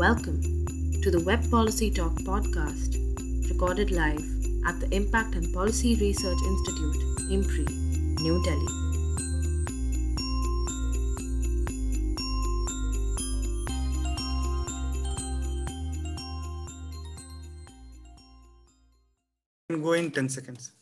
[0.00, 0.40] Welcome
[1.02, 2.96] to the Web Policy Talk podcast,
[3.50, 4.24] recorded live
[4.66, 6.96] at the Impact and Policy Research Institute,
[7.28, 7.66] IMPRI,
[8.22, 8.66] New Delhi.
[19.82, 20.72] Go in 10 seconds.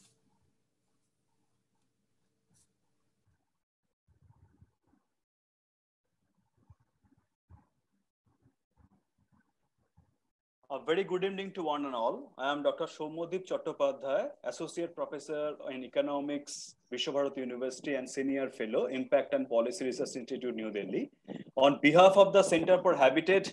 [10.70, 12.32] A very good evening to one and all.
[12.38, 12.86] I am Dr.
[12.86, 20.16] Soumyadip Chattopadhyay, Associate Professor in Economics, Visva-Bharati University and Senior Fellow, Impact and Policy Research
[20.16, 21.10] Institute, New Delhi.
[21.56, 23.52] On behalf of the Center for Habitat,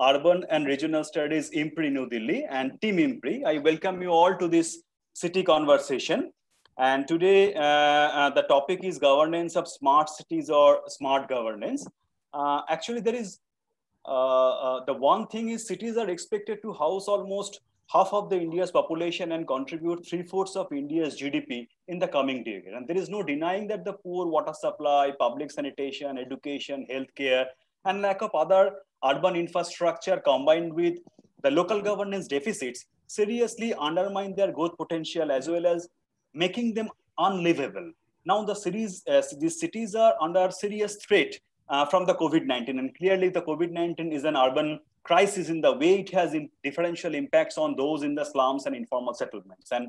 [0.00, 4.46] Urban and Regional Studies, IMPRI, New Delhi, and Team IMPRI, I welcome you all to
[4.46, 6.30] this city conversation.
[6.78, 11.84] And today, uh, uh, the topic is governance of smart cities or smart governance.
[12.32, 13.40] Uh, actually, there is
[14.06, 17.60] the one thing is cities are expected to house almost
[17.92, 22.42] half of the India's population and contribute three fourths of India's GDP in the coming
[22.42, 22.72] decade.
[22.74, 27.46] And there is no denying that the poor water supply, public sanitation, education, healthcare,
[27.84, 28.72] and lack of other
[29.04, 30.98] urban infrastructure combined with
[31.42, 35.88] the local governance deficits seriously undermine their growth potential as well as
[36.34, 37.92] making them unlivable.
[38.24, 41.38] Now the cities, uh, these cities are under serious threat
[41.68, 42.70] uh, from the COVID-19.
[42.70, 47.58] And clearly the COVID-19 is an urban crisis in the way it has differential impacts
[47.58, 49.70] on those in the slums and informal settlements.
[49.72, 49.88] And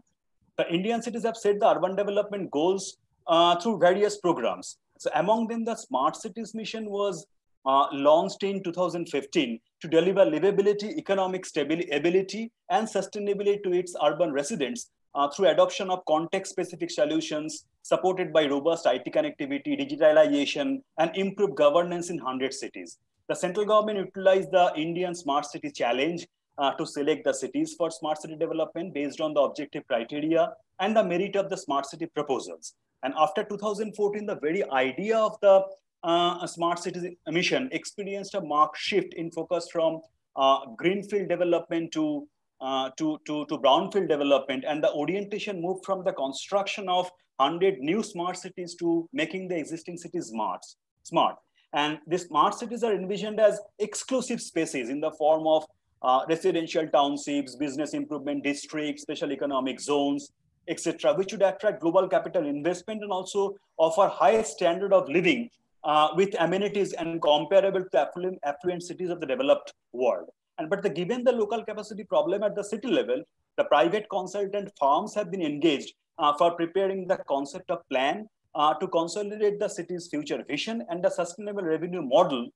[0.57, 4.77] the Indian cities have set the urban development goals uh, through various programs.
[4.99, 7.25] So among them, the Smart Cities mission was
[7.65, 14.89] uh, launched in 2015 to deliver livability, economic stability, and sustainability to its urban residents
[15.17, 22.09] uh, through adoption of context-specific solutions supported by robust IT connectivity, digitalization, and improved governance
[22.11, 22.99] in 100 cities.
[23.27, 26.25] The central government utilized the Indian Smart City Challenge
[26.59, 30.95] uh, to select the cities for smart city development based on the objective criteria and
[30.95, 32.75] the merit of the smart city proposals.
[33.03, 35.63] And after 2014, the very idea of the
[36.03, 40.01] uh, smart city mission experienced a marked shift in focus from
[40.35, 42.27] uh, greenfield development to
[42.61, 47.79] uh, to, to, to brownfield development and the orientation moved from the construction of 100
[47.79, 50.65] new smart cities to making the existing cities smart.
[51.03, 51.35] smart.
[51.73, 55.65] And these smart cities are envisioned as exclusive spaces in the form of
[56.01, 60.31] uh, residential townships, business improvement districts, special economic zones,
[60.67, 65.49] etc., which would attract global capital investment and also offer high standard of living
[65.83, 70.29] uh, with amenities and comparable to affluent, affluent cities of the developed world.
[70.57, 73.21] And but the, given the local capacity problem at the city level,
[73.57, 78.73] the private consultant firms have been engaged uh, for preparing the concept of plan uh,
[78.75, 82.47] to consolidate the city's future vision and the sustainable revenue model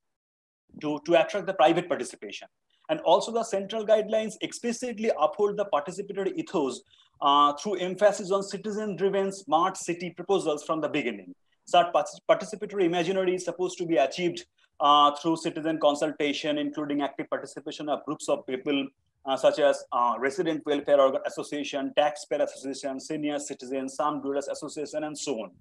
[0.81, 2.47] to, to attract the private participation.
[2.89, 6.81] And also the central guidelines explicitly uphold the participatory ethos
[7.21, 11.33] uh, through emphasis on citizen-driven smart city proposals from the beginning.
[11.65, 11.93] Such
[12.29, 14.45] participatory imaginary is supposed to be achieved
[14.81, 18.87] uh, through citizen consultation, including active participation of groups of people
[19.25, 25.17] uh, such as uh, resident welfare association, taxpayer association, senior citizens, some bureaus association, and
[25.17, 25.51] so on.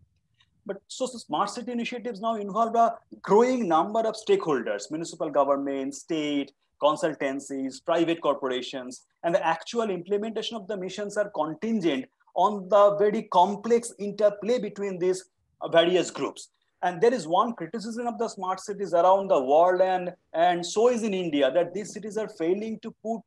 [0.65, 5.95] But so, so smart city initiatives now involve a growing number of stakeholders, municipal government,
[5.95, 6.53] state,
[6.83, 13.25] consultancies, private corporations, and the actual implementation of the missions are contingent on the very
[13.25, 15.25] complex interplay between these
[15.71, 16.49] various groups.
[16.83, 20.89] And there is one criticism of the smart cities around the world, and, and so
[20.89, 23.21] is in India, that these cities are failing to put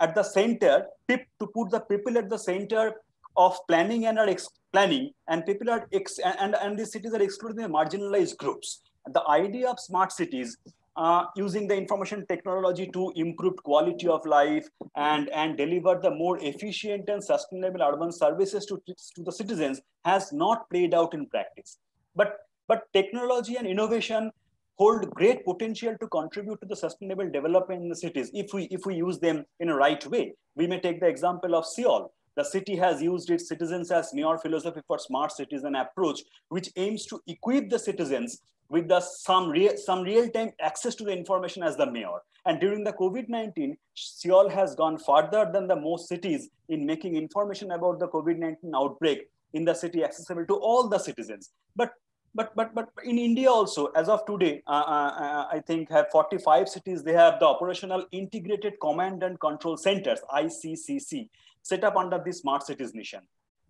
[0.00, 2.94] at the center, to put the people at the center
[3.36, 4.28] of planning and are
[4.72, 8.82] planning, and people are ex and, and these cities are excluding the marginalized groups.
[9.12, 10.56] The idea of smart cities
[10.96, 14.66] uh, using the information technology to improve quality of life
[14.96, 20.32] and, and deliver the more efficient and sustainable urban services to, to the citizens has
[20.32, 21.78] not played out in practice.
[22.14, 22.38] But
[22.68, 24.30] but technology and innovation
[24.76, 28.86] hold great potential to contribute to the sustainable development in the cities if we if
[28.86, 30.34] we use them in a right way.
[30.56, 32.12] We may take the example of Seoul.
[32.36, 37.06] The city has used its citizens as mayor philosophy for smart citizen approach, which aims
[37.06, 41.76] to equip the citizens with the some real some real-time access to the information as
[41.76, 42.18] the mayor.
[42.46, 47.70] And during the COVID-19, Seoul has gone further than the most cities in making information
[47.70, 51.50] about the COVID-19 outbreak in the city accessible to all the citizens.
[51.76, 51.92] But
[52.34, 56.10] but but but in India also, as of today, uh, uh, uh I think have
[56.10, 57.02] 45 cities.
[57.02, 61.28] They have the operational integrated command and control centers (ICCC)
[61.62, 63.20] set up under the Smart Cities mission.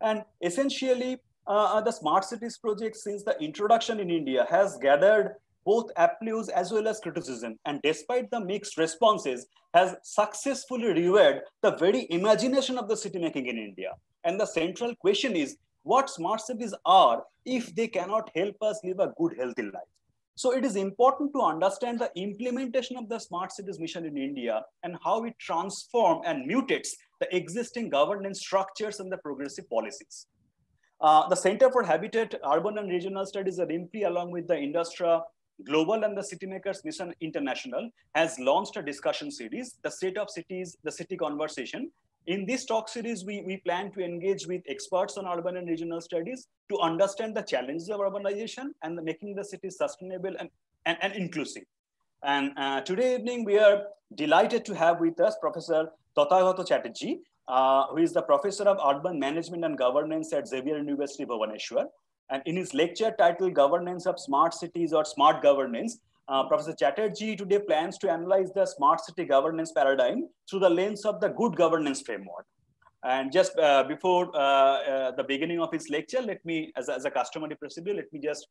[0.00, 5.37] And essentially, uh, uh, the Smart Cities project, since the introduction in India, has gathered
[5.64, 11.72] both applause as well as criticism, and despite the mixed responses, has successfully revered the
[11.76, 13.94] very imagination of the city making in India.
[14.25, 18.99] And the central question is what smart cities are if they cannot help us live
[19.01, 19.93] a good, healthy life.
[20.37, 24.63] So it is important to understand the implementation of the smart cities mission in India
[24.83, 26.89] and how it transforms and mutates
[27.21, 30.27] the existing governance structures and the progressive policies.
[31.01, 35.21] Uh, the Center for Habitat, Urban and Regional Studies at IMPRI, along with the Industria
[35.65, 40.31] Global and the City Makers Mission International, has launched a discussion series, The State of
[40.31, 41.93] Cities, The City Conversation.
[42.26, 46.00] In this talk series, we, we plan to engage with experts on urban and regional
[46.00, 50.49] studies to understand the challenges of urbanization and the making the cities sustainable and,
[50.87, 51.65] and, and inclusive.
[52.23, 53.82] And uh, today evening, we are
[54.15, 59.19] delighted to have with us Professor Tathagata Chatterji, uh, who is the professor of urban
[59.19, 61.88] management and governance at Xavier University, Bhubaneswar.
[62.31, 65.99] And in his lecture titled Governance of Smart Cities or Smart Governance,
[66.29, 71.05] uh, Professor Chatterji today plans to analyze the smart city governance paradigm through the lens
[71.05, 72.47] of the good governance framework.
[73.05, 77.05] And just uh, before uh, uh, the beginning of his lecture, let me, as, as
[77.05, 78.49] a customary procedure, let me just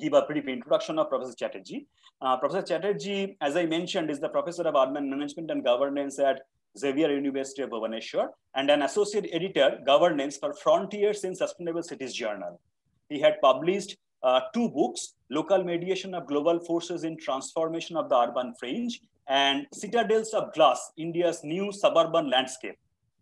[0.00, 1.86] give a brief introduction of Professor Chatterji.
[2.22, 6.42] Uh, professor Chatterji, as I mentioned, is the professor of urban management and governance at
[6.78, 12.60] Xavier University of Bhubaneswar and an associate editor, governance for Frontiers in Sustainable Cities Journal.
[13.08, 18.16] He had published uh, two books, Local Mediation of Global Forces in Transformation of the
[18.16, 22.76] Urban Fringe and Citadels of Glass, India's New Suburban Landscape.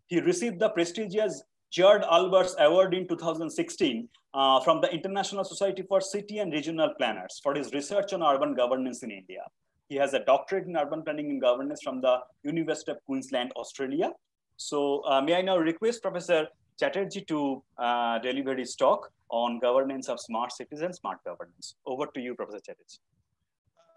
[0.07, 1.43] He received the prestigious
[1.75, 7.39] Gerd Albers Award in 2016 uh, from the International Society for City and Regional Planners
[7.43, 9.41] for his research on urban governance in India.
[9.89, 14.11] He has a doctorate in urban planning and governance from the University of Queensland, Australia.
[14.57, 16.47] So uh, may I now request Professor
[16.81, 19.11] Chatterji to uh, deliver his talk
[19.41, 21.75] on governance of smart cities and smart governance.
[21.85, 22.99] Over to you, Professor Chatterji.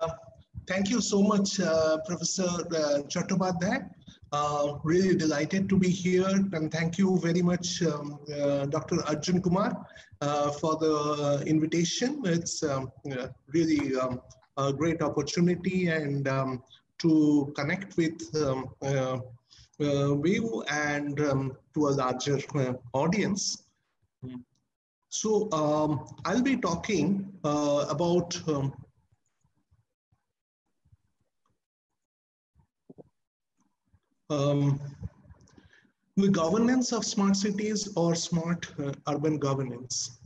[0.01, 0.09] Uh,
[0.67, 2.51] thank you so much, uh, Professor
[2.81, 3.89] uh, Chattopadhyay.
[4.33, 8.97] Uh, really delighted to be here and thank you very much, um, uh, Dr.
[9.07, 9.87] Arjun Kumar,
[10.21, 12.23] uh, for the invitation.
[12.25, 12.91] It's um,
[13.55, 14.21] really um,
[14.57, 16.63] a great opportunity and um,
[16.99, 19.19] to connect with um, uh,
[19.81, 23.65] uh, you and um, to a larger uh, audience.
[25.17, 28.71] So um, I'll be talking uh, about um,
[34.29, 34.79] um,
[36.19, 40.19] the governance of smart cities or smart uh, urban governance.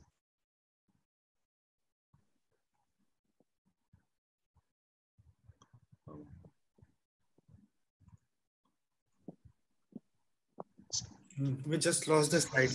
[11.66, 12.70] We just lost the slide.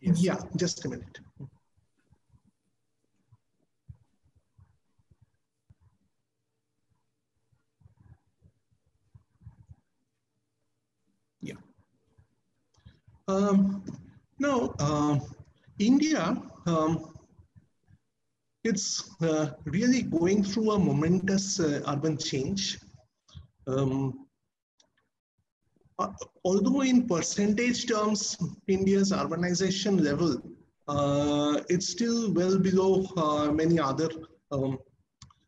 [0.00, 0.22] Yes.
[0.22, 1.18] Yeah, just a minute.
[11.40, 11.56] Yeah.
[13.28, 13.82] Um,
[14.38, 15.18] now, uh,
[15.80, 17.12] India, um,
[18.62, 22.78] it's uh, really going through a momentous uh, urban change.
[23.66, 24.26] Um,
[25.98, 26.12] uh,
[26.44, 28.36] although in percentage terms,
[28.68, 30.40] India's urbanization level,
[30.86, 34.10] uh, it's still well below uh, many other
[34.52, 34.78] um,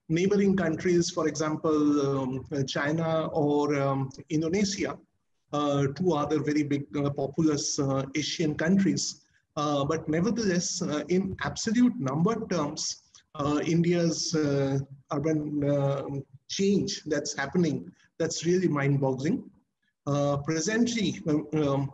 [0.09, 4.99] neighboring countries, for example, um, China or um, Indonesia,
[5.53, 9.23] two other very big uh, populous uh, Asian countries.
[9.57, 13.03] but nevertheless, in absolute number terms,
[13.65, 14.35] India's
[15.13, 19.43] urban change that's happening, that's really mind-boggling.
[20.09, 21.93] Uh, presently, um, um,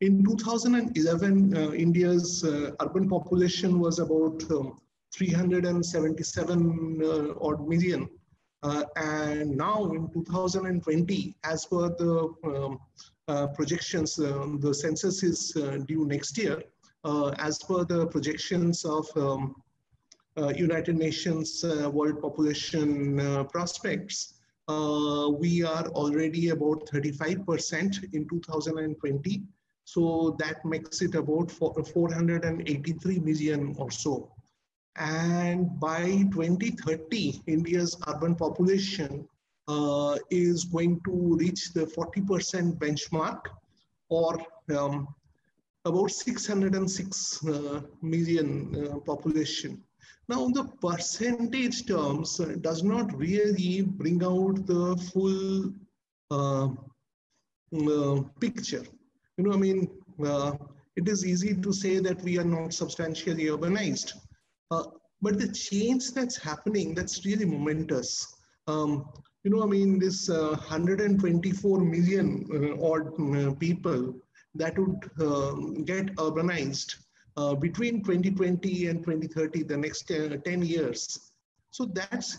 [0.00, 4.78] in 2011, uh, India's uh, urban population was about um,
[5.12, 8.08] 377 odd million.
[8.96, 12.78] And now in 2020, as per the um,
[13.54, 15.52] projections, the census is
[15.86, 16.62] due next year.
[17.38, 19.54] as per the projections of um,
[20.38, 24.34] uh, United Nations uh, World Population uh, Prospects,
[24.68, 29.42] uh, we are already about 35% in 2020.
[29.84, 34.32] So that makes it about 483 million or so.
[34.96, 39.28] And by 2030, India's urban population
[39.68, 43.40] uh, is going to reach the 40% benchmark
[44.08, 44.38] or
[44.76, 45.08] um,
[45.84, 49.82] about 606 uh, million uh, population.
[50.28, 55.72] Now, the percentage terms uh, does not really bring out the full
[56.30, 56.68] uh,
[57.74, 58.84] uh, picture.
[59.36, 59.88] You know, I mean,
[60.24, 60.56] uh,
[60.96, 64.14] it is easy to say that we are not substantially urbanized.
[64.70, 64.84] Uh,
[65.22, 68.36] but the change that's happening, that's really momentous.
[68.66, 69.08] Um,
[69.44, 74.14] you know, I mean, this uh, 124 million uh, odd uh, people
[74.54, 76.96] that would um, get urbanized
[77.36, 81.32] uh, between 2020 and 2030, the next 10 years.
[81.70, 82.38] So that's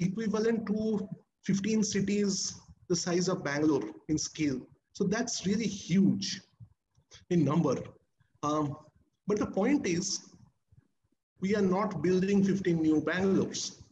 [0.00, 1.08] equivalent to
[1.44, 2.54] 15 cities
[2.88, 4.60] the size of Bangalore in scale.
[4.92, 6.40] So that's really huge
[7.30, 7.76] in number.
[8.42, 8.76] Um,
[9.28, 10.20] but the point is,
[11.40, 13.82] we are not building 15 new Bangalores.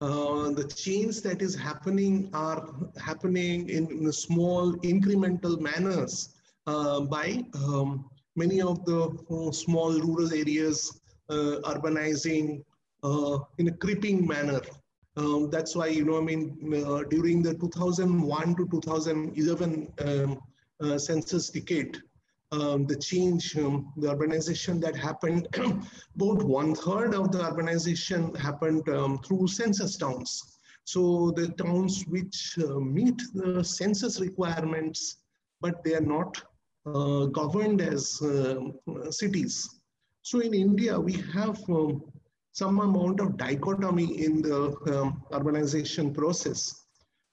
[0.00, 6.30] Uh, the change that is happening are happening in, in small incremental manners
[6.66, 9.00] uh, by um, many of the
[9.30, 12.64] uh, small rural areas uh, urbanizing
[13.02, 14.60] uh, in a creeping manner.
[15.16, 21.50] Um, that's why, you know, I mean, uh, during the 2001 to 2011 um, census
[21.50, 22.00] decade,
[22.52, 25.46] um, the change, um, the urbanization that happened,
[26.16, 30.58] about one third of the urbanization happened um, through census towns.
[30.84, 35.18] So the towns which uh, meet the census requirements,
[35.60, 36.42] but they are not
[36.86, 39.80] uh, governed as uh, cities.
[40.22, 42.02] So in India, we have um,
[42.52, 46.86] some amount of dichotomy in the um, urbanization process.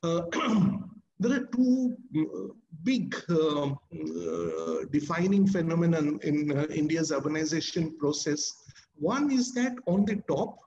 [1.19, 8.53] There are two uh, big uh, uh, defining phenomenon in uh, India's urbanization process.
[8.95, 10.59] One is that on the top,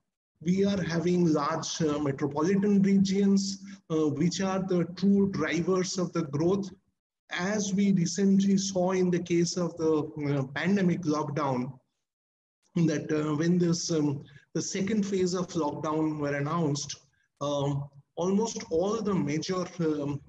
[0.42, 6.23] we are having large uh, metropolitan regions, uh, which are the true drivers of the
[6.23, 6.71] growth.
[7.30, 11.73] As we recently saw in the case of the pandemic lockdown,
[12.75, 16.97] that when this um, the second phase of lockdown were announced,
[17.40, 17.85] um,
[18.23, 20.21] almost all the major um,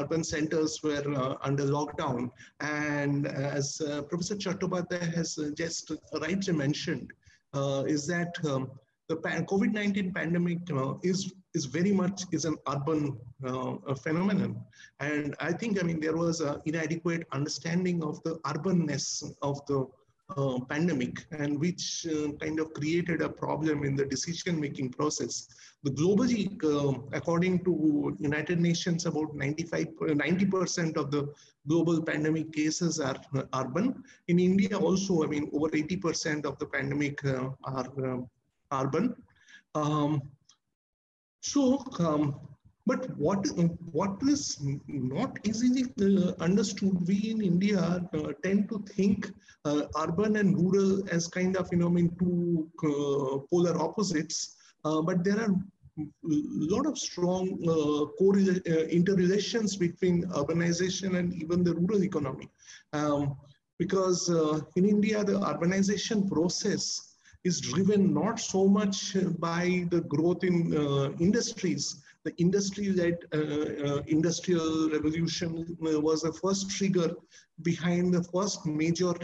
[0.00, 2.30] urban centers were uh, under lockdown.
[2.60, 7.10] And as uh, Professor Chattopadhyay has uh, just rightly mentioned,
[7.54, 8.70] uh, is that um,
[9.08, 10.58] the COVID-19 pandemic
[11.02, 14.52] is is very much is an urban uh, phenomenon.
[15.00, 19.06] And I think, I mean, there was an inadequate understanding of the urbanness
[19.40, 19.86] of the
[20.36, 25.48] uh, pandemic and which uh, kind of created a problem in the decision making process.
[25.84, 31.32] The globally, uh, according to United Nations, about 95, 90% of the
[31.68, 34.02] global pandemic cases are uh, urban.
[34.26, 38.24] In India also, I mean, over 80% of the pandemic uh, are
[38.72, 39.14] urban.
[39.74, 40.22] Um,
[41.40, 42.40] so um,
[42.88, 43.46] but what,
[43.92, 47.80] what is not easily uh, understood, we in India
[48.14, 49.30] uh, tend to think
[49.66, 54.56] uh, urban and rural as kind of, you know, I mean, two uh, polar opposites.
[54.84, 56.06] Uh, but there are a
[56.74, 58.04] lot of strong uh,
[58.98, 62.48] interrelations between urbanization and even the rural economy.
[62.92, 63.36] Um,
[63.78, 64.28] because
[64.74, 70.74] in India, the urbanization process is driven not so much by the growth in
[71.20, 75.50] industries, the industry-led uh, uh, industrial revolution
[75.86, 77.14] uh, was the first trigger
[77.62, 79.14] behind the first major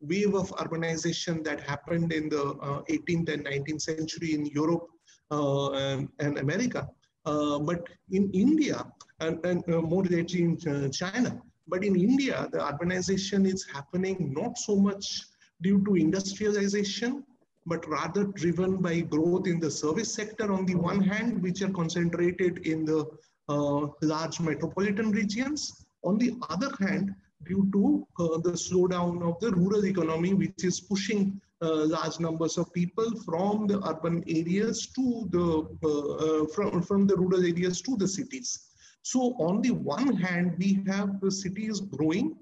[0.00, 4.86] wave of urbanization that happened in the uh, 18th and 19th century in Europe
[5.30, 6.88] uh, and, and, America.
[7.26, 8.86] Uh, but in India,
[9.20, 14.76] and, and more lately in China, but in India, the urbanization is happening not so
[14.76, 15.22] much
[15.60, 17.24] due to industrialization,
[17.66, 21.70] but rather driven by growth in the service sector on the one hand, which are
[21.70, 23.04] concentrated in the
[23.48, 25.84] uh, large metropolitan regions.
[26.04, 27.14] On the other hand,
[27.44, 32.58] due to uh, the slowdown of the rural economy, which is pushing uh, large numbers
[32.58, 37.80] of people from the urban areas to the uh, uh, from, from the rural areas
[37.82, 38.70] to the cities.
[39.02, 42.36] So on the one hand, we have the cities growing,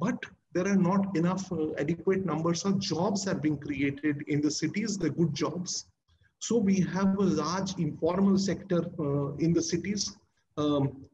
[0.00, 0.18] but
[0.52, 4.96] there are not enough uh, adequate numbers of jobs are being created in the cities,
[4.96, 5.86] the good jobs.
[6.38, 10.16] So we have a large informal sector uh, in the cities.
[10.56, 11.04] Um,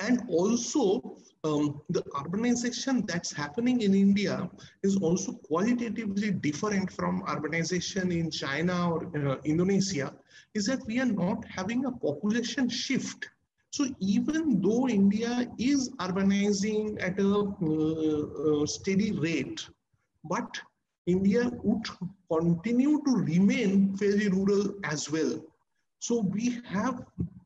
[0.00, 4.50] and also um, the urbanization that's happening in India
[4.82, 10.14] is also qualitatively different from urbanization in China or uh, Indonesia,
[10.54, 13.28] is that we are not having a population shift
[13.74, 19.68] so even though India is urbanizing at a uh, uh, steady rate,
[20.22, 20.60] but
[21.08, 21.84] India would
[22.30, 25.42] continue to remain fairly rural as well.
[25.98, 27.02] So we have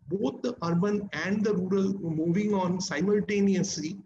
[0.08, 3.98] both the urban and the rural moving on simultaneously,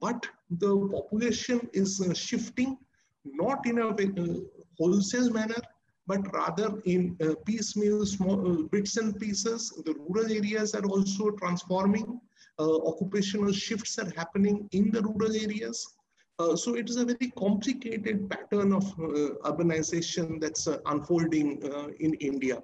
[0.00, 2.78] but the population is uh, shifting
[3.24, 4.34] not in a uh,
[4.78, 5.60] wholesale manner,
[6.06, 9.70] but rather in uh, piecemeal small uh, bits and pieces.
[9.84, 12.20] The rural areas are also transforming.
[12.58, 15.94] Uh, occupational shifts are happening in the rural areas.
[16.38, 21.60] Uh, so it is a very complicated pattern of uh, urbanization that's unfolding
[21.98, 22.62] in India.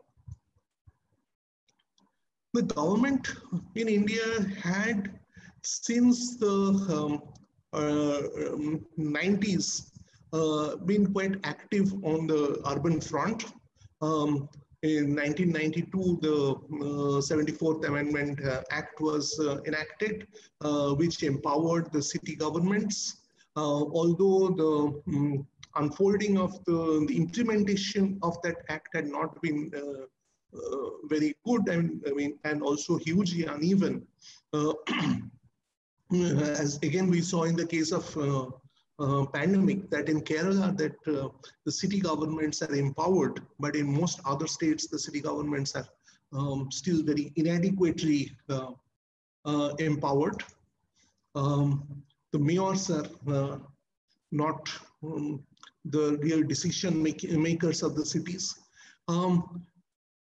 [2.54, 3.34] The government
[3.74, 5.10] in India had
[5.62, 7.20] since the
[7.72, 9.90] um, 90s
[10.32, 13.46] uh, um, been quite active on the urban front.
[14.00, 14.48] Um,
[14.82, 20.28] in 1992, the uh, 74th Amendment uh, Act was uh, enacted,
[20.60, 23.16] uh, which empowered the city governments.
[23.56, 29.72] Uh, although the um, unfolding of the, the, implementation of that act had not been
[31.04, 34.06] very good and I mean, and also hugely uneven.
[36.12, 38.46] as again we saw in the case of uh,
[39.00, 41.28] uh, pandemic that in Kerala that uh,
[41.64, 45.88] the city governments are empowered, but in most other states the city governments are
[46.32, 48.70] um, still very inadequately uh,
[49.44, 50.42] uh empowered.
[51.34, 53.58] Um, the mayors are uh,
[54.30, 54.68] not
[55.02, 55.42] um,
[55.84, 58.54] the real decision make makers of the cities.
[59.08, 59.66] Um,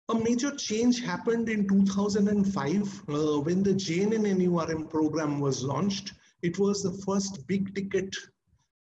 [0.09, 6.13] a major change happened in 2005 uh, when the JNNURM program was launched.
[6.41, 8.15] It was the first big ticket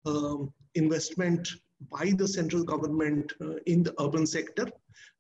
[0.07, 1.47] um, investment
[1.93, 4.67] by the central government uh, in the urban sector.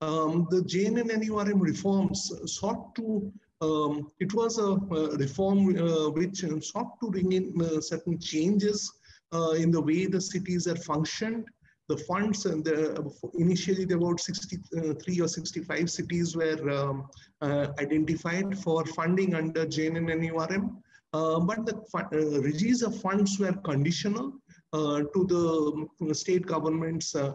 [0.00, 6.98] Um, the JNNURM reforms sought to, um, it was a, a reform uh, which sought
[7.00, 8.90] to bring in uh, certain changes
[9.34, 11.44] uh, in the way the cities are functioned
[11.88, 17.08] the funds and the, initially about 63 or 65 cities were um,
[17.40, 20.76] uh, identified for funding under JNNURM.
[21.14, 24.34] Uh, but the uh, release of funds were conditional
[24.74, 27.32] uh, to the state governments uh,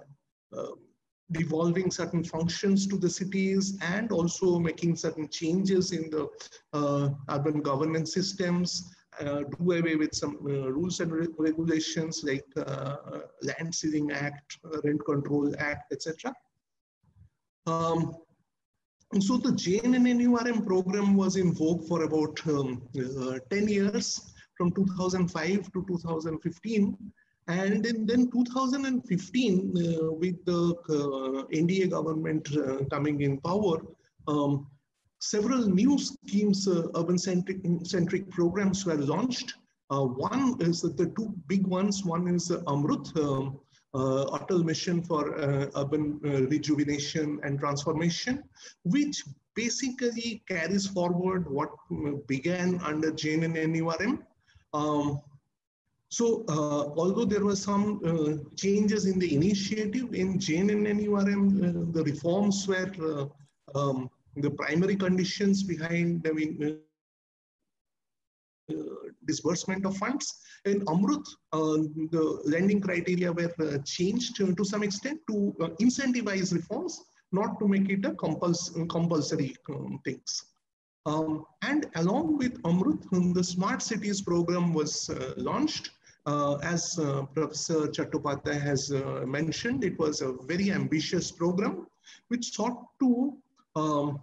[0.55, 0.67] uh,
[1.31, 6.29] devolving certain functions to the cities and also making certain changes in the
[7.29, 12.95] urban governance systems uh, do away with some uh, rules and re regulations like uh,
[13.41, 16.33] Land Ceiling Act, Rent Control Act, etc.
[17.65, 18.15] Um,
[19.13, 22.81] and so the JNNURM program was in vogue for about um,
[23.51, 26.97] 10 years from 2005 to 2015.
[27.47, 33.81] And then in then 2015, uh, with the uh, NDA government uh, coming in power,
[34.27, 34.67] um,
[35.23, 39.53] several new schemes, uh, urban-centric centric programs were launched.
[39.89, 42.03] Uh, one is the two big ones.
[42.03, 43.59] One is uh, Amrut, um,
[43.93, 48.43] uh, Atal Mission for uh, Urban uh, Rejuvenation and Transformation,
[48.83, 49.23] which
[49.55, 51.69] basically carries forward what
[52.27, 54.19] began under JNNURM.
[54.73, 55.21] Um,
[56.09, 62.03] so uh, although there were some uh, changes in the initiative in JNNURM, uh, the
[62.03, 63.29] reforms were
[63.75, 66.79] um, the primary conditions behind, I mean,
[68.71, 68.75] uh,
[69.25, 70.39] disbursement of funds.
[70.63, 75.67] In Amrut, uh, the lending criteria were uh, changed to, to, some extent to uh,
[75.81, 77.01] incentivize reforms,
[77.33, 80.45] not to make it a compuls compulsory um, things.
[81.05, 85.91] Um, and along with Amrut, um, the Smart Cities program was uh, launched.
[86.25, 86.95] Uh, as
[87.33, 88.89] Professor Chattopadhyay has
[89.25, 91.85] mentioned, it was a very ambitious program
[92.29, 93.37] which sought to
[93.75, 94.19] um,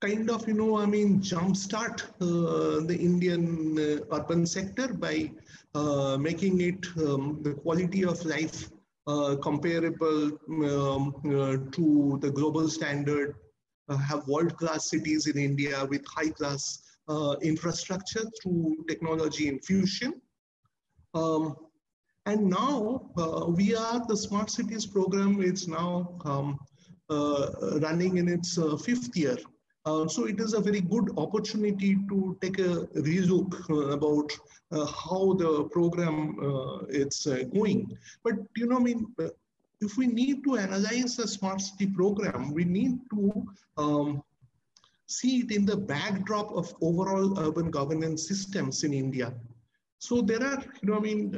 [0.00, 5.30] kind of, you know, I mean, jumpstart uh, the Indian uh, urban sector by
[5.74, 8.68] uh, making it um, the quality of life
[9.06, 13.34] uh, comparable um, uh, to the global standard,
[13.88, 16.82] uh, have world-class cities in India with high-class
[17.42, 20.20] infrastructure through technology infusion.
[21.14, 21.56] Um,
[22.26, 26.58] and now uh, we are the Smart Cities program It's now um,
[27.10, 29.36] uh, running in its uh, fifth year.
[29.84, 34.30] Uh, so it is a very good opportunity to take a relook uh, about
[34.70, 36.36] uh, how the program
[36.88, 37.98] is going.
[38.22, 39.06] But you know, I mean,
[39.80, 44.22] if we need to analyze the smart city program, we need to um,
[45.06, 49.34] see it in the backdrop of overall urban governance systems in India.
[49.98, 51.34] So there are, you know, I mean,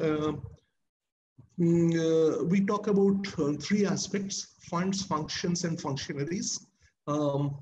[1.58, 6.66] we talk about uh, three aspects, funds, functions, and functionaries.
[7.06, 7.56] Um,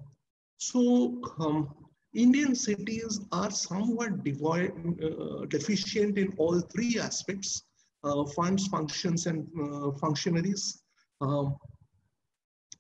[0.59, 1.75] so um,
[2.15, 7.65] Indian cities are somewhat devoid, uh, deficient in all three aspects,
[8.05, 10.83] uh, funds, functions, and uh, functionaries.
[11.21, 11.57] Um,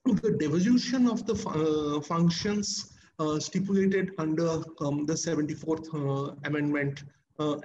[0.04, 2.88] the devolution of the uh, functions
[3.38, 7.06] stipulated under um, the 74th Amendment uh,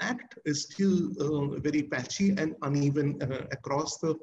[0.02, 4.16] act is still uh, very patchy and uneven uh, across the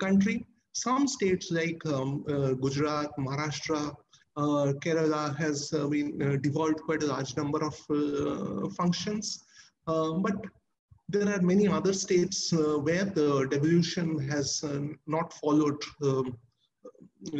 [0.00, 0.46] country.
[0.72, 2.24] Some states like um,
[2.60, 3.94] Gujarat, Maharashtra,
[4.36, 7.76] Kerala has been devolved quite a large number of
[8.74, 9.44] functions.
[9.86, 10.36] But
[11.08, 16.36] there are many other states uh, where the devolution has uh, not followed um,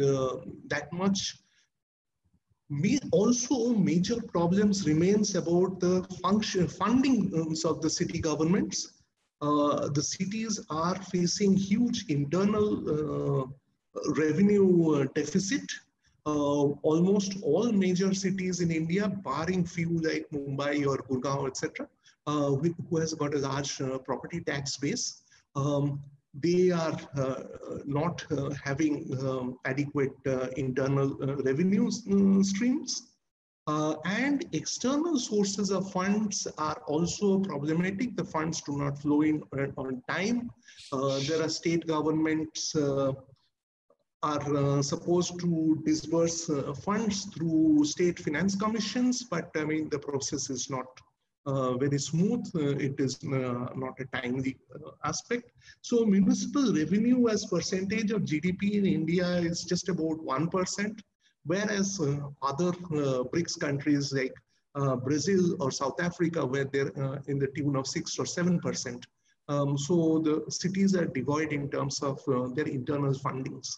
[0.01, 1.37] uh, that much.
[2.69, 7.31] Me also major problems remains about the function funding
[7.63, 8.93] of the city governments.
[9.41, 13.45] Uh, the cities are facing huge internal uh,
[14.15, 15.63] revenue deficit
[16.27, 21.87] uh, almost all major cities in India, barring few like Mumbai or Gurgaon, etc.,
[22.25, 25.21] uh, who has got a large uh, property tax base,
[25.55, 26.01] um,
[26.41, 27.43] they are uh,
[27.85, 31.89] not uh, having um, adequate uh, internal revenue
[32.43, 33.11] streams.
[34.05, 38.15] and external sources of funds are also problematic.
[38.15, 39.41] The funds do not flow in
[39.77, 40.51] on time.
[41.27, 42.75] there are state governments
[44.25, 49.99] are uh, supposed to disburse uh, funds through state finance commissions, but I mean, the
[49.99, 51.14] process is not uh,
[51.45, 52.45] very smooth.
[52.55, 55.51] Uh, it is uh, not a timely uh, aspect.
[55.81, 60.99] So municipal revenue as percentage of GDP in India is just about 1%,
[61.45, 61.99] whereas
[62.41, 64.33] other BRICS countries like
[65.03, 66.91] Brazil or South Africa, where they're
[67.27, 69.03] in the tune of 6 or 7%.
[69.47, 72.19] Um, so the cities are devoid in terms of
[72.55, 73.69] their internal fundings.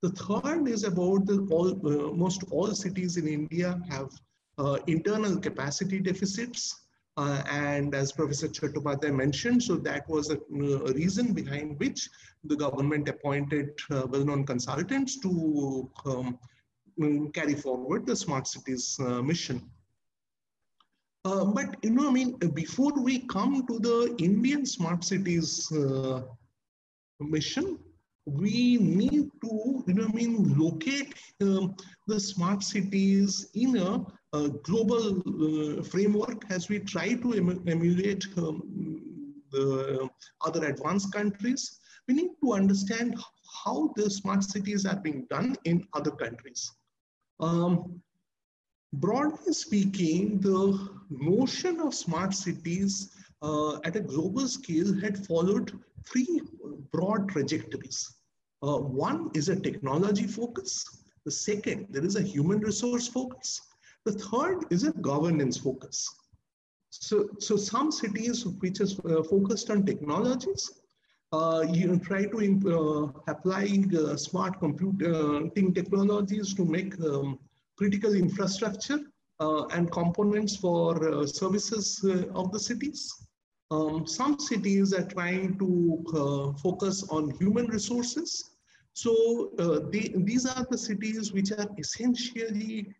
[0.00, 4.10] The third is about the all, uh, most all cities in India have
[4.56, 6.87] uh, internal capacity deficits.
[7.18, 12.08] Uh, and as Professor Chattopadhyay mentioned, so that was a, a reason behind which
[12.44, 16.38] the government appointed uh, well-known consultants to um,
[17.00, 19.68] mm, carry forward the smart cities uh, mission.
[21.24, 25.72] Uh, but you know, I mean, before we come to the Indian smart cities
[27.18, 27.80] mission,
[28.26, 31.74] we need to, you know, I mean, locate um,
[32.06, 38.26] the smart cities in a, a global uh, framework as we try to em emulate
[38.36, 38.62] um,
[39.50, 40.08] the
[40.44, 41.80] other advanced countries.
[42.06, 43.16] We need to understand
[43.64, 46.70] how the smart cities are being done in other countries.
[47.40, 48.02] Um,
[48.92, 55.72] broadly speaking, the notion of smart cities uh, at a global scale had followed
[56.06, 56.40] three
[56.92, 58.14] broad trajectories.
[58.62, 60.84] Uh, one is a technology focus.
[61.24, 63.60] The second, there is a human resource focus.
[64.08, 66.08] The third is a governance focus.
[66.88, 70.80] So, so some cities which is uh, focused on technologies,
[71.30, 77.38] uh, you try to uh, apply uh, smart computing technologies to make um,
[77.76, 79.00] critical infrastructure
[79.40, 82.02] uh, and components for services
[82.34, 83.12] of the cities.
[83.70, 85.68] Um, some cities are trying to
[86.14, 88.56] uh, focus on human resources.
[88.94, 92.97] So uh, they, these are the cities which are essentially uh,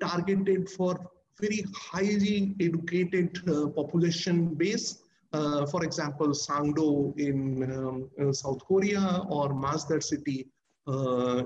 [0.00, 0.98] targeted for
[1.40, 5.02] very highly educated uh, population base.
[5.32, 7.38] Uh, for example, Songdo in
[7.72, 10.46] um, uh, South Korea or Masdar city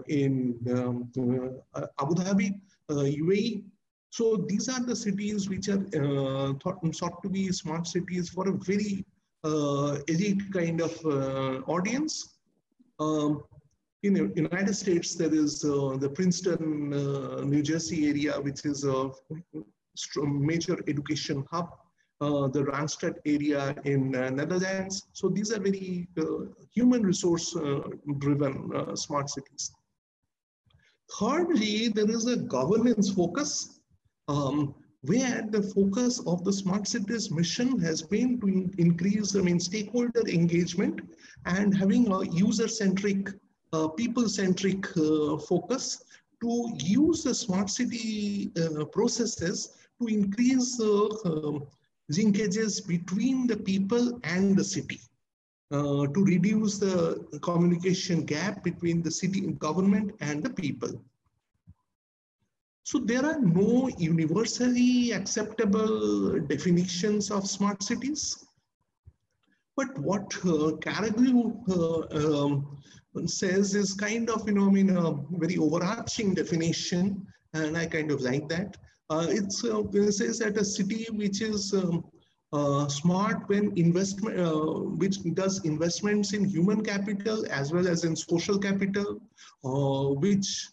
[0.09, 1.11] in um,
[1.99, 3.65] Abu Dhabi, UAE.
[4.11, 8.49] So these are the cities which are uh, thought, thought to be smart cities for
[8.49, 9.05] a very
[9.45, 12.39] uh, elite kind of uh, audience.
[12.99, 13.45] Um,
[14.03, 18.85] in the United States, there is uh, the Princeton, uh, New Jersey area, which is
[18.85, 19.11] a
[20.25, 21.71] major education hub.
[22.21, 25.07] Uh, the Randstad area in Netherlands.
[25.13, 26.09] So these are very
[26.75, 27.57] human resource
[28.19, 29.71] driven smart cities.
[31.17, 33.81] Thirdly, there is a governance focus
[34.27, 39.61] um, where the focus of the smart cities mission has been to increase I mean,
[39.61, 41.01] stakeholder engagement
[41.47, 43.33] and having a user-centric, uh,
[43.97, 46.05] people-centric uh, focus
[46.41, 51.67] to use the smart city uh, processes to increase um,
[52.13, 55.01] linkages between the people and the city.
[55.71, 60.89] Uh, to reduce the communication gap between the city and government and the people.
[62.85, 68.47] So there are no universally acceptable definitions of smart cities.
[69.77, 72.79] But what uh, uh, um,
[73.27, 78.11] says is kind of, you know, I mean, a very overarching definition, and I kind
[78.11, 78.77] of like that.
[79.11, 82.05] Uh, it's, uh, it says that a city which is um,
[82.53, 88.15] uh, smart when investment, uh, which does investments in human capital as well as in
[88.15, 89.21] social capital,
[89.65, 90.69] uh, which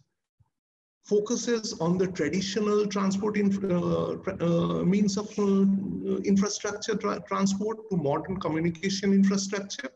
[1.06, 8.38] focuses on the traditional transport uh, uh, means of uh, infrastructure tra transport to modern
[8.38, 9.90] communication infrastructure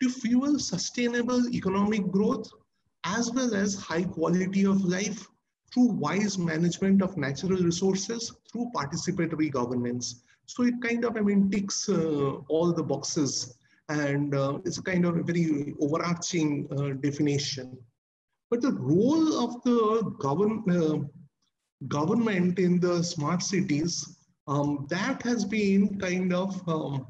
[0.00, 2.50] to fuel sustainable economic growth
[3.04, 5.26] as well as high quality of life
[5.72, 10.22] through wise management of natural resources through participatory governance.
[10.46, 13.56] So it kind of, I mean, ticks uh, all the boxes
[13.88, 17.78] and uh, it's a kind of a very overarching uh, definition.
[18.50, 20.98] But the role of the govern, uh,
[21.86, 24.16] government in the smart cities,
[24.48, 27.06] um, that has been kind of, um,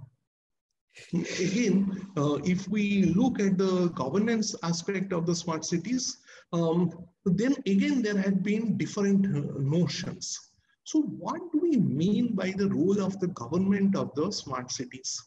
[1.13, 6.19] again, uh, if we look at the governance aspect of the smart cities,
[6.53, 6.91] um,
[7.25, 10.39] then again, there had been different uh, notions.
[10.85, 15.23] So what do we mean by the role of the government of the smart cities?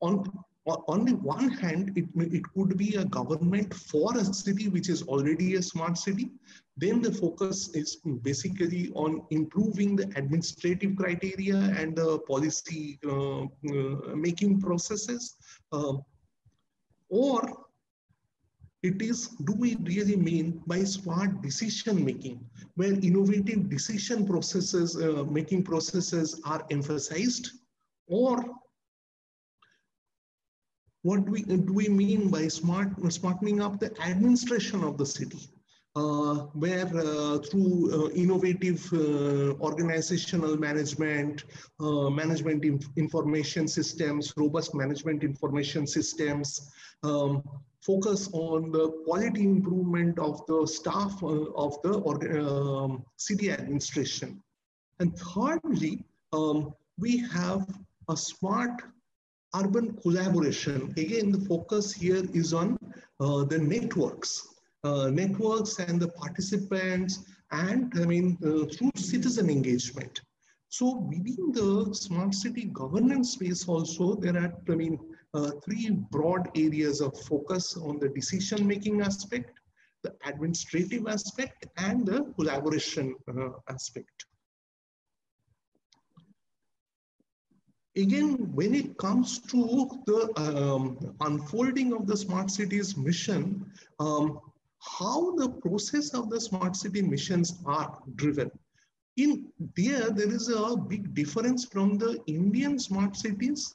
[0.00, 0.24] On
[0.66, 5.02] on the one hand, it, it could be a government for a city which is
[5.02, 6.30] already a smart city.
[6.76, 14.14] Then the focus is basically on improving the administrative criteria and the policy uh, uh,
[14.14, 15.36] making processes.
[15.72, 15.94] Uh,
[17.08, 17.66] or
[18.82, 22.44] it is, do we really mean by smart decision making,
[22.74, 27.50] where innovative decision processes, uh, making processes are emphasized?
[28.06, 28.44] Or
[31.02, 35.48] what do we, do we mean by smart, smartening up the administration of the city?
[35.94, 41.44] Uh, where uh, through uh, innovative uh, organizational management,
[41.80, 46.70] uh, management inf information systems, robust management information systems,
[47.02, 47.42] um,
[47.82, 51.92] focus on the quality improvement of the staff uh, of the
[52.40, 54.42] um, city administration.
[54.98, 57.66] And thirdly, um, we have
[58.08, 58.80] a smart
[59.54, 60.92] urban collaboration.
[60.96, 62.78] Again, the focus here is on
[63.20, 64.48] uh, the networks,
[64.84, 70.20] uh, networks and the participants, and I mean, uh, through citizen engagement.
[70.68, 74.98] So within the smart city governance space also, there are, I mean,
[75.34, 79.50] uh, three broad areas of focus on the decision-making aspect,
[80.02, 84.24] the administrative aspect, and the collaboration uh, aspect.
[87.96, 93.66] Again, when it comes to the um, unfolding of the smart cities mission,
[94.00, 94.40] um,
[94.80, 98.50] how the process of the smart city missions are driven.
[99.16, 103.74] In there, there is a big difference from the Indian smart cities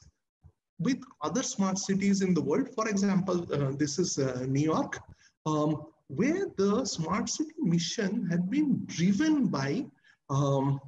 [0.80, 2.68] with other smart cities in the world.
[2.74, 4.98] For example, uh, this is uh, New York,
[5.46, 9.86] um, where the smart city mission had been driven by
[10.28, 10.80] um,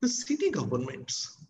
[0.00, 1.44] the city governments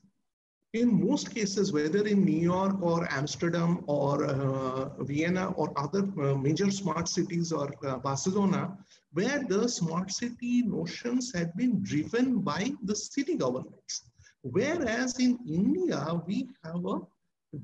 [0.74, 6.34] in most cases, whether in New York or Amsterdam or uh, Vienna or other uh,
[6.34, 8.76] major smart cities or uh, Barcelona,
[9.12, 14.10] where the smart city notions had been driven by the city governments.
[14.42, 16.98] Whereas in India, we have a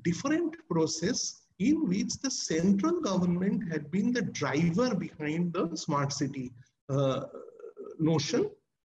[0.04, 6.52] different process in which the central government had been the driver behind the smart city
[6.88, 7.24] uh,
[7.98, 8.48] notion.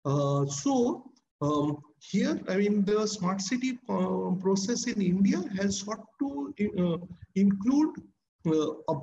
[0.05, 6.05] Uh, so um, here, I mean, the smart city uh, process in India has sought
[6.19, 6.97] to uh,
[7.35, 7.95] include
[8.45, 8.99] uh, a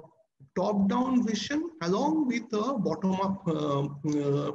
[0.57, 3.45] top-down vision along with a bottom-up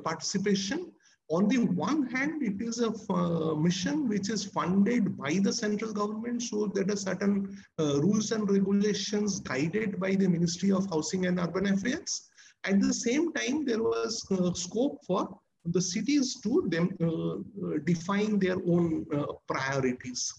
[0.03, 0.91] participation.
[1.29, 6.41] On the one hand, it is a mission which is funded by the central government,
[6.41, 11.67] so there are certain rules and regulations guided by the Ministry of Housing and Urban
[11.67, 12.29] Affairs.
[12.63, 14.25] At the same time, there was
[14.55, 20.33] scope for the cities to them uh, define their own uh, priorities.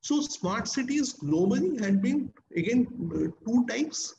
[0.00, 4.14] So smart cities globally had been, again, uh, two types.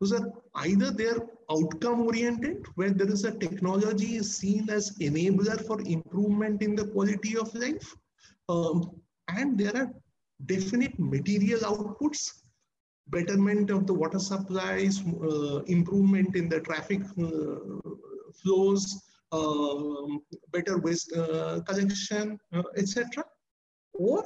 [0.00, 5.64] Those are either they're outcome oriented, where there is a technology is seen as enabler
[5.66, 7.94] for improvement in the quality of life.
[8.48, 8.90] Um,
[9.28, 9.90] and there are
[10.46, 12.40] definite material outputs
[13.08, 17.90] betterment of the water supplies, uh, improvement in the traffic uh,
[18.42, 20.20] flows, um,
[20.52, 23.24] better waste uh, collection, uh, etc.
[23.94, 24.24] Or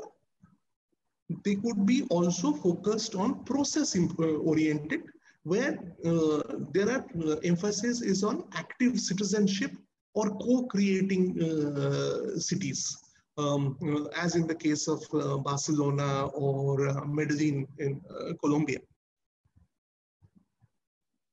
[1.44, 5.02] they could be also focused on process uh, oriented,
[5.42, 9.72] where uh, there are uh, emphasis is on active citizenship
[10.14, 12.96] or co-creating uh, cities.
[13.36, 13.76] Um,
[14.16, 15.02] as in the case of
[15.42, 18.00] Barcelona or Medellin in
[18.40, 18.78] Colombia.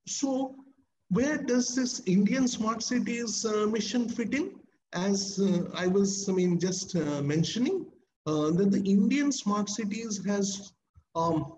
[0.07, 0.55] So
[1.11, 4.51] where does this Indian smart cities uh, mission fit in?
[4.93, 7.85] As uh, I was, I mean, just uh, mentioning
[8.25, 10.71] uh, that the Indian smart cities has
[11.15, 11.53] um,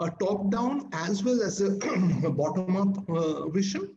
[0.00, 1.76] a top-down as well as a,
[2.26, 3.94] a bottom-up uh, vision.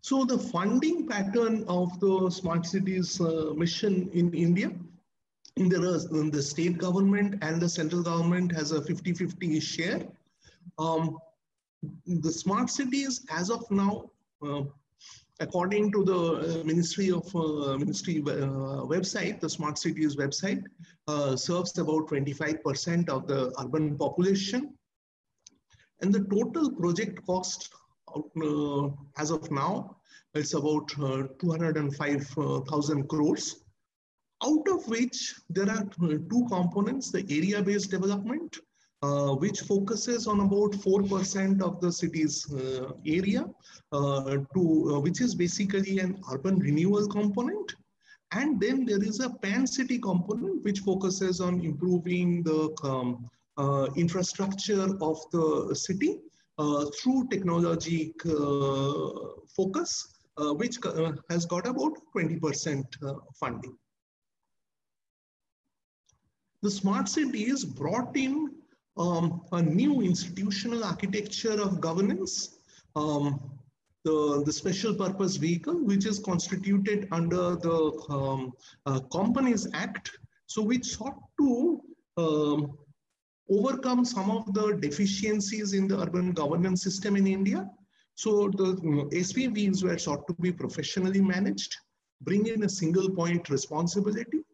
[0.00, 4.72] So the funding pattern of the smart cities uh, mission in India
[5.56, 10.02] there is the state government and the central government has a 50-50 share.
[10.78, 11.18] Um,
[12.06, 14.10] the smart cities, as of now,
[14.42, 14.62] uh,
[15.38, 20.64] according to the uh, Ministry of uh, Ministry uh, website, the Smart Cities website
[21.06, 24.74] uh, serves about 25% of the urban population.
[26.00, 27.72] And the total project cost
[28.16, 28.88] uh,
[29.18, 29.96] as of now,
[30.34, 33.63] it's about uh, 205,000 crores,
[34.44, 38.58] out of which there are two components, the area-based development
[39.04, 43.44] uh, which focuses on about 4% of the city's uh, area,
[43.92, 44.62] uh, to
[44.94, 47.74] uh, which is basically an urban renewal component.
[48.32, 53.28] And then there is a pan-city component which focuses on improving the um,
[53.58, 56.20] uh, infrastructure of the city
[56.58, 58.14] uh, through technology
[59.56, 60.14] focus,
[60.62, 60.78] which
[61.30, 62.84] has got about 20%
[63.38, 63.76] funding.
[66.64, 68.48] The smart city is brought in
[68.96, 72.56] um, a new institutional architecture of governance,
[72.96, 73.38] um,
[74.02, 78.54] the, the special purpose vehicle, which is constituted under the um,
[78.86, 80.12] uh, Companies Act,
[80.46, 81.82] so which sought to
[82.16, 82.78] um,
[83.50, 87.68] overcome some of the deficiencies in the urban governance system in India.
[88.14, 91.76] So the you know, SPVs were sought to be professionally managed,
[92.22, 94.44] bring in a single point responsibility,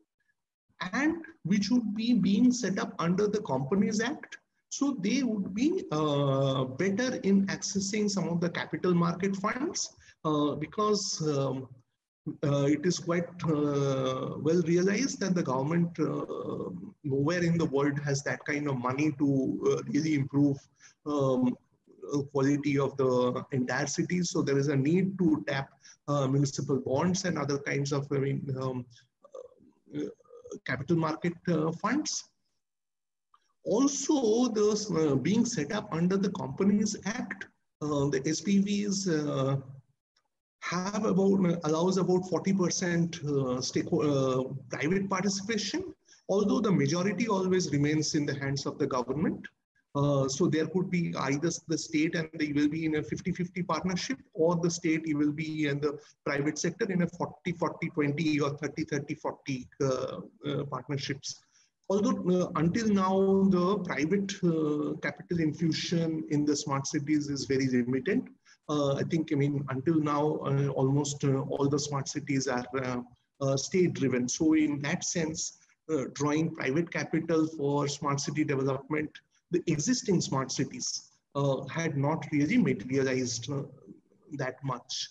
[0.92, 4.38] and which would be being set up under the Companies Act.
[4.68, 10.54] So they would be uh, better in accessing some of the capital market funds uh,
[10.54, 11.68] because um,
[12.44, 16.70] uh, it is quite uh, well realized that the government uh,
[17.02, 19.28] nowhere in the world has that kind of money to
[19.66, 20.56] uh, really improve
[21.06, 21.56] um,
[22.32, 24.22] quality of the entire city.
[24.22, 25.70] So there is a need to tap
[26.08, 28.84] municipal bonds and other kinds of I mean, um,
[30.66, 32.24] capital market uh, funds.
[33.64, 37.46] Also, those uh, being set up under the Companies Act,
[37.82, 39.06] uh, the SPVs
[40.62, 43.90] have about allows about 40% stake,
[44.68, 45.94] private participation,
[46.28, 49.46] although the majority always remains in the hands of the government.
[49.96, 53.66] Uh, so there could be either the state and they will be in a 50-50
[53.66, 59.66] partnership or the state will be in the private sector in a 40-40-20 or 30-30-40
[59.82, 61.40] uh, uh, partnerships.
[61.88, 67.66] Although uh, until now, the private uh, capital infusion in the smart cities is very
[67.66, 68.28] limited.
[68.68, 70.22] I think, I mean, until now,
[70.76, 72.64] almost all the smart cities are
[73.56, 74.28] state driven.
[74.28, 75.58] So in that sense,
[76.12, 79.10] drawing private capital for smart city development
[79.50, 83.62] the existing smart cities uh, had not really materialized uh,
[84.32, 85.08] that much.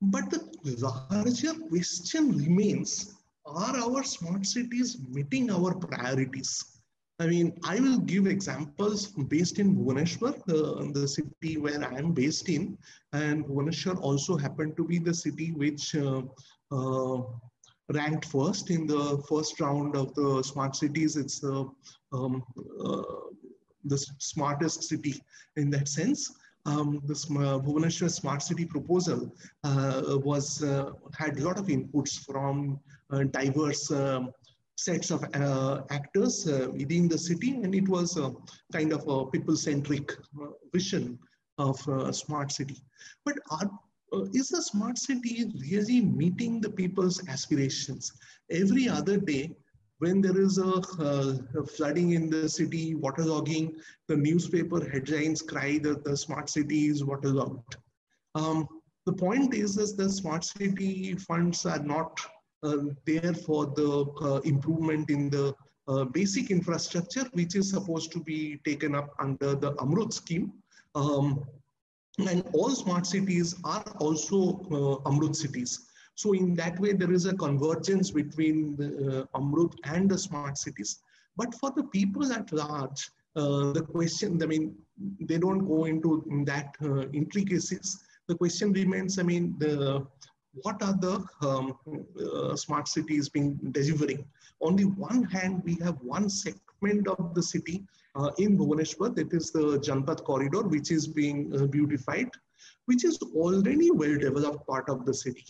[0.00, 3.14] But the larger question remains,
[3.46, 6.80] are our smart cities meeting our priorities?
[7.20, 12.12] I mean, I will give examples based in Bhubaneswar, the, the city where I am
[12.12, 12.76] based in,
[13.12, 16.22] and Bhubaneswar also happened to be the city which uh,
[16.72, 17.22] uh,
[17.90, 21.16] ranked first in the first round of the smart cities.
[21.16, 21.64] It's uh,
[22.12, 22.44] um,
[22.84, 23.02] uh,
[23.84, 25.20] the smartest city
[25.56, 26.32] in that sense.
[26.64, 32.24] Um, this uh, Bhubaneswar Smart City proposal uh, was uh, had a lot of inputs
[32.24, 32.78] from
[33.10, 34.30] uh, diverse um,
[34.76, 38.32] sets of uh, actors within the city, and it was a
[38.72, 40.12] kind of a people-centric
[40.72, 41.18] vision
[41.58, 42.76] of a smart city.
[43.24, 43.70] But are,
[44.32, 48.12] is the smart city really meeting the people's aspirations?
[48.50, 49.56] Every other day,
[49.98, 53.74] when there is a, uh, a, flooding in the city, waterlogging,
[54.08, 57.76] the newspaper headlines cry that the smart city is waterlogged.
[58.34, 58.66] Um,
[59.06, 62.18] the point is that the smart city funds are not
[62.62, 65.54] uh, there for the uh, improvement in the
[65.88, 70.52] uh, basic infrastructure, which is supposed to be taken up under the Amrut scheme.
[70.94, 71.44] Um,
[72.18, 75.88] and all smart cities are also uh, Amrut cities.
[76.14, 80.58] So in that way, there is a convergence between the uh, Amrut and the smart
[80.58, 81.00] cities.
[81.36, 84.76] But for the people at large, uh, the question, I mean,
[85.20, 87.98] they don't go into that uh, intricacies.
[88.28, 90.06] The question remains, I mean, the,
[90.52, 91.78] what are the um,
[92.22, 94.26] uh, smart cities being delivering?
[94.60, 97.86] On the one hand, we have one segment of the city
[98.38, 102.30] in Bhubaneswar, that is the Janpath corridor, which is being uh, beautified,
[102.86, 105.46] which is already well developed part of the city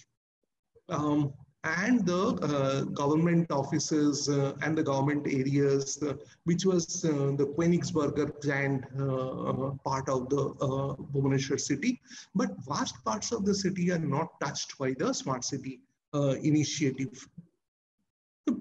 [0.88, 1.32] um,
[1.64, 7.54] and the uh, government offices uh, and the government areas, uh, which was uh, the
[7.56, 12.00] Königsberger planned uh, part of the uh, Bhubaneswar city.
[12.34, 15.80] But vast parts of the city are not touched by the smart city
[16.14, 17.28] initiative.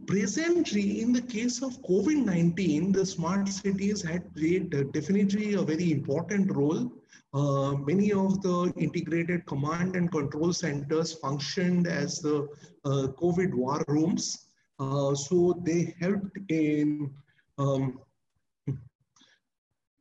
[0.06, 6.56] Presently, in the case of COVID-19, the smart cities had played definitely a very important
[6.56, 6.92] role.
[7.34, 12.48] Uh, many of the integrated command and control centers functioned as the
[12.86, 14.50] uh, COVID war rooms.
[14.80, 17.12] Uh, so they helped in
[17.58, 18.00] um,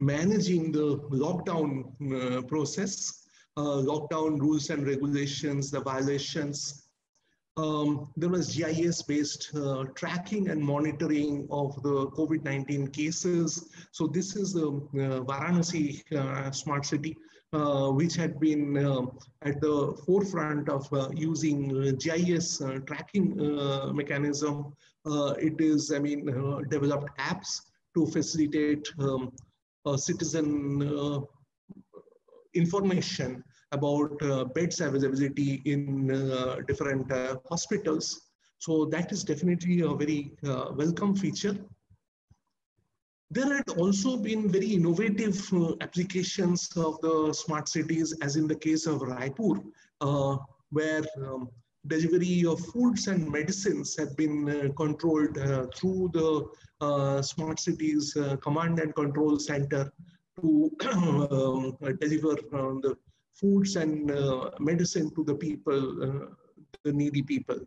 [0.01, 3.27] managing the lockdown uh, process,
[3.57, 6.80] uh, lockdown rules and regulations, the violations,
[7.57, 13.69] um, there was GIS-based uh, tracking and monitoring of the COVID-19 cases.
[13.93, 17.17] So this is the uh, Varanasi uh, smart city,
[17.53, 19.03] uh, which had been uh,
[19.43, 23.37] at the forefront of uh, using GIS tracking
[23.95, 24.73] mechanism.
[25.07, 26.27] it is, I mean,
[26.69, 27.63] developed apps
[27.95, 29.33] to facilitate um,
[29.97, 31.29] citizen
[32.55, 33.43] information
[33.73, 38.31] about uh, beds availability in uh, different uh, hospitals.
[38.59, 41.57] So that is definitely a very welcome feature.
[43.33, 48.57] There had also been very innovative uh, applications of the smart cities, as in the
[48.57, 49.63] case of Raipur,
[50.01, 50.37] uh,
[50.71, 51.49] where um,
[51.87, 55.39] delivery of foods and medicines have been uh, controlled
[55.77, 59.93] through the smart cities command and control center
[60.41, 62.35] to um, deliver
[62.83, 62.97] the
[63.35, 66.27] foods and uh, medicine to the people, uh,
[66.85, 67.59] the needy people.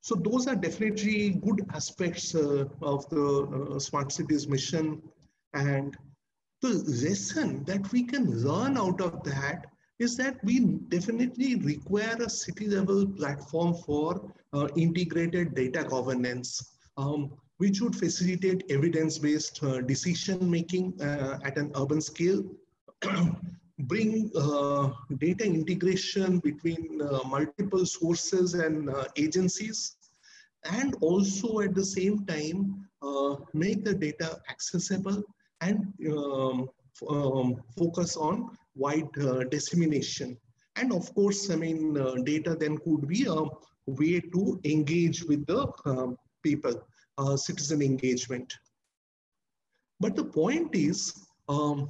[0.00, 5.02] So those are definitely good aspects uh, of the Smart Cities mission.
[5.54, 5.96] And
[6.62, 9.66] the lesson that we can learn out of that
[9.98, 17.32] is that we definitely require a city level platform for uh, integrated data governance, um,
[17.56, 22.44] which would facilitate evidence-based uh, decision making uh, at an urban scale
[23.80, 29.96] bring uh, data integration between uh, multiple sources and uh, agencies,
[30.64, 35.22] and also at the same time uh, make the data accessible
[35.60, 36.68] and um,
[37.08, 40.36] um, focus on wide uh, dissemination.
[40.76, 43.44] And of course, I mean, uh, data then could be a
[43.86, 46.82] way to engage with the um, people,
[47.36, 48.52] citizen engagement.
[50.00, 51.14] But the point is,
[51.48, 51.88] um,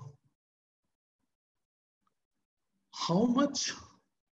[2.97, 3.72] how much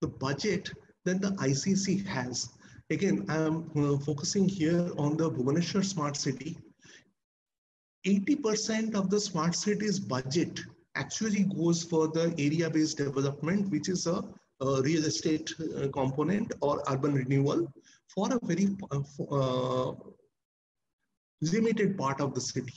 [0.01, 0.71] the budget
[1.05, 2.49] that the ICC has.
[2.91, 6.57] Again, I'm uh, focusing here on the Bhubaneswar Smart City.
[8.07, 10.61] 80% of the smart city's budget
[10.95, 14.23] actually goes for the area-based development, which is a,
[14.61, 17.73] a real estate uh, component or urban renewal
[18.15, 19.01] for a very uh,
[19.31, 19.93] uh
[21.41, 22.75] limited part of the city.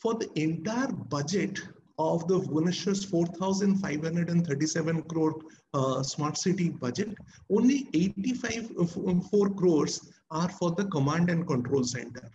[0.00, 1.60] For the entire budget
[1.98, 5.34] of the Bhubaneswar's 4,537 crore
[5.74, 7.14] uh, smart city budget,
[7.50, 8.86] only 85 uh,
[9.30, 12.30] 4 crores are for the command and control center.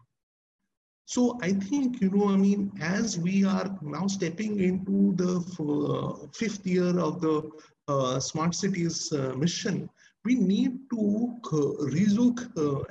[1.05, 6.27] So I think, you know, I mean, as we are now stepping into the uh,
[6.33, 7.49] fifth year of the
[7.87, 9.89] uh, smart cities uh, mission,
[10.25, 12.39] we need to relook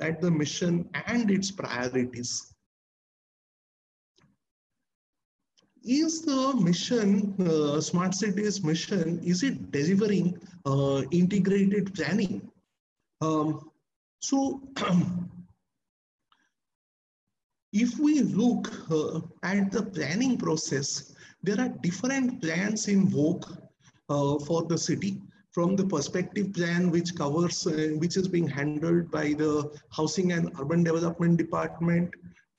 [0.01, 2.53] at the mission and its priorities.
[5.87, 12.49] Is the mission, uh, Smart Cities mission, is it delivering uh, integrated planning?
[13.21, 13.71] Um,
[14.19, 14.61] so
[17.73, 23.45] if we look uh, at the planning process, there are different plans in vogue
[24.09, 25.21] uh, for the city
[25.51, 30.51] from the perspective plan which covers, uh, which is being handled by the Housing and
[30.59, 32.13] Urban Development Department,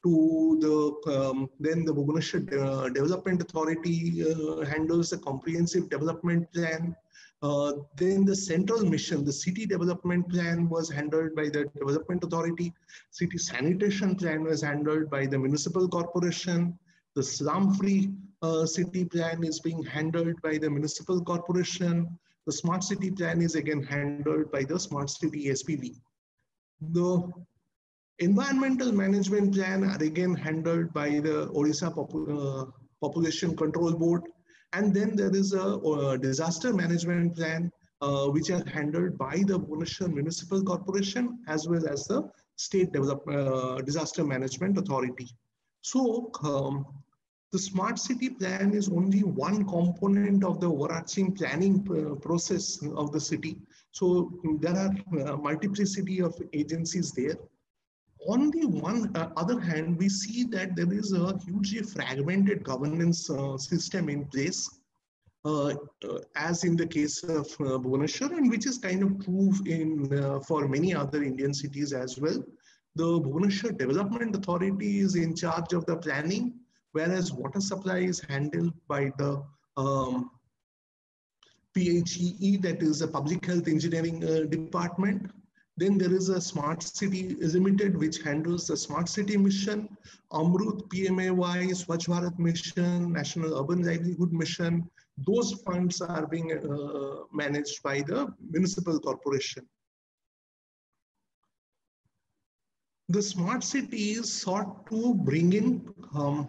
[0.04, 6.94] to the um, then the Bhubaneswar uh, Development Authority uh, handles the comprehensive development plan.
[7.40, 12.72] Uh, then the central mission, the city development plan was handled by the development authority.
[13.10, 16.76] City sanitation plan was handled by the municipal corporation.
[17.14, 18.10] The slum-free
[18.42, 22.18] uh, city plan is being handled by the municipal corporation.
[22.46, 25.94] The smart city plan is again handled by the smart city SPV.
[26.80, 27.30] The
[28.20, 34.22] Environmental management plan are again handled by the Odisha uh, Pollution Control Board.
[34.72, 39.60] And then there is a uh, disaster management plan, uh, which are handled by the
[39.60, 45.28] Bhubaneswar Municipal Corporation as well as the State Develop, uh, Disaster Management Authority.
[45.82, 46.86] So um,
[47.52, 53.12] the smart city plan is only one component of the overarching planning uh, process of
[53.12, 53.58] the city.
[53.92, 57.36] So there are multiplicity of agencies there
[58.26, 63.30] on the one uh, other hand, we see that there is a hugely fragmented governance
[63.30, 64.68] uh, system in place.
[65.44, 65.74] uh,
[66.34, 70.68] as in the case of uh, and which is kind of true in uh, for
[70.68, 72.42] many other Indian cities as well.
[72.96, 76.54] The Bhubaneswar Development Authority is in charge of the planning,
[76.92, 79.42] whereas water supply is handled by the
[79.76, 80.30] um,
[81.74, 85.30] PHEE, that is a Public Health Engineering uh, Department.
[85.78, 89.88] Then there is a Smart City Limited, which handles the Smart City Mission,
[90.32, 94.90] Amrut PMAY, Swachh Bharat Mission, National Urban Livelihood Mission.
[95.18, 99.64] Those funds are being uh, managed by the municipal corporation.
[103.08, 106.48] The smart cities sought to bring in um,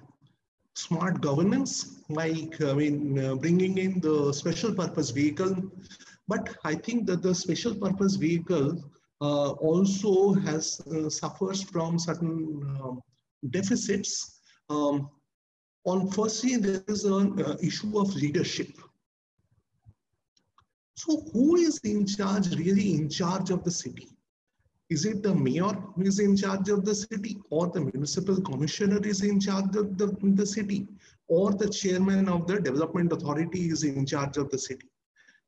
[0.74, 5.56] smart governance, like I mean, uh, bringing in the special purpose vehicle.
[6.28, 8.84] But I think that the special purpose vehicle
[9.28, 13.02] also has uh, suffers from certain um,
[13.50, 14.40] deficits.
[14.70, 15.10] Um,
[15.86, 18.70] on firstly, there is an uh, issue of leadership.
[20.96, 24.10] So who is in charge, really in charge of the city?
[24.90, 29.00] Is it the mayor who is in charge of the city or the municipal commissioner
[29.06, 30.88] is in charge of the, the city
[31.28, 34.88] or the chairman of the development authority is in charge of the city?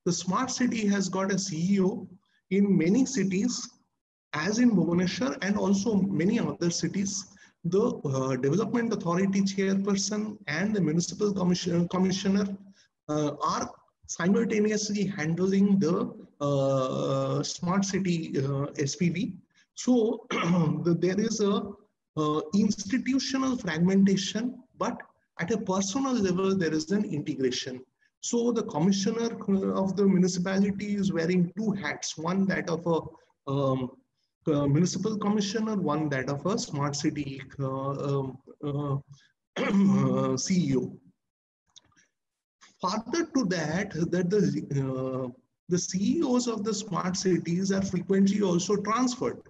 [0.05, 2.07] The smart city has got a CEO
[2.51, 3.69] in many cities,
[4.33, 7.25] as in Bhubaneswar and also many other cities,
[7.65, 12.45] the uh, development authority chairperson and the municipal commission, commissioner
[13.09, 13.71] uh, are
[14.07, 19.33] simultaneously handling the uh, smart city uh, SPV.
[19.75, 21.71] So the, there is a
[22.17, 24.97] uh, institutional fragmentation, but
[25.39, 27.81] at a personal level, there is an integration.
[28.21, 29.35] So the commissioner
[29.73, 33.91] of the municipality is wearing two hats, one that of a um,
[34.47, 38.97] uh, municipal commissioner, one that of a smart city uh, um, uh,
[39.57, 40.97] CEO.
[42.81, 45.31] Further to that, that the
[45.69, 49.41] the CEOs of the smart cities are frequently also transferred.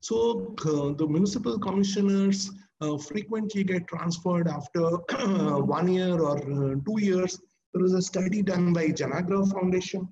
[0.00, 2.50] So uh, the municipal commissioners
[2.82, 4.82] uh, frequently get transferred after
[5.76, 7.40] one year or uh, two years
[7.72, 10.08] there was a study done by Janaagraha Foundation,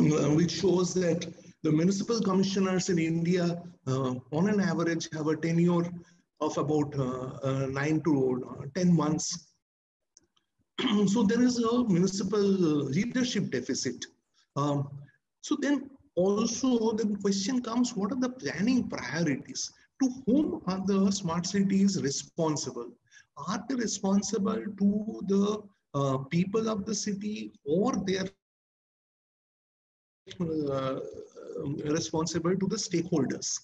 [0.00, 1.26] uh, which shows that
[1.62, 5.90] the municipal commissioners in India, uh, on an average, have a tenure
[6.40, 9.54] of about uh, uh, nine to uh, 10 months.
[11.06, 14.04] so there is a municipal leadership deficit.
[14.56, 14.88] Um,
[15.40, 19.72] so then also the question comes, what are the planning priorities?
[20.02, 22.90] To whom are the smart cities responsible?
[23.36, 25.62] Are they responsible to the
[25.94, 28.28] uh, people of the city or they're
[30.40, 31.00] uh,
[31.84, 33.60] responsible to the stakeholders.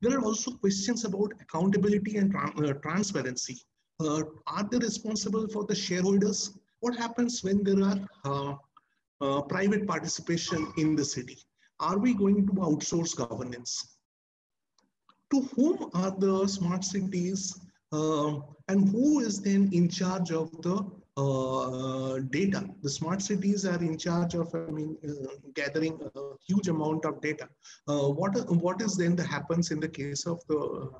[0.00, 3.62] There are also questions about accountability and tra uh, transparency.
[4.00, 6.58] Uh, are they responsible for the shareholders?
[6.80, 8.54] What happens when there are uh,
[9.20, 11.38] uh, private participation in the city?
[11.78, 13.96] Are we going to outsource governance?
[15.32, 17.60] To whom are the smart cities
[17.92, 20.84] and who is then in charge of the
[21.16, 22.64] uh, data.
[22.82, 27.20] The smart cities are in charge of, I mean, uh, gathering a huge amount of
[27.20, 27.48] data.
[27.88, 30.90] Uh, what, what is then that happens in the case of the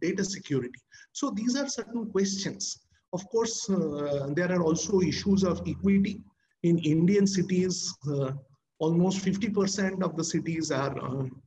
[0.00, 0.80] data security?
[1.12, 2.80] So these are certain questions.
[3.12, 6.22] Of course, uh, there are also issues of equity.
[6.62, 8.32] In Indian cities, uh,
[8.78, 10.96] almost 50% of the cities are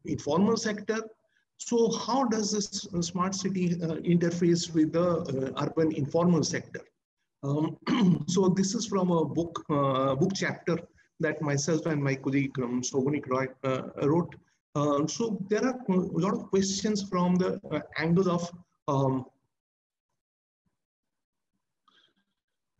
[0.06, 1.02] informal sector
[1.58, 6.82] so how does this uh, smart city uh, interface with the uh, urban informal sector?
[7.44, 7.78] Um,
[8.28, 10.78] so this is from a book uh, book chapter
[11.20, 14.36] that myself and my colleague um, Souvanic Roy uh, wrote.
[14.76, 17.60] Uh, so there are a lot of questions from the
[17.98, 18.52] angle of
[18.90, 19.26] um,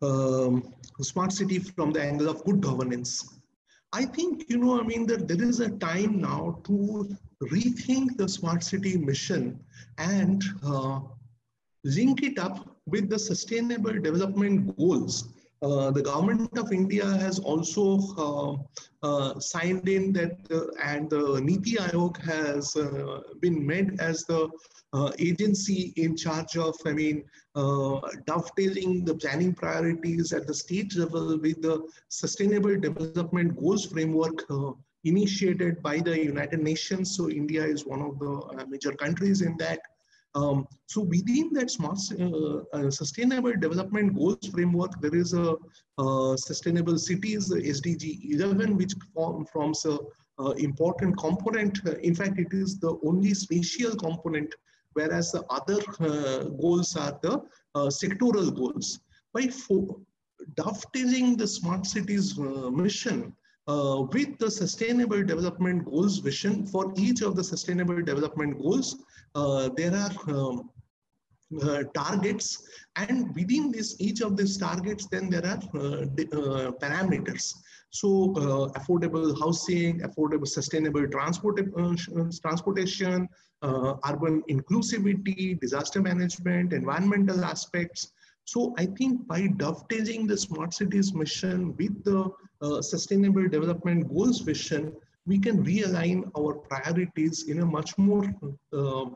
[0.02, 3.40] um, smart city from the angle of good governance.
[3.92, 8.28] I think, you know, I mean, that there is a time now to rethink the
[8.28, 9.58] smart city mission
[9.98, 11.00] and uh,
[11.84, 15.28] link it up with the sustainable development goals.
[15.62, 21.40] Uh, the government of India has also uh, uh signed in that, uh, and the
[21.40, 24.50] Niti Aayog has uh, been made as the
[25.18, 27.24] agency in charge of, I mean,
[28.26, 34.42] dovetailing the planning priorities at the state level with the Sustainable Development Goals framework
[35.06, 37.16] initiated by the United Nations.
[37.16, 39.80] So India is one of the uh, major countries in that.
[40.34, 45.56] Um, so within that smart uh, uh, sustainable development goals framework, there is a
[45.96, 49.98] uh, sustainable cities, SDG 11, which form, forms a
[50.38, 51.78] uh, important component.
[52.02, 54.54] In fact, it is the only spatial component,
[54.92, 57.40] whereas the other uh, goals are the
[57.88, 59.00] sectoral goals.
[59.32, 59.48] By
[60.54, 63.34] dovetailing the smart cities uh, mission
[63.68, 69.04] uh, with the sustainable development goals vision for each of the sustainable development goals,
[69.34, 70.70] uh, there are um,
[71.62, 72.68] uh, targets.
[72.96, 77.54] And within this each of these targets then there are uh, uh, parameters.
[77.90, 78.34] So
[78.76, 81.60] affordable housing affordable sustainable transport
[82.42, 83.28] transportation
[83.62, 88.12] urban inclusivity disaster management environmental aspects.
[88.44, 92.30] So I think by dovetailing the smart cities mission with the
[92.62, 94.92] uh, sustainable development goals vision,
[95.26, 98.32] we can realign our priorities in a much more
[98.72, 99.06] uh,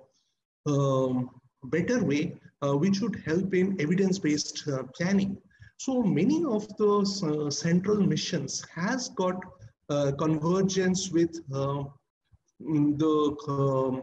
[0.67, 1.31] um,
[1.65, 5.37] better way, uh, which would help in evidence-based uh, planning.
[5.79, 9.37] So many of those uh, central missions has got
[10.19, 11.91] convergence with mm,
[12.61, 14.03] the um,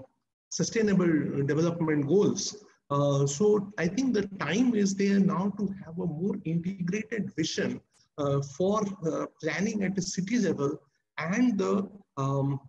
[0.49, 2.65] sustainable development goals.
[2.89, 7.81] Uh, so I think the time is there now to have a more integrated vision
[8.57, 10.79] for uh, planning at the city level
[11.17, 11.87] and the
[12.17, 12.59] um,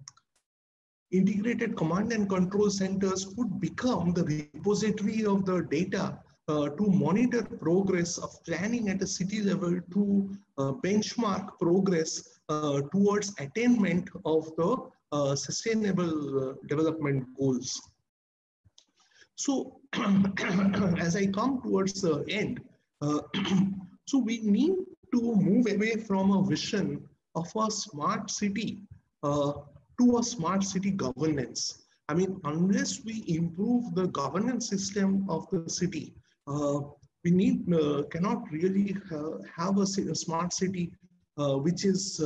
[1.11, 6.19] integrated command and control centers would become the repository of the data
[6.49, 12.81] uh, to monitor progress of planning at a city level to uh, benchmark progress uh,
[12.93, 17.81] towards attainment of the sustainable development goals.
[19.37, 19.81] So
[20.99, 22.61] as I come towards the end,
[23.01, 23.21] uh,
[24.07, 24.75] so we need
[25.13, 27.03] to move away from a vision
[27.35, 28.83] of a smart city
[29.23, 29.53] uh,
[30.01, 31.85] to a smart city governance.
[32.09, 36.15] I mean, unless we improve the governance system of the city,
[36.47, 36.81] uh,
[37.25, 40.93] we need uh, cannot really uh, have a, a, smart city
[41.37, 42.21] uh, which is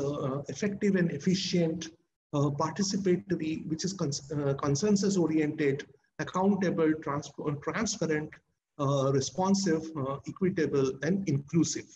[0.49, 1.89] effective and efficient,
[2.35, 5.87] participatory, which is cons consensus oriented,
[6.19, 7.31] accountable, trans
[7.63, 8.31] transparent,
[8.79, 11.89] uh, responsive, uh, equitable, and inclusive.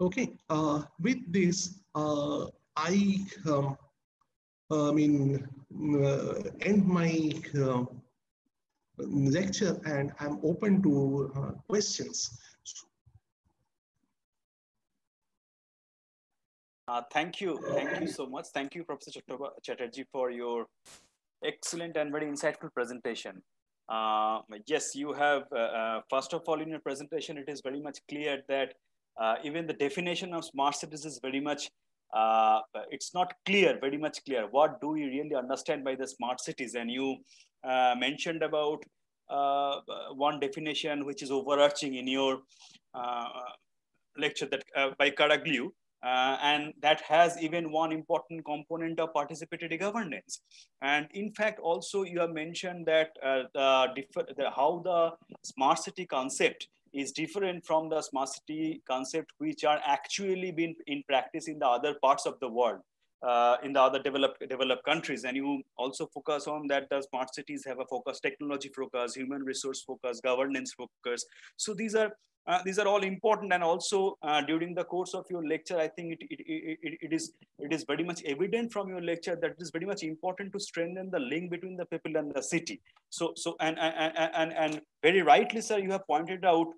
[0.00, 3.76] Okay, uh, with this, uh, I, um,
[4.70, 5.46] I mean,
[5.94, 7.84] uh, end my uh,
[8.96, 12.38] lecture and I'm open to questions.
[16.88, 17.60] Uh, thank you.
[17.74, 18.46] Thank you so much.
[18.54, 19.20] Thank you, Professor
[19.62, 20.66] Chatterji, for your
[21.44, 23.42] excellent and very insightful presentation.
[23.88, 27.80] Uh, yes, you have, uh, uh, first of all, in your presentation, it is very
[27.80, 28.72] much clear that uh,
[29.44, 31.70] even the definition of smart cities is very much,
[32.14, 34.46] uh, it's not clear, very much clear.
[34.50, 36.74] What do we really understand by the smart cities?
[36.74, 37.16] And you
[37.64, 38.82] uh, mentioned about
[40.14, 42.42] one definition which is overarching in your
[44.18, 44.64] lecture that
[44.98, 45.70] by Caragliu,
[46.02, 50.40] uh, and that has even one important component of participatory governance.
[50.80, 54.04] And in fact, also you have mentioned that uh, the,
[54.36, 59.80] the, how the smart city concept is different from the smart city concept which are
[59.84, 62.80] actually been in practice in the other parts of the world.
[63.22, 65.24] Uh, in the other developed developed countries.
[65.24, 69.42] And you also focus on that the smart cities have a focus technology focus human
[69.44, 71.26] resource focus governance focus.
[71.58, 72.12] So these are
[72.46, 73.52] uh, these are all important.
[73.52, 77.12] And also uh, during the course of your lecture i think it, it, it, it
[77.12, 80.50] is it is very much evident from your lecture that it is very much important
[80.54, 82.80] to strengthen the link between the people and the city.
[83.10, 86.68] So so and and and, and very rightly sir you have pointed out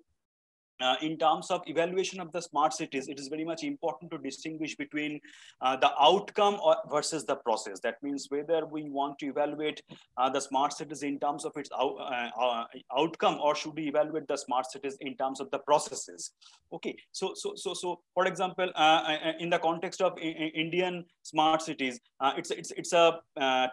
[0.81, 4.17] uh, in terms of evaluation of the smart cities, it is very much important to
[4.17, 5.19] distinguish between
[5.61, 7.79] uh, the outcome or, versus the process.
[7.81, 9.81] That means whether we want to evaluate
[10.17, 12.65] uh, the smart cities in terms of its out, uh, uh,
[12.97, 16.31] outcome or should we evaluate the smart cities in terms of the processes.
[16.71, 21.99] Okay, so so so so for example, uh, in the context of Indian smart cities,
[22.37, 23.19] it's it's it's a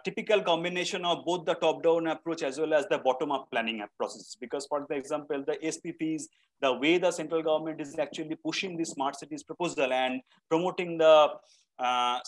[0.03, 4.35] typical combination of both the top-down approach as well as the bottom-up planning processes.
[4.39, 6.23] Because for the example, the SPVs,
[6.61, 11.29] the way the central government is actually pushing the smart cities proposal and promoting the
[11.79, 12.19] uh,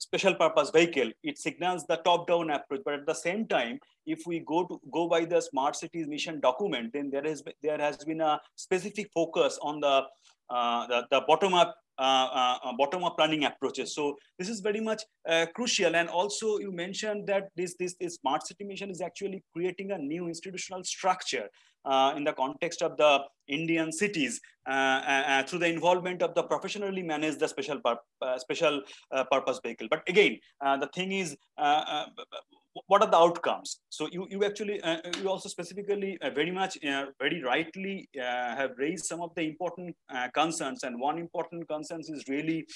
[0.00, 4.22] special purpose vehicle it signals the top down approach but at the same time if
[4.26, 7.98] we go to go by the smart cities mission document then there has there has
[7.98, 10.02] been a specific focus on the
[10.48, 13.94] uh, the, the bottom up uh, uh, uh, bottom up planning approaches.
[13.94, 15.02] So this is very much
[15.54, 15.94] crucial.
[15.94, 19.98] And also you mentioned that this, this, this smart city mission is actually creating a
[19.98, 21.46] new institutional structure
[21.84, 26.34] uh, in the context of the Indian cities uh, uh, uh, through the involvement of
[26.34, 29.88] the professionally managed the special pur uh, special uh, purpose vehicle.
[29.90, 31.36] But again, the thing is,
[32.86, 33.80] what are the outcomes?
[33.88, 34.80] So you, you actually,
[35.20, 36.78] you also specifically very much,
[37.18, 39.96] very rightly have raised some of the important
[40.34, 40.84] concerns.
[40.84, 42.66] And one important concern is really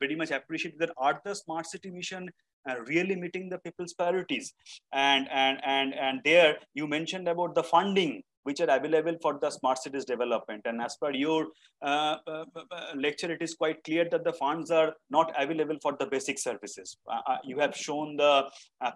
[0.00, 2.30] very much appreciated that are the smart city mission
[2.68, 4.54] uh, really meeting the people's priorities
[4.92, 9.50] and and and and there you mentioned about the funding which are available for the
[9.50, 10.62] smart cities development.
[10.64, 11.48] And as per your
[11.82, 15.96] uh, uh, uh lecture, it is quite clear that the funds are not available for
[15.98, 16.96] the basic services.
[17.10, 18.48] Uh, uh, you have shown the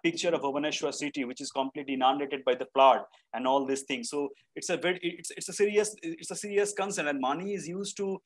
[0.02, 3.00] picture of Bhubaneswar city, which is completely inundated by the flood
[3.34, 4.10] and all these things.
[4.10, 7.68] So it's a very, it's, it's a serious, it's a serious concern and money is
[7.68, 8.20] used to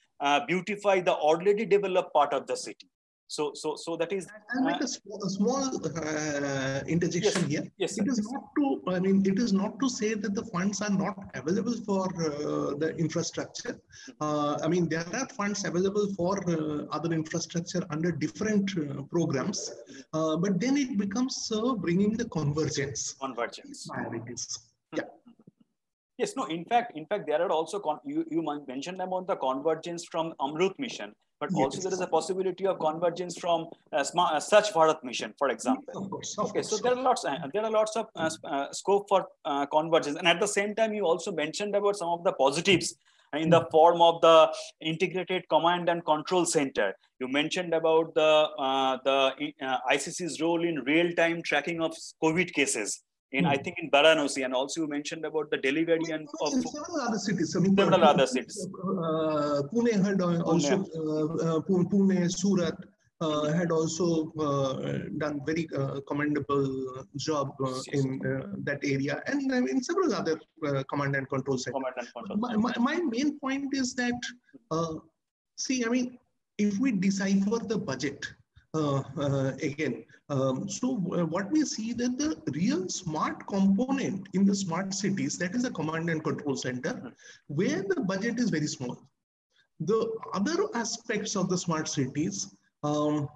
[0.47, 2.89] beautify the already developed part of the city.
[3.31, 4.27] So, so, so that is.
[4.61, 7.73] Make uh, a small, a small uh, interjection yes, here.
[7.79, 8.83] Yes, it is not to.
[8.89, 12.75] I mean, it is not to say that the funds are not available for uh,
[12.83, 13.79] the infrastructure.
[14.21, 19.73] Uh, I mean, there are funds available for uh, other infrastructure under different uh, programs,
[20.13, 23.15] but then it becomes bringing the convergence.
[23.21, 23.87] Convergence.
[23.87, 24.59] Priorities.
[24.97, 25.05] Yeah.
[26.19, 30.05] Yes, no, in fact, in fact, there are also, you, you mentioned about the convergence
[30.05, 31.65] from Amrut mission but yes.
[31.65, 36.05] also there is a possibility of convergence from uh, smart, uh, Bharat mission, for example.
[36.05, 38.71] Of course, of okay, so there are lots, uh, there are lots of uh, uh,
[38.73, 42.23] scope for uh, convergence, and at the same time, you also mentioned about some of
[42.25, 42.95] the positives
[43.33, 43.71] in the hmm.
[43.71, 46.93] form of the integrated command and control center.
[47.21, 48.49] You mentioned about the
[49.05, 49.53] the
[49.91, 53.03] ICC's role in real-time tracking of COVID cases
[53.33, 53.63] in I hmm.
[53.63, 57.55] think in Varanasi, and also you mentioned about the delivery and of several other cities.
[57.57, 58.67] I mean, several other cities.
[58.67, 62.75] Uh, Pune had also uh, uh Pune, Surat.
[63.23, 68.19] Uh, had also uh, done very uh, commendable job uh, in
[68.65, 70.41] that area and I mean several other
[70.89, 71.75] command and control centers.
[71.75, 72.39] Command and control.
[72.39, 74.19] My, my, my, main point is that,
[75.59, 76.19] see, I mean,
[76.57, 78.40] if we decipher the budget, uh, uh,
[78.75, 80.05] again.
[80.29, 85.37] Um, so uh, what we see that the real smart component in the smart cities,
[85.39, 87.13] that is a command and control center,
[87.49, 88.97] where the budget is very small.
[89.81, 92.55] The other aspects of the smart cities,
[92.85, 93.29] um,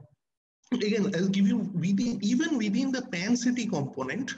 [0.72, 4.35] again, I'll give you within, even within the pan city component,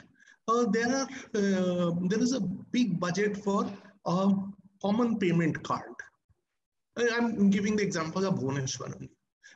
[0.47, 3.69] uh, there are uh, there is a big budget for
[4.05, 4.33] a
[4.81, 5.93] common payment card.
[6.97, 9.07] I'm giving the example of Bhubaneswar.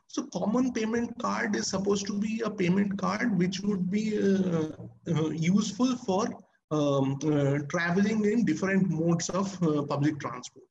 [0.08, 4.70] So common payment card is supposed to be a payment card which would be uh,
[5.08, 6.28] uh, useful for
[6.72, 10.66] um, uh, traveling in different modes of uh, public transport,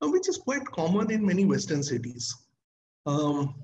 [0.00, 2.34] uh, which is quite common in many Western cities,
[3.06, 3.54] um,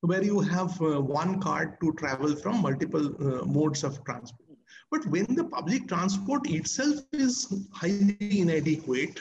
[0.00, 4.58] where you have uh, one card to travel from multiple modes of transport.
[4.90, 9.20] But when the public transport itself is highly inadequate,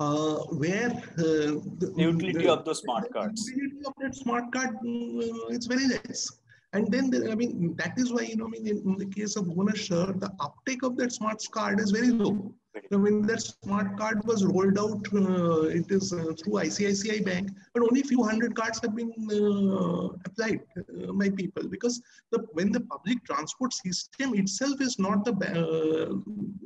[0.00, 3.48] uh, where uh, the, the, utility the, of the smart cards.
[3.48, 6.28] Utility of that smart card, uh, it's very less.
[6.72, 9.06] And then, the, I mean, that is why, you know, I mean, in, in the
[9.06, 12.52] case of Bhubaneswar, the uptake of that smart card is very low.
[12.76, 17.50] I when that smart card was rolled out, uh, it is uh, through ICICI Bank,
[17.72, 22.44] but only a few hundred cards have been uh, applied uh, by people because the,
[22.54, 26.14] when the public transport system itself is not the, uh,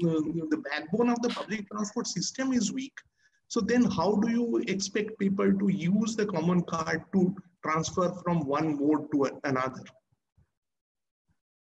[0.00, 2.98] the backbone of the public transport system is weak,
[3.48, 7.34] so then how do you expect people to use the common card to
[7.64, 9.82] transfer from one mode to another?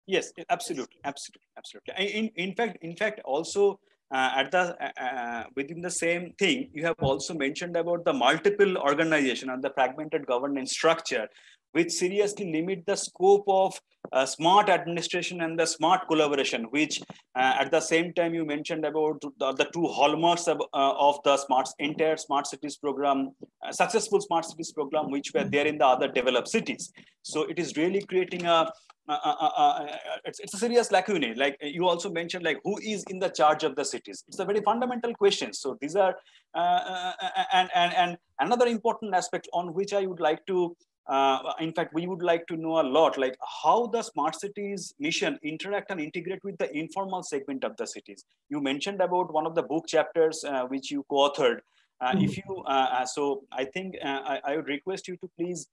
[0.07, 1.95] Yes, absolutely, absolutely, absolutely.
[2.19, 3.79] In, in fact, in fact, also
[4.13, 8.13] uh, at the uh, uh, within the same thing, you have also mentioned about the
[8.13, 11.29] multiple organization and the fragmented governance structure,
[11.73, 13.79] which seriously limit the scope of
[14.13, 17.01] uh, smart administration and the smart collaboration, which
[17.35, 21.19] uh, at the same time you mentioned about the, the two hallmarks of, uh, of,
[21.25, 23.31] the smart entire smart cities program,
[23.67, 26.93] uh, successful smart cities program, which were there in the other developed cities.
[27.23, 28.71] So it is really creating a
[29.09, 29.87] uh, uh,
[30.25, 31.35] it's, it's a serious lacunae.
[31.35, 34.23] Like you also mentioned, like who is in the charge of the cities?
[34.29, 35.53] It's a very fundamental question.
[35.53, 36.15] So these are,
[36.55, 40.77] and, and, and another important aspect on which I would like to
[41.09, 44.95] uh, in fact, we would like to know a lot, like how the smart cities
[44.99, 48.25] mission interact and integrate with the informal segment of the cities.
[48.49, 51.61] You mentioned about one of the book chapters uh, which you co-authored.
[52.01, 52.25] Uh, mm-hmm.
[52.25, 55.69] If you, uh, uh, so I think uh, I, I, would request you to please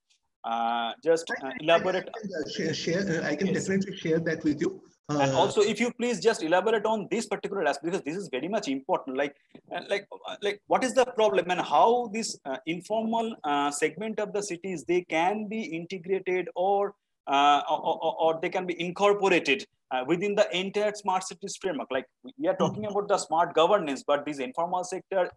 [1.04, 1.26] just
[1.60, 2.08] elaborate.
[2.08, 3.66] I can, share, I can yes.
[3.66, 7.26] definitely share that with you and uh, also if you please just elaborate on this
[7.26, 9.36] particular aspect because this is very much important like
[9.76, 14.20] uh, like uh, like what is the problem and how this uh, informal uh, segment
[14.20, 16.94] of the cities they can be integrated or
[17.28, 19.64] uh, or, or, they can be incorporated
[20.08, 22.06] within the entire smart cities framework like
[22.38, 22.90] we are talking hmm.
[22.90, 25.30] about the smart governance but this informal sector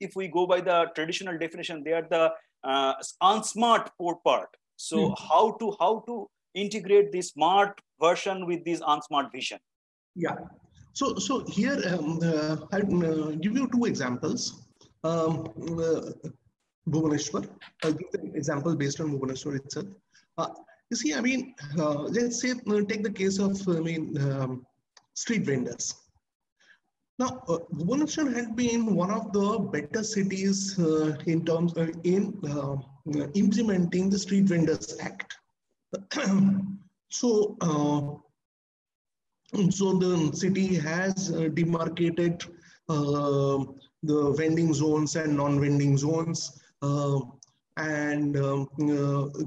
[0.00, 2.32] if we go by the traditional definition they are the
[3.22, 5.14] unsmart poor part so mm.
[5.28, 9.58] how to how to integrate the smart version with this unsmart vision?
[10.14, 10.36] Yeah.
[10.92, 14.66] So, so here um, uh, I'll uh, give you two examples.
[15.04, 15.46] Um,
[15.78, 16.12] uh,
[16.88, 17.48] Bhubaneswar,
[17.84, 19.86] I'll give the example based on Bhubaneswar itself.
[20.38, 20.48] Uh,
[20.90, 24.66] you see, I mean, uh, let's say, uh, take the case of, I mean, um,
[25.14, 25.94] street vendors.
[27.18, 32.38] Now, uh, Bhubaneswar had been one of the better cities uh, in terms uh, in
[33.34, 35.35] implementing the Street Vendors Act.
[37.10, 38.00] so, uh,
[39.70, 42.44] so the city has uh, demarcated
[42.88, 46.60] the vending zones and non-vending zones
[47.78, 48.68] and um,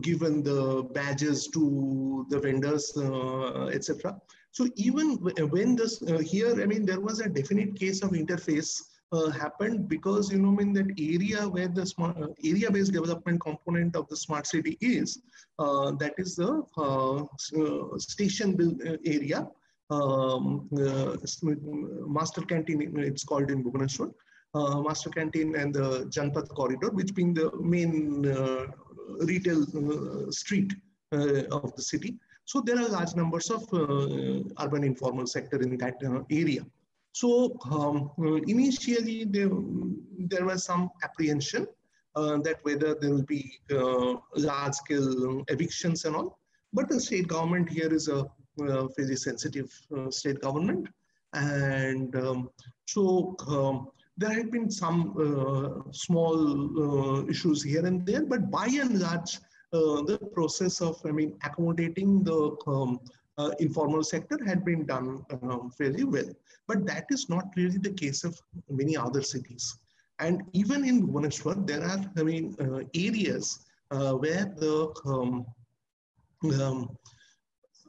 [0.02, 2.96] given the badges to the vendors,
[3.74, 4.20] etc.
[4.52, 8.82] So even when this uh, here, I mean, there was a definite case of interface
[9.12, 13.42] uh, happened because you know, I mean, that area where the smart uh, area-based development
[13.42, 15.22] component of the smart city is,
[15.58, 19.48] uh, that is the uh, uh, station area,
[19.90, 20.70] um,
[22.08, 22.94] master canteen.
[23.00, 24.14] It's called in Bhubaneswar.
[24.84, 28.22] master canteen and the Janpath corridor, which being the main
[29.22, 29.66] retail
[30.32, 30.74] street
[31.12, 32.20] of the city.
[32.46, 33.68] So there are large numbers of
[34.60, 35.96] urban informal sector in that
[36.30, 36.64] area.
[37.12, 39.50] So um, uh, initially there,
[40.18, 41.68] there was some apprehension
[42.16, 43.60] that whether there will be
[44.36, 46.40] large scale evictions and all.
[46.74, 48.26] But the state government here is a,
[48.62, 49.72] a very sensitive
[50.10, 50.90] state government.
[51.34, 52.50] And um,
[52.86, 53.88] so um,
[54.18, 56.36] there have been some uh, small
[56.84, 59.38] uh, issues here and there, but by and large,
[59.72, 63.00] uh, the process of, I mean, accommodating the um,
[63.40, 66.30] uh, informal sector had been done um, fairly well.
[66.68, 69.78] But that is not really the case of many other cities.
[70.20, 73.60] And even in Bhubaneswar, there are, I mean, uh, areas
[73.92, 75.46] uh, where the um,
[76.62, 76.98] um,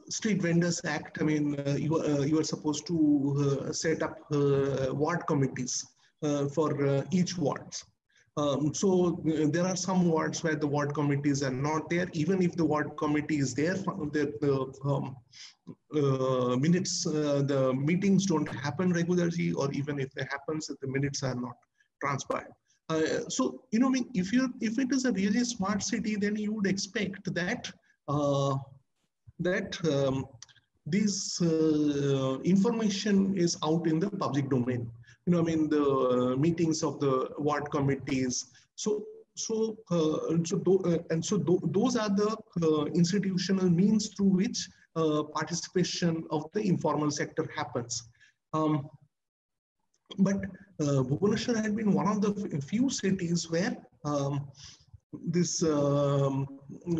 [0.09, 5.27] Street Vendors Act, I mean, uh, you, uh, you are supposed to set up ward
[5.27, 5.85] committees
[6.53, 7.85] for each wards.
[8.37, 12.07] Um, so uh, there are some wards where the ward committees are not there.
[12.13, 15.17] Even if the ward committee is there, the, the um,
[15.93, 21.23] uh, minutes, uh, the meetings don't happen regularly, or even if it happens, the minutes
[21.23, 21.55] are not
[22.01, 22.53] transpired.
[22.89, 26.15] Uh, so you know, I mean, if you if it is a really smart city,
[26.15, 27.71] then you would expect that
[28.07, 28.55] uh,
[29.39, 30.25] that um,
[30.85, 34.89] this uh, information is out in the public domain
[35.25, 38.45] you know, I mean, the meetings of the ward committees.
[38.75, 39.03] So,
[39.35, 44.59] so, uh, so uh, and so th those are the uh, institutional means through which
[45.39, 48.03] participation of the informal sector happens.
[48.53, 48.89] Um,
[50.17, 50.37] but
[50.81, 54.47] uh, Bhubaneswar had been one of the few cities where um,
[55.13, 56.47] this um,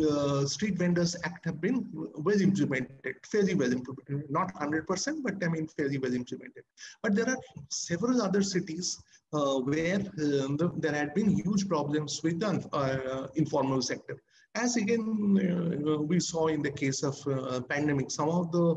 [0.08, 5.48] uh, street vendors act have been well implemented, fairly well implemented, not 100%, but I
[5.48, 6.64] mean fairly well implemented.
[7.02, 7.38] But there are
[7.70, 8.98] several other cities
[9.32, 14.22] uh, where the, there had been huge problems with the uh, informal sector.
[14.54, 18.76] As again, uh, we saw in the case of uh, pandemic, some of the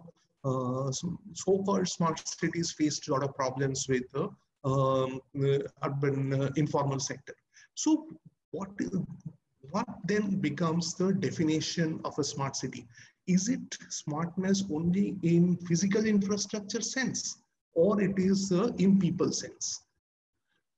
[1.34, 4.30] so-called smart cities faced a lot of problems with the
[4.64, 5.20] um,
[5.84, 7.34] urban informal sector.
[7.74, 8.08] So
[8.52, 8.70] what
[9.76, 12.88] what then becomes the definition of a smart city?
[13.28, 17.40] Is it smartness only in physical infrastructure sense
[17.74, 19.82] or it is uh, in people sense?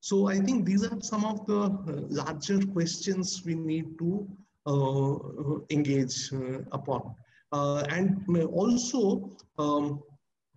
[0.00, 4.10] So I think these are some of the uh, larger questions we need to
[4.66, 5.14] uh,
[5.70, 7.14] engage uh, upon.
[7.52, 10.02] Uh, and also um,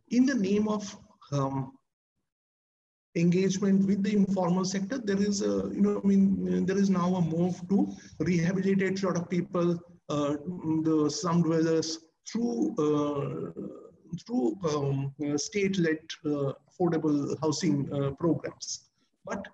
[0.09, 0.83] in the name of
[1.31, 1.73] um,
[3.15, 7.15] engagement with the informal sector, there is a, you know, I mean, there is now
[7.15, 7.87] a move to
[8.19, 10.35] rehabilitate a lot of people, uh,
[10.83, 13.51] the slum dwellers through uh,
[14.25, 18.89] through um, state-led uh, affordable housing uh, programs.
[19.25, 19.47] But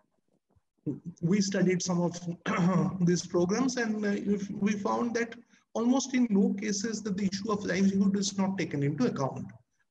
[1.22, 2.20] we studied some of
[3.06, 5.36] these programs and uh, we found that
[5.74, 9.46] almost in no cases that the issue of livelihood is not taken into account.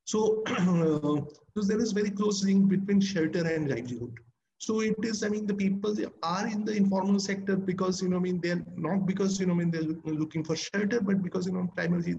[0.06, 4.14] So, because there is very close link between shelter and livelihood.
[4.58, 8.16] So it is, I mean, the people are in the informal sector because, you know,
[8.16, 11.46] I mean, they're not because, you know, I mean, they're looking for shelter, but because,
[11.46, 12.14] you know, primarily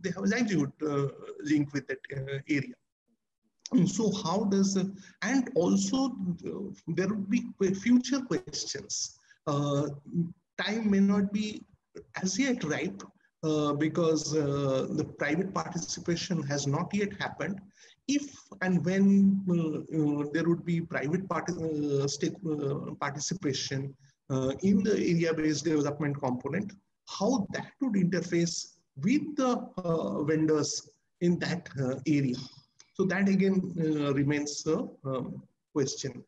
[0.00, 1.08] they have a livelihood uh,
[1.44, 2.74] link with that uh, area.
[3.72, 4.84] And so how does, uh,
[5.22, 7.44] and also uh, there would be
[7.74, 9.18] future questions.
[9.46, 9.88] Uh,
[10.60, 11.62] time may not be
[12.22, 13.02] as yet ripe
[13.44, 17.60] uh, because uh, the private participation has not yet happened.
[18.06, 21.50] If and when uh, there would be private part
[22.08, 22.34] stake,
[23.00, 23.94] participation
[24.62, 26.72] in the area-based development component,
[27.08, 30.88] how that would interface with the vendors
[31.20, 31.68] in that
[32.06, 32.36] area.
[32.94, 33.72] So that again
[34.14, 36.24] remains a um, question.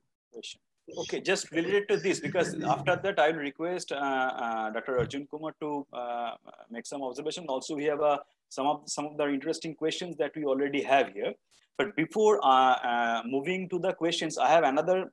[0.93, 4.99] Okay, just related to this, because after that I'll request uh, uh, Dr.
[4.99, 6.33] Arjun Kumar to uh,
[6.71, 7.47] make some observation.
[7.49, 8.19] Also, we have uh,
[8.51, 11.33] some of some of the interesting questions that we already have here.
[11.79, 15.11] But before uh, uh, moving to the questions, I have another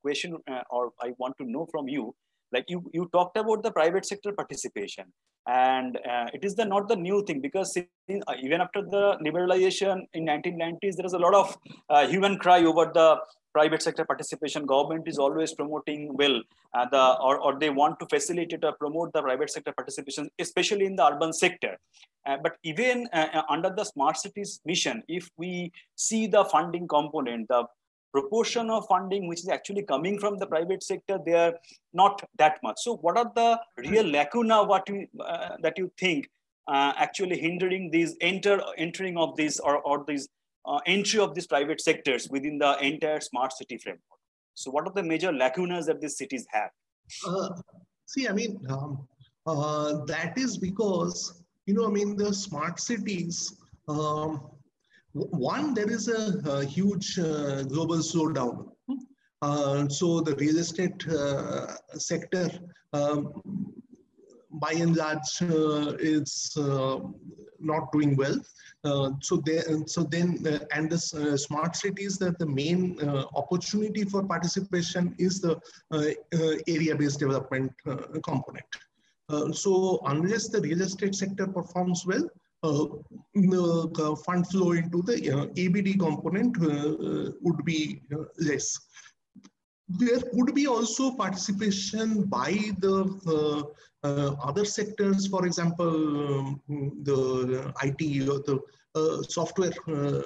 [0.00, 0.36] question,
[0.70, 2.14] or I want to know from you.
[2.52, 5.12] Like you, you talked about the private sector participation,
[5.46, 5.98] and
[6.32, 11.04] it is the not the new thing because even after the liberalization in 1990s, there
[11.04, 13.18] is a lot of human cry over the
[13.58, 16.36] private sector participation government is always promoting well
[16.74, 20.86] uh, the or, or they want to facilitate or promote the private sector participation especially
[20.90, 21.72] in the urban sector.
[22.26, 25.72] Uh, but even uh, uh under the smart cities mission if we
[26.06, 27.62] see the funding component the
[28.12, 31.54] proportion of funding which is actually coming from the private sector they are
[31.92, 32.78] not that much.
[32.86, 33.50] So what are the
[33.90, 36.30] real lacuna what you uh, that you think
[36.68, 40.28] uh, actually hindering these enter entering of these or, or these
[40.68, 44.02] uh, entry of these private sectors within the entire smart city framework.
[44.54, 46.70] So what are the major lacunas that these cities have?
[47.26, 47.48] Uh,
[48.06, 49.08] see, I mean, um,
[49.46, 53.56] uh, that is because, you know, I mean, the smart cities,
[53.88, 54.50] um,
[55.12, 58.70] one, there is a, a huge uh, global slowdown.
[59.40, 62.50] Uh, so the real estate uh, sector,
[62.92, 63.42] um,
[64.50, 65.40] by and large,
[66.00, 66.56] is
[67.58, 68.36] not doing well.
[68.84, 72.98] Uh, so they, so then, uh, and the uh, smart cities, that the main
[73.34, 75.58] opportunity for participation is the
[76.68, 77.72] area-based development
[78.22, 78.70] component.
[79.52, 82.28] so unless the real estate sector performs well,
[82.64, 82.86] uh,
[83.34, 88.02] the fund flow into the uh, ABD component uh, would be
[88.40, 88.76] less.
[89.88, 93.64] There could be also participation by the
[94.04, 96.60] uh, other sectors, for example, um,
[97.02, 98.60] the IT or the
[98.94, 100.22] uh, software uh,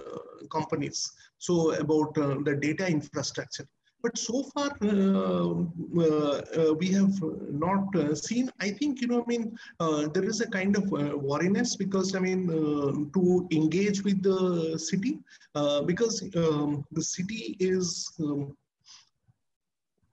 [0.50, 1.12] companies.
[1.38, 3.66] So about the data infrastructure.
[4.02, 9.56] But so far, we have not seen, I think, you know, I mean,
[10.12, 12.48] there is a kind of wariness because, I mean,
[13.14, 15.20] to engage with the city,
[15.86, 18.56] because um, the city is um,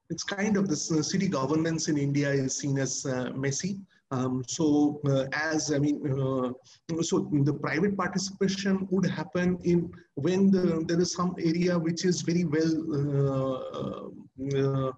[0.10, 3.80] it's kind of this uh, city governance in India is seen as uh, messy.
[4.12, 10.50] Um, so uh, as I mean, uh, so the private participation would happen in when
[10.50, 14.92] the, there is some area which is very well uh, uh,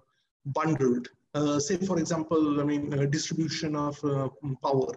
[0.46, 1.08] bundled.
[1.58, 4.00] say, for example, I mean, distribution of
[4.62, 4.92] power,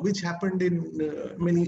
[0.00, 0.74] which happened in
[1.38, 1.66] many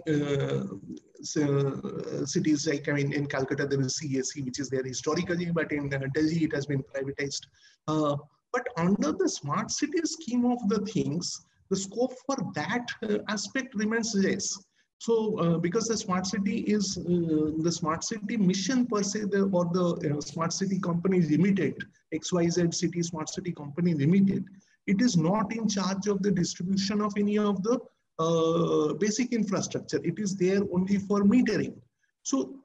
[1.36, 5.72] uh, cities like I mean in Calcutta there is CESC which is there historically, but
[5.72, 7.42] in uh, Delhi it has been privatized.
[7.86, 8.16] Uh,
[8.52, 11.40] but under the smart city scheme of the things,
[11.70, 12.86] the scope for that
[13.28, 14.56] aspect remains less.
[15.00, 19.48] So, uh, because the smart city is uh, the smart city mission per se, the,
[19.52, 21.76] or the smart city company limited,
[22.12, 24.44] XYZ city smart city company limited,
[24.88, 27.78] it is not in charge of the distribution of any of the
[28.18, 30.00] uh, basic infrastructure.
[30.04, 31.74] It is there only for metering.
[32.22, 32.60] So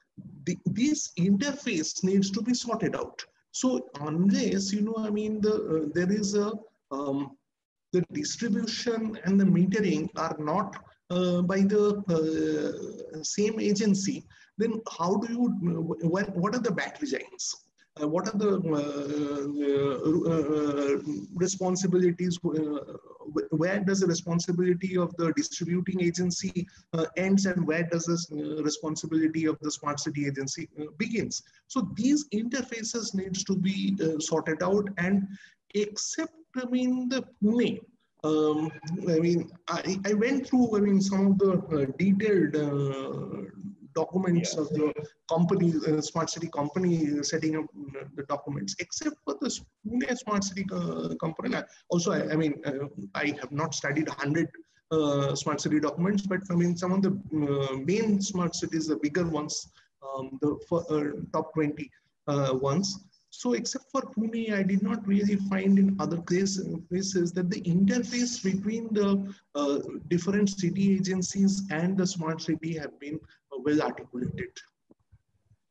[0.45, 3.23] the, this interface needs to be sorted out.
[3.51, 6.51] So unless, you know, I mean, the, uh, there is a,
[6.91, 7.37] um,
[7.91, 10.75] the distribution and the metering are not
[11.11, 14.25] uh, by the uh, same agency,
[14.57, 15.43] then how do you,
[16.01, 17.63] what, what are the battery giants?
[18.01, 19.43] Uh, what are the uh,
[20.31, 20.97] uh,
[21.35, 22.39] responsibilities?
[23.51, 26.67] Where does the responsibility of the distributing agency
[27.17, 31.41] ends and where does the responsibility of the smart city agency begins?
[31.67, 35.27] So these interfaces needs to be sorted out and
[35.73, 37.79] except, I mean, the Pune,
[38.23, 38.71] um,
[39.09, 43.49] I mean, I, I, went through, I mean, some of the uh, detailed uh,
[43.95, 44.93] documents of the
[45.29, 47.65] company, uh, smart city company setting up
[48.15, 49.49] the documents, except for the
[49.87, 51.65] Pune smart city uh, component.
[51.89, 54.49] Also, I, I mean, uh, I have not studied 100
[54.91, 58.97] uh, smart city documents, but I mean, some of the uh, main smart cities, the
[58.97, 59.67] bigger ones,
[60.03, 61.89] um, the uh, top 20
[62.59, 62.99] ones.
[63.35, 68.43] So except for Pune, I did not really find in other places that the interface
[68.43, 73.19] between the uh, different city agencies and the smart city have been
[73.59, 74.51] well articulated.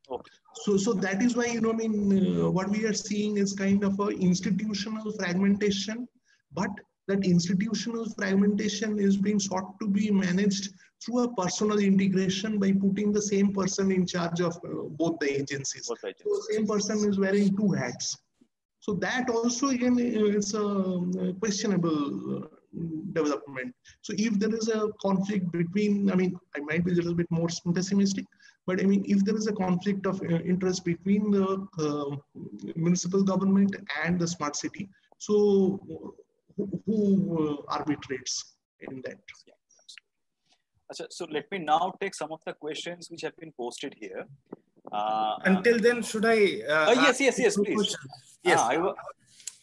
[0.09, 0.31] Okay.
[0.63, 3.53] So, so that is why, you know, I mean, uh, what we are seeing is
[3.53, 6.07] kind of a institutional fragmentation,
[6.53, 6.69] but
[7.07, 10.73] that institutional fragmentation is being sought to be managed
[11.03, 15.41] through a personal integration by putting the same person in charge of uh, both the
[15.41, 15.87] agencies.
[15.87, 16.23] Both agencies.
[16.23, 18.17] So the same person is wearing two hats.
[18.79, 22.47] So that also again is a questionable uh,
[23.13, 23.73] development.
[24.01, 27.29] So if there is a conflict between, I mean, I might be a little bit
[27.29, 28.25] more pessimistic.
[28.65, 32.15] But I mean, if there is a conflict of uh, interest between the uh,
[32.75, 35.79] municipal government and the smart city, so
[36.55, 39.17] who, who uh, arbitrates in that?
[41.09, 44.25] So let me now take some of the questions which have been posted here.
[44.91, 46.61] Uh, Until then, should I?
[46.69, 47.75] Uh, uh, yes, yes, yes, please.
[47.75, 48.37] Questions?
[48.43, 48.59] Yes.
[48.61, 48.93] Ah,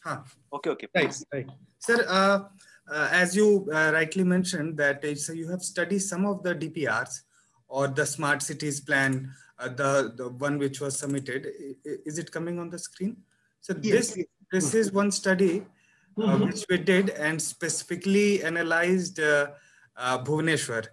[0.02, 0.18] huh.
[0.54, 0.86] Okay, okay.
[0.88, 1.24] Please.
[1.32, 1.56] Right, right.
[1.78, 2.48] Sir, uh,
[2.88, 7.20] as you uh, rightly mentioned that so you have studied some of the DPRs
[7.68, 11.46] or the smart cities plan, the, the one which was submitted.
[11.84, 13.16] Is it coming on the screen?
[13.60, 14.14] So yes.
[14.14, 15.66] this, this is one study
[16.16, 16.46] mm -hmm.
[16.46, 19.20] which we did and specifically analyzed
[20.24, 20.84] Bhubaneswar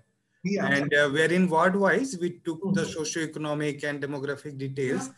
[0.43, 0.65] yeah.
[0.65, 2.73] and uh, wherein ward-wise we took mm-hmm.
[2.73, 5.09] the socio-economic and demographic details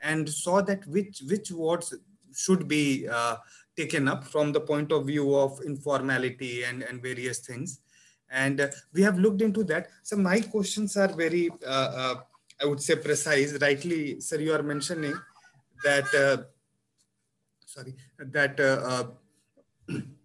[0.00, 1.94] and saw that which which wards
[2.34, 3.36] should be uh,
[3.80, 7.80] taken up from the point of view of informality and and various things.
[8.30, 9.88] And uh, we have looked into that.
[10.02, 11.44] So my questions are very
[11.76, 12.14] uh, uh,
[12.62, 13.56] i would say precise.
[13.66, 15.16] Rightly sir you are mentioning
[15.88, 16.36] that uh,
[17.74, 17.94] sorry
[18.36, 18.60] that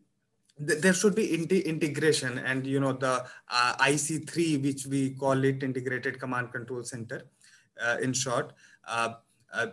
[0.57, 1.25] there should be
[1.65, 7.23] integration and you know the uh, ic3 which we call it integrated command control center
[7.83, 8.53] uh, in short
[8.87, 9.13] uh,
[9.53, 9.67] uh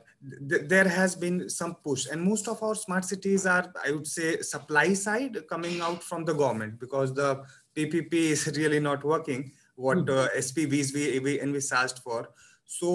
[0.49, 4.09] th there has been some push and most of our smart cities are i would
[4.17, 7.31] say supply side coming out from the government because the
[7.77, 9.43] ppp is really not working
[9.87, 10.11] what hmm.
[10.11, 12.21] uh, SPVs we, we envisaged for
[12.79, 12.91] so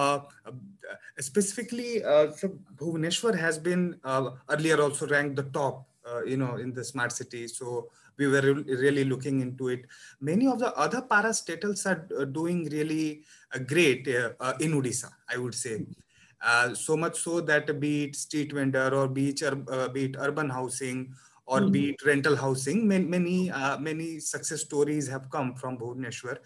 [0.00, 0.18] uh,
[1.30, 1.90] specifically
[2.38, 2.46] so
[2.78, 3.82] bhubaneswar has been
[4.54, 7.48] earlier also ranked the top uh, you know, in the smart city.
[7.48, 8.52] So we were re
[8.84, 9.86] really looking into it.
[10.20, 13.22] Many of the other parastatals are uh, doing really
[13.54, 15.86] uh, great uh, in Odisha, I would say.
[16.44, 20.16] Uh, so much so that be it street vendor or be it, uh, be it
[20.18, 21.14] urban housing
[21.46, 21.72] or mm -hmm.
[21.72, 23.38] be it rental housing, many many,
[23.88, 26.38] many success stories have come from Bhubaneswar.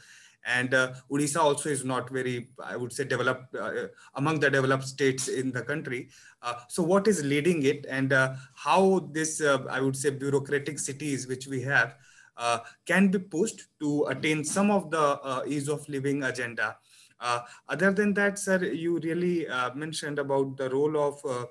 [0.49, 4.85] And uh, Odisha also is not very, I would say, developed uh, among the developed
[4.85, 6.09] states in the country.
[6.43, 10.79] Uh, so what is leading it and uh, how this, uh, I would say, bureaucratic
[10.79, 11.97] cities which we have
[12.37, 16.77] uh, can be pushed to attain some of the ease of living agenda.
[17.21, 21.49] Other than that, sir, you really mentioned about the role of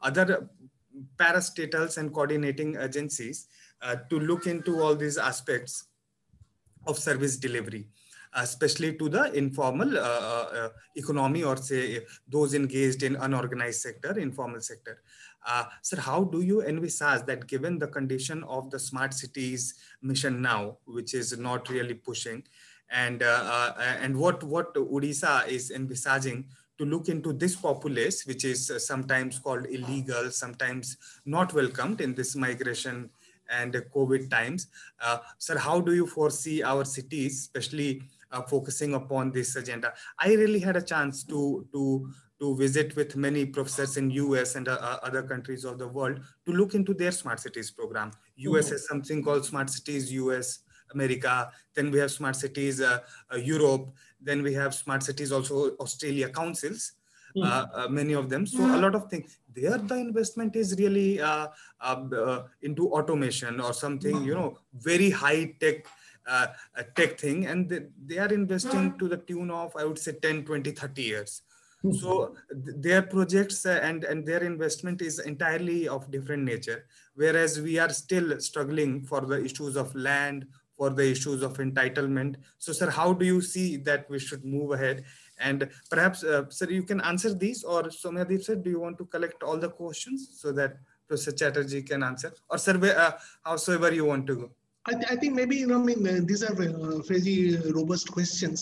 [0.00, 0.48] other
[1.16, 3.46] parastatals and coordinating agencies
[4.08, 5.84] to look into all these aspects
[6.86, 7.88] of service delivery
[8.34, 14.60] especially to the informal uh, uh, economy or say those engaged in unorganized sector, informal
[14.60, 15.02] sector.
[15.46, 20.40] Uh, sir, how do you envisage that given the condition of the smart cities mission
[20.40, 22.42] now, which is not really pushing,
[22.90, 26.46] and uh, uh, and what what Odisha is envisaging
[26.78, 32.34] to look into this populace, which is sometimes called illegal, sometimes not welcomed in this
[32.34, 33.10] migration
[33.50, 34.68] and COVID times.
[35.00, 39.92] Uh, sir, how do you foresee our cities, especially uh, focusing upon this agenda.
[40.18, 42.10] I really had a chance to to
[42.40, 46.20] to visit with many professors in US and uh, uh, other countries of the world
[46.46, 48.12] to look into their smart cities program.
[48.36, 48.72] US mm-hmm.
[48.72, 50.60] has something called Smart Cities US
[50.92, 51.50] America.
[51.74, 53.00] Then we have Smart Cities uh,
[53.32, 53.92] uh, Europe.
[54.20, 56.92] Then we have Smart Cities also Australia councils.
[57.36, 57.46] Mm-hmm.
[57.46, 58.44] Uh, many of them.
[58.44, 59.78] So a lot of things there.
[59.78, 61.20] The investment is really
[62.62, 64.24] into automation or something.
[64.24, 65.86] You know, very high tech
[66.26, 69.98] uh, a tech thing and they, they, are investing to the tune of i would
[69.98, 71.42] say 10 20 30 years
[71.82, 71.92] hmm.
[71.92, 72.34] so
[72.64, 76.80] th their projects uh, and and their investment is entirely of different nature
[77.14, 80.46] whereas we are still struggling for the issues of land
[80.80, 82.36] for the issues of entitlement.
[82.58, 85.04] So sir how do you see that we should move ahead?
[85.48, 89.04] And perhaps uh, sir you can answer these or Soumyadip sir do you want to
[89.14, 92.32] collect all the questions so that Professor Chatterji can answer?
[92.48, 93.12] Or sir uh,
[93.44, 94.48] howsoever you want to go.
[94.90, 97.38] I, th I, think maybe you know I mean uh, these are uh, fairly
[97.78, 98.60] robust questions,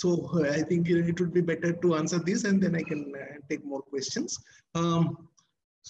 [0.00, 0.08] so
[0.38, 3.24] uh, I think it would be better to answer these and then I can uh,
[3.50, 4.38] take more questions.
[4.80, 5.02] Um,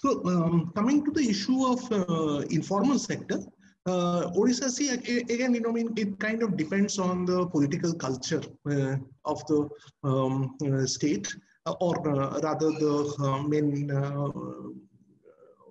[0.00, 3.38] so um, coming to the issue of uh, informal sector,
[3.86, 7.94] uh, Odisha, see again, you know, I mean, it kind of depends on the political
[7.94, 9.68] culture uh, of the
[10.04, 10.56] um,
[10.86, 11.34] state,
[11.80, 11.94] or
[12.42, 13.90] rather the main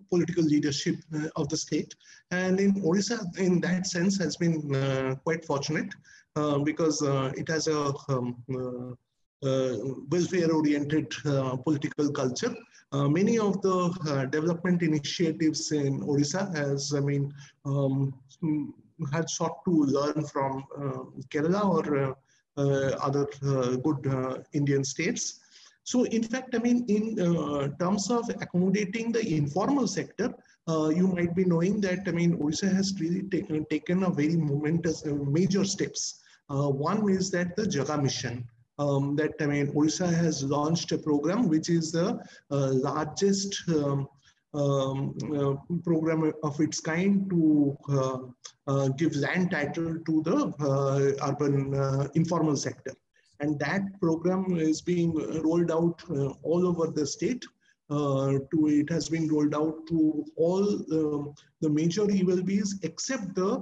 [0.09, 1.93] political leadership uh, of the state.
[2.31, 5.93] And in Odisha, in that sense, has been uh, quite fortunate
[6.35, 7.01] uh, because
[7.41, 8.35] it has a um,
[9.41, 11.11] welfare-oriented
[11.63, 12.55] political culture.
[12.95, 13.77] Uh, many of the
[14.09, 17.34] uh, development initiatives in Odisha has, I mean,
[17.65, 18.13] um,
[19.11, 22.15] had sought to learn from uh, Kerala or
[23.07, 23.26] other
[23.88, 24.01] good
[24.53, 25.39] Indian states.
[25.84, 30.34] So in fact, I mean, in uh, terms of accommodating the informal sector,
[30.67, 34.38] uh, you might be knowing that, I mean, Odisha has really taken, taken a very
[34.38, 36.23] momentous, uh, major steps.
[36.49, 38.47] Uh, one is that the Jaga mission,
[38.77, 42.19] um, that I mean, Odisha has launched a program which is the
[42.52, 44.07] uh, largest um,
[44.56, 48.18] um, uh, program of its kind to uh,
[48.68, 52.93] uh, give land title to the uh, urban uh, informal sector.
[53.41, 56.02] And that program is being rolled out
[56.41, 57.43] all over the state.
[57.89, 60.65] to it has been rolled out to all
[60.99, 63.61] um, the major ULBs except the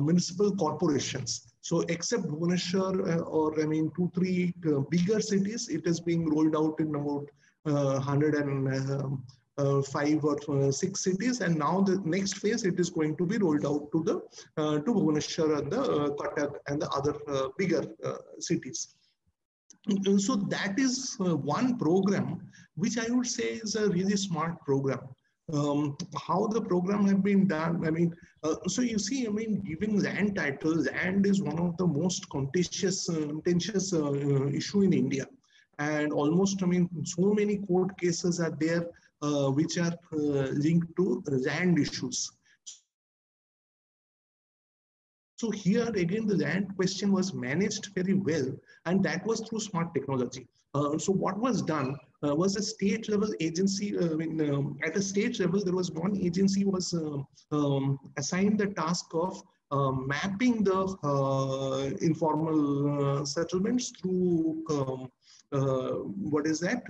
[0.00, 1.49] municipal corporations.
[1.62, 6.28] So except Bhubaneswar uh, or I mean two, three uh, bigger cities, it is being
[6.28, 7.28] rolled out in about
[7.66, 9.24] uh, 105 um,
[9.58, 11.40] uh, or uh, six cities.
[11.42, 14.22] And now the next phase, it is going to be rolled out to the
[14.56, 17.14] uh, to Bhubaneswar and the Cuttack and the other
[17.58, 17.84] bigger
[18.38, 18.94] cities.
[20.18, 25.00] So that is one program, which I would say is a really smart program
[25.52, 27.86] um, how the program have been done.
[27.86, 31.76] I mean, uh, so you see, I mean, giving land titles, land is one of
[31.76, 35.26] the most contentious, uh, contentious uh, uh issue in India.
[35.78, 38.86] And almost, I mean, so many court cases are there
[39.22, 42.32] uh, which are uh, linked to land issues.
[45.40, 48.48] So here again, the land question was managed very well,
[48.84, 50.46] and that was through smart technology.
[50.74, 53.96] Uh, so what was done uh, was a state level agency.
[53.96, 57.22] Uh, I mean, um, at a state level, there was one agency was uh,
[57.56, 65.10] um, assigned the task of um, mapping the uh, informal settlements through um,
[66.34, 66.82] what is that?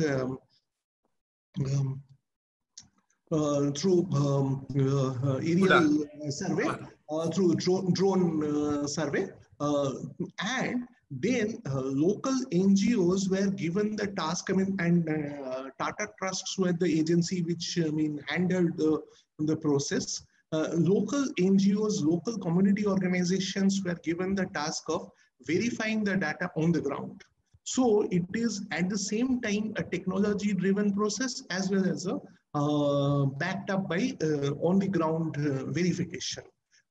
[3.33, 6.69] Uh, through um, uh, aerial survey,
[7.11, 9.29] uh, through drone, drone survey,
[9.61, 16.57] and then uh, local NGOs were given the task, I mean, and uh, Tata Trusts
[16.57, 19.03] were the agency which, I mean, handled the,
[19.41, 20.23] the process.
[20.53, 25.11] Uh, local NGOs, local community organizations were given the task of
[25.47, 27.25] verifying the data on the ground.
[27.65, 32.21] So it is at the same time a technology driven process as well as a
[32.55, 36.43] uh, backed up by uh, on the ground uh, verification.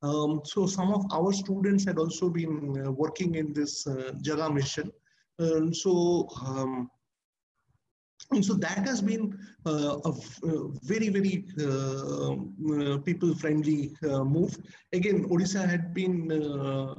[0.01, 4.53] Um, so some of our students had also been uh, working in this uh, Jaga
[4.53, 4.91] mission.
[5.39, 6.89] Um, so, um,
[8.31, 10.13] and so that has been uh, a,
[10.83, 14.55] very, very uh, uh people-friendly uh, move.
[14.93, 16.29] Again, Odisha had been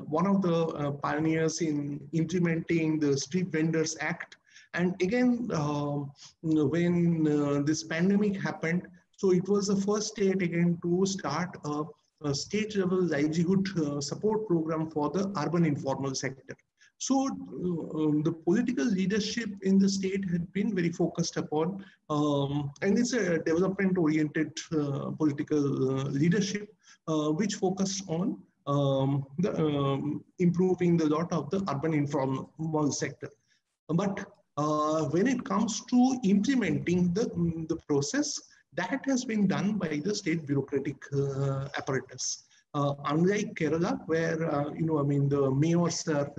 [0.09, 4.37] one of the pioneers in implementing the Street Vendors Act.
[4.75, 6.13] And again, um,
[6.43, 8.87] when this pandemic happened,
[9.17, 11.85] so it was the first state again to start a
[12.23, 16.55] a state level livelihood uh, support program for the urban informal sector.
[17.01, 22.71] So uh, um, the political leadership in the state had been very focused upon, um,
[22.83, 25.63] and it's a development-oriented uh, political
[25.93, 26.69] uh, leadership
[27.09, 28.37] uh, which focused on
[28.67, 33.31] um, the, um, improving the lot of the urban informal sector.
[33.89, 34.27] But
[34.59, 37.25] uh, when it comes to implementing the,
[37.67, 38.39] the process,
[38.75, 42.45] that has been done by the state bureaucratic uh, apparatus.
[42.73, 46.31] Uh, unlike Kerala, where, uh, you know, I mean, the mayors are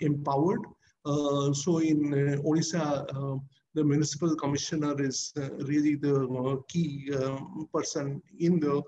[0.00, 0.62] empowered.
[1.04, 2.10] so in
[2.42, 3.40] Odisha,
[3.74, 7.38] the municipal commissioner is uh, really the uh, key uh,
[7.72, 8.82] person in the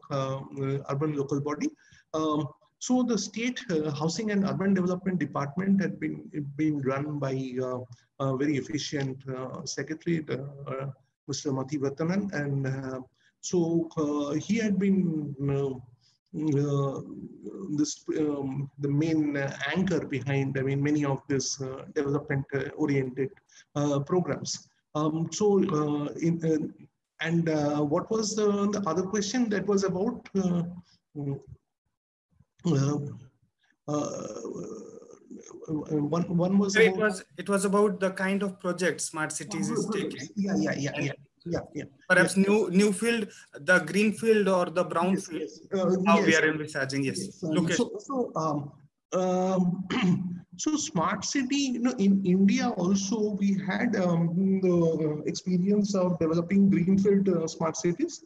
[0.89, 1.69] urban local body.
[2.15, 2.49] Um,
[2.79, 3.61] so the state
[3.99, 7.33] housing and urban development department had been been run by
[8.21, 9.19] a very efficient
[9.65, 10.21] secretary,
[11.31, 11.51] Mr.
[11.57, 12.33] Mathi Vathanan.
[12.33, 13.01] And uh,
[13.41, 15.79] so uh, he had been uh,
[16.33, 19.37] this um, the main
[19.75, 21.63] anchor behind, I mean, many of this
[21.95, 22.45] development
[22.77, 23.31] oriented
[24.07, 24.69] programs.
[24.95, 25.59] Um, so
[26.17, 26.73] in,
[27.21, 30.29] and uh, what was the, the, other question that was about?
[30.37, 30.63] Uh,
[33.89, 34.17] uh,
[35.69, 39.71] one, one was so it was it was about the kind of project smart cities
[39.71, 41.13] is taking yeah yeah yeah yeah
[41.47, 41.85] yeah, yeah.
[42.09, 42.47] Perhaps yes.
[42.47, 45.43] new new field, the green field or the brown yes, field.
[45.43, 45.61] Yes.
[45.73, 46.27] Uh, how yes.
[46.27, 47.05] we are envisaging.
[47.05, 47.19] Yes.
[47.25, 47.45] yes.
[47.45, 48.73] Um, so, so, um,
[49.13, 51.63] um, so smart city.
[51.77, 57.77] You know, in India also we had um, the experience of developing greenfield uh, smart
[57.77, 58.23] cities.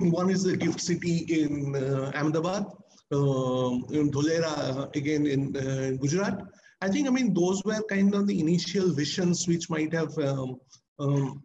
[0.00, 2.66] One is the gift city in uh, Ahmedabad
[3.10, 6.40] um, in Dholera again in uh, Gujarat.
[6.80, 10.60] I think, I mean, those were kind of the initial visions which might have um,
[10.98, 11.42] um,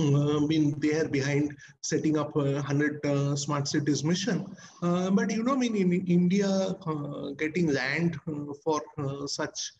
[0.00, 4.46] uh, been there behind setting up a 100 uh, smart cities mission.
[4.82, 8.80] Uh, but, you know, I mean, in India, uh, getting land uh, for
[9.26, 9.72] such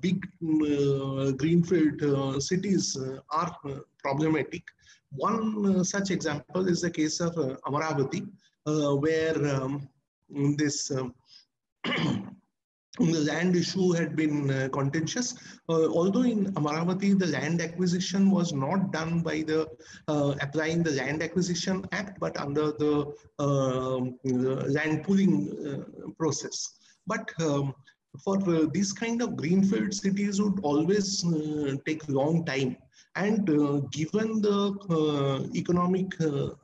[0.00, 0.26] big
[1.38, 2.96] greenfield cities
[3.30, 3.56] are
[3.98, 4.64] problematic.
[5.12, 8.28] One such example is the case of Amaravati,
[9.00, 9.88] where um,
[10.56, 11.14] this um,
[13.00, 15.34] the land issue had been uh, contentious.
[15.68, 19.66] Uh, although in Amaravati, the land acquisition was not done by the
[20.08, 25.34] uh, applying the Land Acquisition Act, but under the um, land pooling
[25.66, 26.70] uh, process.
[27.06, 27.74] But um,
[28.22, 32.76] for uh, these kind of greenfield cities would always uh, take long time.
[33.16, 33.44] And
[33.90, 36.14] given the economic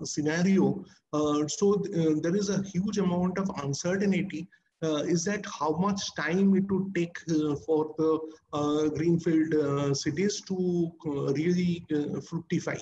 [0.04, 1.82] scenario, so
[2.22, 4.48] there is a huge amount of uncertainty
[4.82, 8.18] is that how much time it would take uh, for the
[8.52, 12.76] uh, greenfield uh, cities to uh, really uh, fructify.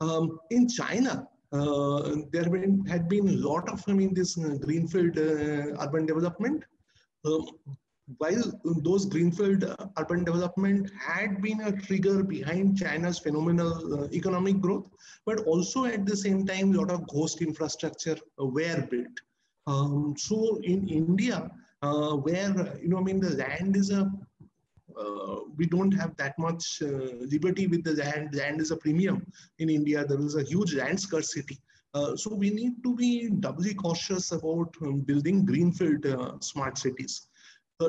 [0.00, 6.06] Um, in China, there been, had been a lot of, I mean, this greenfield urban
[6.06, 6.64] development.
[7.24, 7.46] Um,
[8.18, 9.64] while those greenfield
[9.98, 14.86] urban development had been a trigger behind China's phenomenal economic growth,
[15.24, 19.20] but also at the same time, a lot of ghost infrastructure were built.
[19.66, 21.50] Um, so in India,
[21.82, 24.10] uh, where, you know, I mean, the land is a,
[24.98, 28.34] uh, we don't have that much uh, liberty with the land.
[28.34, 29.26] Land is a premium
[29.58, 30.04] in India.
[30.04, 31.60] There is a huge land scarcity.
[31.94, 37.28] Uh, so we need to be doubly cautious about um, building greenfield uh, smart cities.
[37.80, 37.88] Uh,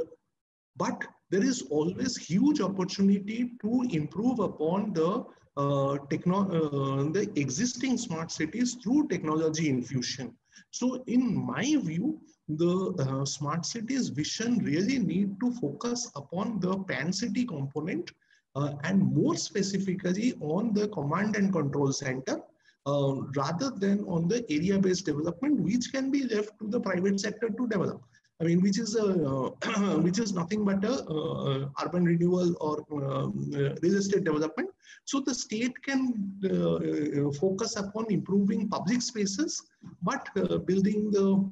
[0.78, 5.26] but there is always huge opportunity to improve upon the
[5.58, 10.34] uh, techno uh, the existing smart cities through technology infusion.
[10.71, 16.79] So in my view, the uh, smart cities vision really need to focus upon the
[16.79, 18.11] pan city component
[18.55, 22.41] uh, and more specifically on the command and control center
[22.85, 27.19] uh, rather than on the area based development which can be left to the private
[27.19, 28.01] sector to develop.
[28.39, 32.85] I mean, which is a, uh, which is nothing but a uh, urban renewal or
[32.91, 34.69] um, uh, real estate development.
[35.05, 39.64] So the state can uh, uh, focus upon improving public spaces,
[40.03, 41.49] but uh, building the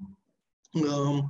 [0.83, 1.29] um,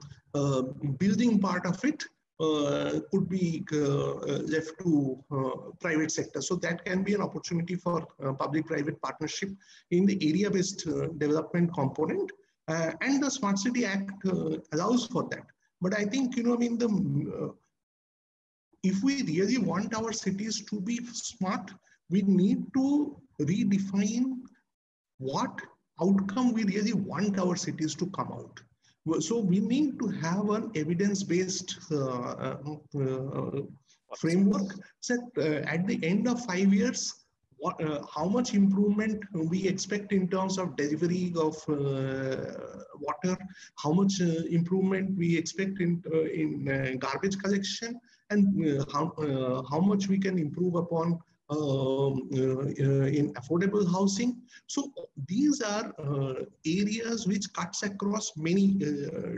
[0.99, 2.03] building part of it
[2.37, 4.15] uh, could be uh,
[4.53, 6.41] left to uh, private sector.
[6.41, 8.05] So that can be an opportunity for
[8.37, 9.51] public-private partnership
[9.91, 10.85] in the area-based
[11.17, 12.29] development component.
[12.67, 15.45] Uh, and the Smart City Act uh, allows for that.
[15.81, 17.51] But I think, you know, I mean, the uh,
[18.83, 21.71] if we really want our cities to be smart,
[22.09, 24.37] we need to redefine
[25.17, 25.59] what
[26.01, 28.59] outcome we really want our cities to come out.
[29.19, 33.61] So we need to have an evidence-based uh, uh,
[34.17, 34.73] framework
[35.09, 37.13] that uh, at the end of five years,
[37.57, 42.35] what, uh, how much improvement we expect in terms of delivery of uh,
[42.99, 43.37] water,
[43.77, 47.99] how much uh, improvement we expect in, uh, in uh, garbage collection,
[48.29, 49.13] and uh, how,
[49.69, 51.19] how much we can improve upon
[51.51, 54.41] um, in affordable housing.
[54.67, 54.91] So
[55.27, 55.93] these are
[56.65, 58.79] areas which cuts across many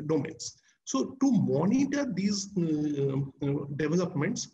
[0.05, 0.57] domains.
[0.85, 2.45] So to monitor these
[3.75, 4.47] developments,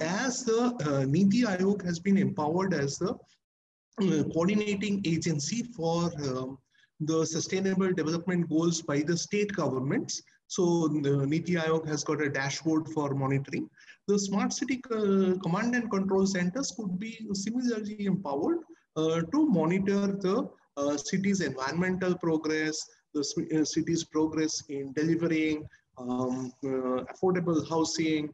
[0.00, 6.58] as the uh, Niti Aayog has been empowered as the uh, coordinating agency for um,
[7.00, 10.22] the sustainable development goals by the state governments.
[10.46, 13.68] So the Niti Aayog has got a dashboard for monitoring.
[14.08, 18.58] The smart city uh, command and control centers could be similarly empowered
[18.96, 25.66] uh, to monitor the uh, city's environmental progress, the uh, city's progress in delivering
[25.98, 28.32] um, affordable housing,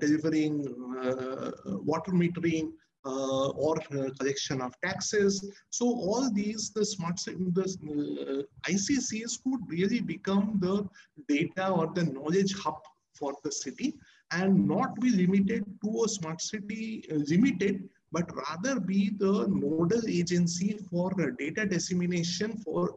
[0.00, 0.66] delivering
[1.02, 1.50] uh,
[1.84, 2.72] water metering,
[3.04, 5.48] uh, or uh, collection of taxes.
[5.70, 10.86] So all these, the smart the uh, ICCs could really become the
[11.28, 12.80] data or the knowledge hub
[13.14, 13.94] for the city
[14.32, 20.78] and not be limited to a smart city limited, but rather be the nodal agency
[20.90, 22.96] for data dissemination for,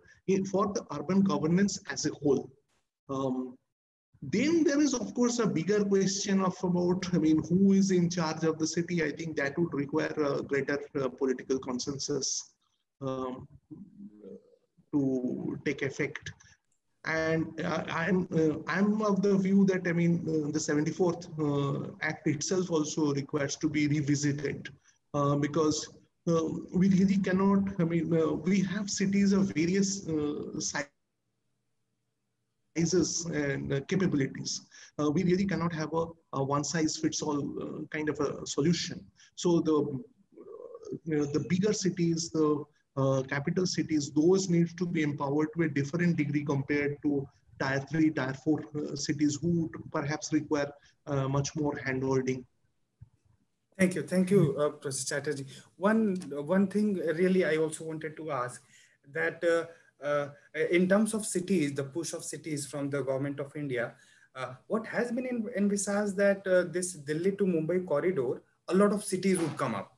[0.51, 2.51] for the urban governance as a whole.
[3.09, 3.55] Um,
[4.21, 8.09] then there is, of course, a bigger question of about, I mean, who is in
[8.09, 9.03] charge of the city?
[9.03, 12.53] I think that would require a greater uh, political consensus
[13.01, 13.47] um,
[14.93, 16.31] to take effect.
[17.05, 21.91] And uh, I'm, uh, I'm of the view that, I mean, uh, the 74th uh,
[22.01, 24.69] Act itself also requires to be revisited
[25.15, 25.89] uh, because
[26.27, 30.05] we really cannot, I mean, we have cities of various
[30.59, 30.91] sizes
[32.77, 34.61] sizes and uh, capabilities.
[34.99, 38.45] Uh, we really cannot have a, a one size fits all uh, kind of a
[38.45, 39.03] solution.
[39.35, 40.01] So the
[41.05, 42.63] you know, the bigger cities, the
[42.97, 47.27] uh, capital cities, those need to be empowered to a different degree compared to
[47.61, 50.71] tier three, tier four uh, cities who perhaps require
[51.07, 52.43] uh, much more handholding.
[53.77, 55.45] Thank you, thank you, uh, Professor Chatterji.
[55.77, 56.15] One
[56.55, 58.61] one thing really I also wanted to ask
[59.13, 59.43] that
[60.71, 63.93] in terms of cities, the push of cities from the government of India,
[64.35, 68.93] uh, what has been in, envisaged that uh, this Delhi to Mumbai corridor, a lot
[68.93, 69.97] of cities would come up.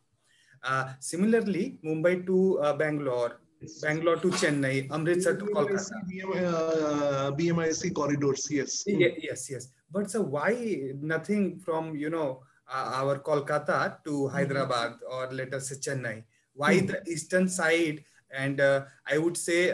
[0.63, 3.39] Uh, similarly, Mumbai to uh, Bangalore,
[3.81, 7.35] Bangalore to Chennai, Amritsar to Kolkata.
[7.37, 8.83] BMIC uh, corridors, yes.
[8.87, 9.67] Yeah, yes, yes.
[9.91, 15.69] But so why nothing from, you know, uh, our Kolkata to Hyderabad or let us
[15.69, 16.23] say Chennai?
[16.55, 16.87] Why mm -hmm.
[16.87, 18.03] the eastern side?
[18.33, 19.73] And I would say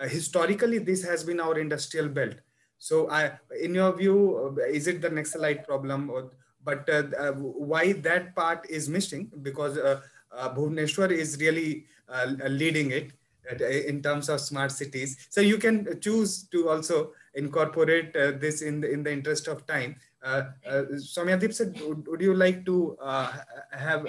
[0.00, 2.34] historically, this has been our industrial belt
[2.82, 6.32] so, I, in your view, uh, is it the Naxalite problem, or,
[6.64, 9.30] but uh, uh, why that part is missing?
[9.40, 10.00] Because uh,
[10.32, 13.12] uh, Bhubaneswar is really uh, leading it
[13.86, 15.28] in terms of smart cities.
[15.30, 19.94] So you can choose to also incorporate this in the in the interest of time.
[20.20, 20.50] Uh,
[20.94, 22.96] Soumyadip said, would, would, you like to
[23.70, 24.06] have?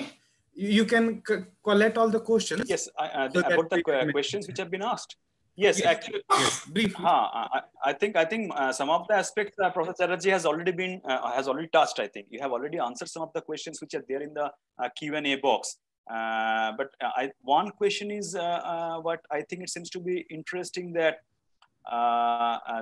[0.55, 1.21] You can
[1.63, 2.69] collect all the questions.
[2.69, 5.15] Yes, I, so about the questions which have been asked.
[5.55, 6.65] Yes, yes, actually, yes.
[6.65, 7.05] briefly.
[7.05, 10.71] I, I, think I think uh, some of the aspects uh, Professor Chatterji has already
[10.71, 11.99] been uh, has already touched.
[11.99, 14.51] I think you have already answered some of the questions which are there in the
[14.80, 15.77] uh, Q and A box.
[16.09, 20.91] Uh, but uh, I, one question is what I think it seems to be interesting
[20.93, 21.19] that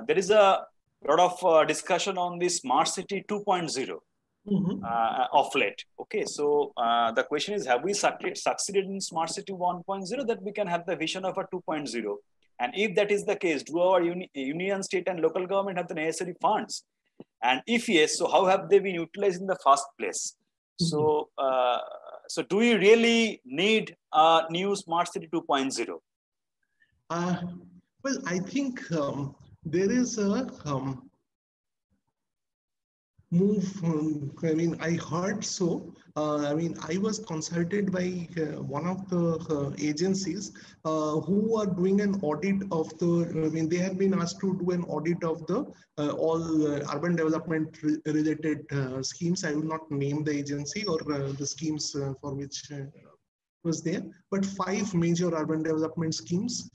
[0.06, 0.64] there is a
[1.06, 3.98] lot of discussion on the smart city 2.0.
[4.44, 4.84] Mm-hmm.
[5.32, 6.72] of late okay so
[7.16, 10.96] the question is have we succeeded in smart city 1.0 that we can have the
[10.96, 12.16] vision of a 2.0
[12.62, 15.88] and if that is the case, do our uni union, state, and local government have
[15.88, 16.84] the necessary funds?
[17.42, 20.22] And if yes, so how have they been utilized in the first place?
[20.30, 20.90] Mm -hmm.
[20.90, 21.00] So,
[21.46, 21.80] uh,
[22.34, 25.98] so do we really need a new smart city 2.0?
[27.16, 27.36] Uh,
[28.04, 29.18] well, I think um,
[29.74, 30.32] there is a
[30.70, 30.86] um,
[33.32, 33.82] move.
[33.82, 35.92] Um, I mean, I heard so.
[36.14, 40.52] Uh, I mean, I was consulted by uh, one of the uh, agencies
[40.84, 44.58] uh, who are doing an audit of the, I mean, they have been asked to
[44.58, 45.64] do an audit of the
[45.96, 48.66] uh, all uh, urban development re related
[49.04, 49.44] schemes.
[49.44, 52.70] I will not name the agency or the schemes for which
[53.64, 56.68] was there, but five major urban development schemes,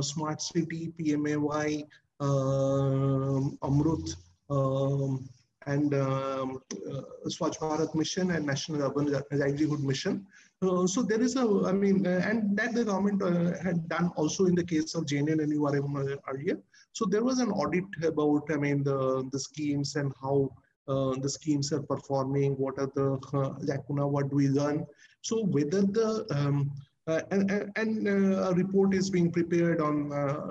[0.00, 1.84] Smart City, PMAY,
[2.18, 4.16] um, Amrut,
[4.50, 5.28] um,
[5.66, 10.26] and um, uh, Swachh Bharat Mission and National Urban Livelihood Mission.
[10.62, 14.10] Uh, so there is a, I mean, uh, and that the government uh, had done
[14.16, 16.58] also in the case of JNN and URM earlier.
[16.92, 20.50] So there was an audit about, I mean, the, the schemes and how
[20.88, 24.86] uh, the schemes are performing, what are the uh, lacuna, what do we learn.
[25.22, 26.72] So whether the, um,
[27.06, 30.10] and, and a report is being prepared on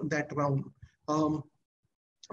[0.09, 0.65] that round.
[1.07, 1.43] Um,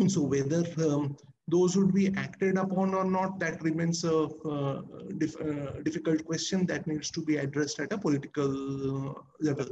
[0.09, 1.17] so whether um,
[1.49, 4.83] those would be acted upon or not, that remains a uh,
[5.19, 9.69] dif uh, difficult question that needs to be addressed at a political level.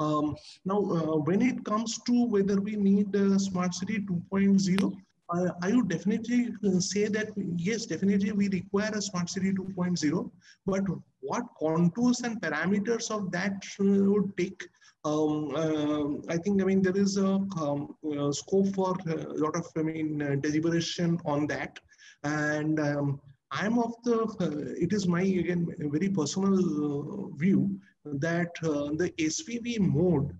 [0.00, 4.96] Um, now, uh, when it comes to whether we need Smart City 2.0,
[5.30, 10.30] uh, I would definitely uh, say that yes, definitely we require a Smart City 2.0,
[10.66, 10.82] but
[11.20, 14.68] what contours and parameters of that would take
[15.04, 19.56] um, uh, I think, I mean, there is a um, uh, scope for a lot
[19.56, 21.78] of, I mean, uh, deliberation on that.
[22.22, 23.20] And um,
[23.50, 29.12] I'm of the, uh, it is my, again, very personal uh, view that uh, the
[29.18, 30.36] SPV mode,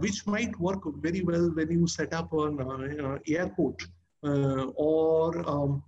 [0.00, 3.82] which might work very well when you set up an airport
[4.22, 5.82] or um,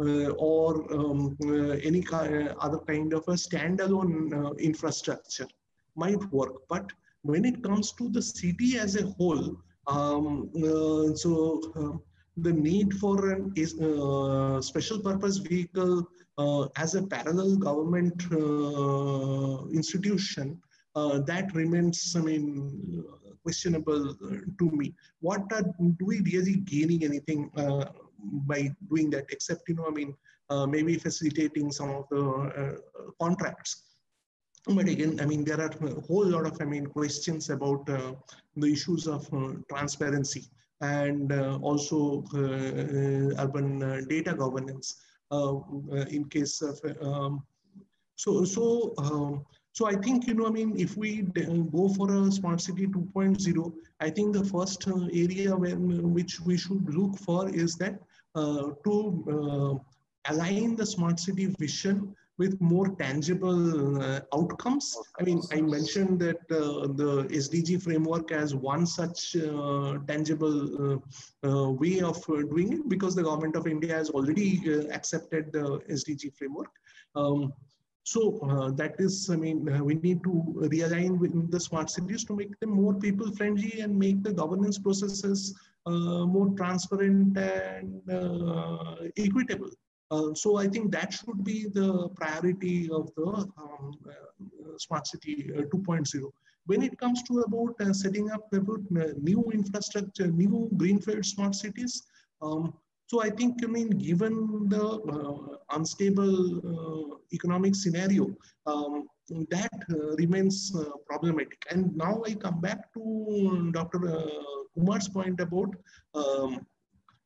[0.00, 5.46] uh, or um, uh, any other kind of a standalone uh, infrastructure
[5.94, 6.54] might work.
[6.68, 6.90] But
[7.24, 9.56] when it comes to the city as a whole,
[9.86, 11.96] um, uh, so uh,
[12.36, 16.06] the need for a uh, special purpose vehicle
[16.36, 20.60] uh, as a parallel government uh, institution,
[20.96, 23.04] uh, that remains, I mean,
[23.42, 24.14] questionable
[24.58, 24.94] to me.
[25.20, 27.50] What are, do we really gaining anything
[28.46, 30.14] by doing that, except, you know, I mean,
[30.68, 32.80] maybe facilitating some of the
[33.20, 33.82] contracts
[34.66, 38.14] but again, I mean, there are a whole lot of, I mean, questions about uh,
[38.56, 40.44] the issues of uh, transparency
[40.80, 44.96] and uh, also uh, uh, urban uh, data governance
[46.10, 47.42] in case of, um,
[48.14, 51.22] so, so, um, so I think, you know, I mean, if we
[51.72, 56.94] go for a smart city 2.0, I think the first area when, which we should
[56.94, 57.98] look for is that
[58.36, 59.80] to
[60.28, 64.96] align the smart city vision with more tangible uh, outcomes.
[65.20, 70.58] I mean, I mentioned that uh, the SDG framework as one such uh, tangible
[71.44, 75.52] uh, uh, way of uh, doing it because the government of India has already accepted
[75.52, 76.70] the SDG framework.
[77.14, 77.52] Um,
[78.06, 82.58] so that is, I mean, we need to realign with the smart cities to make
[82.60, 85.54] them more people friendly and make the governance processes
[85.86, 89.68] uh, more transparent and uh, equitable.
[90.14, 93.30] Uh, so I think that should be the priority of the
[93.62, 96.30] um, uh, smart city uh, 2.0.
[96.66, 98.82] When it comes to about setting up about
[99.30, 102.04] new infrastructure, new greenfield smart cities,
[102.40, 102.72] um,
[103.06, 104.84] so I think, I mean, given the
[105.14, 106.36] uh, unstable
[106.72, 108.34] uh, economic scenario,
[108.66, 109.06] um,
[109.50, 110.74] that uh, remains
[111.06, 111.60] problematic.
[111.70, 114.00] And now I come back to Dr.
[114.74, 115.74] Kumar's point about
[116.14, 116.66] um,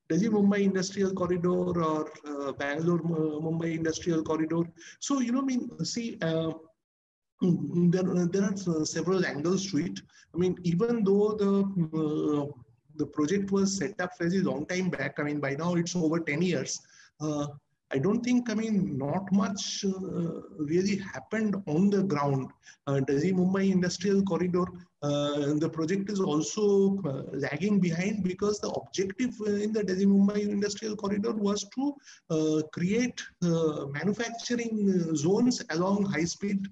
[0.09, 4.63] Delhi Mumbai Industrial Corridor or uh, Bangalore Mumbai Industrial Corridor.
[5.01, 6.53] So, you know, I mean, see, uh,
[7.41, 10.01] there, there are several angles to it.
[10.35, 11.53] I mean, even though the
[11.95, 12.59] uh,
[12.99, 15.15] the project was set up very long time back.
[15.19, 16.81] I mean, by now it's over 10 years.
[17.21, 17.47] Uh,
[17.91, 22.51] I don't think, I mean, not much uh, really happened on the ground.
[22.87, 24.65] Uh, Mumbai Industrial Corridor,
[25.03, 30.07] uh, the project is also uh, lagging behind because the objective uh, in the Delhi
[30.07, 31.95] Mumbai Industrial Corridor was to
[32.31, 36.67] uh, create manufacturing zones along high speed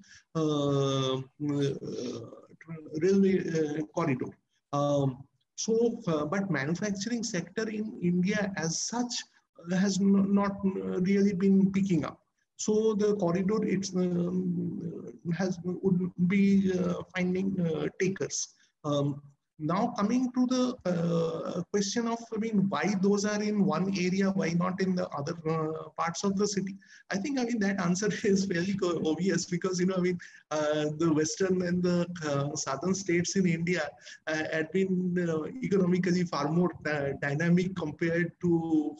[3.01, 4.27] railway corridor.
[4.73, 5.23] Um,
[5.57, 9.36] so, uh, but manufacturing sector in India as such uh,
[9.71, 12.19] has not really been picking up.
[12.57, 18.49] So the corridor it's um, has would be uh, finding uh, takers.
[18.83, 19.21] Um,
[19.59, 24.29] now coming to the uh, question of, I mean, why those are in one area,
[24.29, 26.75] why not in the other uh, parts of the city?
[27.09, 30.19] I think, I mean, that answer is fairly obvious because, you know, I mean,
[30.51, 33.89] uh, the western and the uh, southern states in India
[34.27, 35.15] had been
[35.63, 36.71] economically far more
[37.19, 38.95] dynamic compared to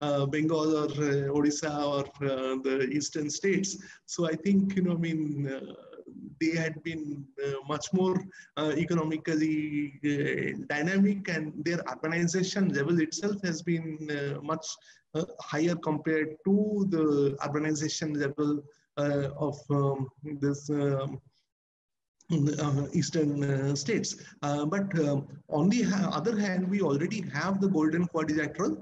[0.00, 3.76] uh, Bengal or uh, Odisha or uh, the eastern states.
[4.06, 5.50] So I think, you know, I mean,
[6.40, 8.16] they had been uh, much more
[8.56, 14.08] uh, economically uh, dynamic and their urbanization level itself has been
[14.42, 14.66] much
[15.40, 18.62] higher compared to the urbanization level
[18.96, 20.08] of um,
[20.40, 21.20] this um,
[22.30, 24.16] uh, eastern uh, states.
[24.42, 24.92] Uh, but
[25.48, 28.76] on the other hand, we already have the golden quadrilateral,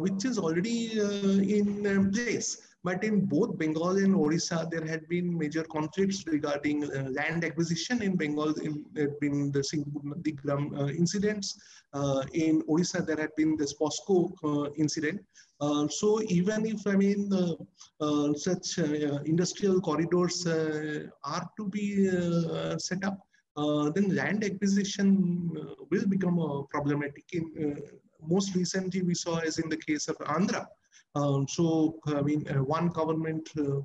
[0.00, 2.73] which is already in place.
[2.84, 8.02] But in both Bengal and Orissa, there had been major conflicts regarding uh, land acquisition.
[8.02, 11.58] In Bengal, in, there had been the Singhugram uh, incidents.
[11.94, 15.18] Uh, in Orissa, there had been the POSCO uh, incident.
[15.62, 17.32] Uh, so even if, I mean,
[18.00, 18.76] uh, such
[19.24, 22.10] industrial corridors are to be
[22.78, 23.18] set up,
[23.94, 25.50] then land acquisition
[25.90, 27.24] will become problematic.
[27.32, 27.80] In,
[28.26, 30.66] most recently, we saw as in the case of Andhra,
[31.16, 33.80] um, so, I mean, uh, one government uh,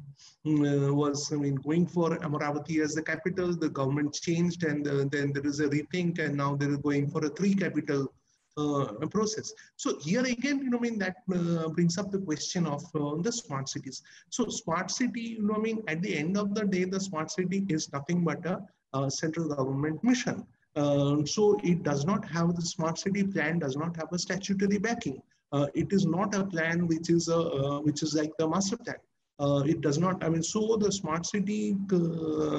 [0.47, 3.55] mm, uh, was, I mean, going for Amaravati as the capital.
[3.55, 7.23] The government changed, and uh, then there is a rethink, and now they're going for
[7.23, 8.11] a three capital
[8.57, 9.53] uh, process.
[9.75, 13.69] So here again, you know, I mean, that brings up the question of the smart
[13.69, 14.01] cities.
[14.31, 17.29] So smart city, you know, I mean, at the end of the day, the smart
[17.29, 18.59] city is nothing but a,
[18.93, 20.47] a central government mission.
[20.75, 25.21] so it does not have the smart city plan, does not have a statutory backing.
[25.51, 28.77] Uh, it is not a plan which is a uh, which is like the master
[28.77, 28.97] plan.
[29.39, 30.23] Uh, it does not.
[30.23, 31.75] I mean, so the smart city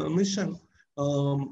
[0.08, 0.58] mission
[0.98, 1.50] um,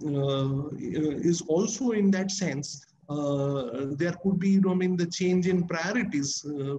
[0.78, 6.44] is also in that sense uh, there could be, I mean, the change in priorities
[6.44, 6.76] uh,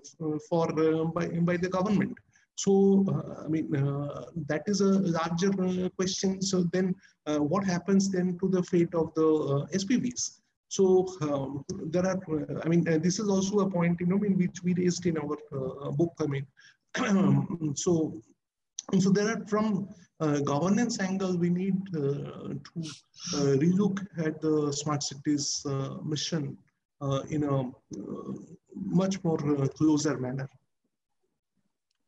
[0.47, 2.15] for uh, by, by the government.
[2.55, 3.05] So,
[3.43, 3.71] I mean,
[4.47, 6.41] that is a larger question.
[6.41, 6.93] So then
[7.25, 10.41] what happens then to the fate of the SPVs?
[10.69, 14.23] So um, there are, uh, I mean, uh, this is also a point, you know,
[14.23, 15.37] in which we raised in our
[15.93, 16.13] book.
[16.19, 16.45] I mean,
[17.75, 18.21] so
[18.99, 19.89] so there are from
[20.19, 22.79] uh, governance angle, we need uh, to
[23.35, 25.65] uh, relook at the smart cities
[26.03, 26.57] mission
[27.29, 27.71] in a
[28.75, 29.37] much more
[29.69, 30.49] closer manner.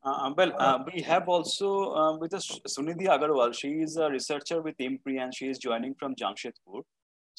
[0.04, 3.54] Well, we have also with us Sunidhi Agarwal.
[3.54, 6.84] She is a researcher with IMPRI and she is joining from Jamshedpur.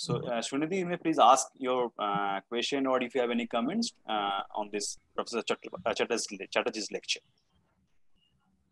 [0.05, 3.47] So, uh, Sunidhi, you may please ask your uh, question or if you have any
[3.47, 7.21] comments uh, on this Professor uh, Chatterji's lecture.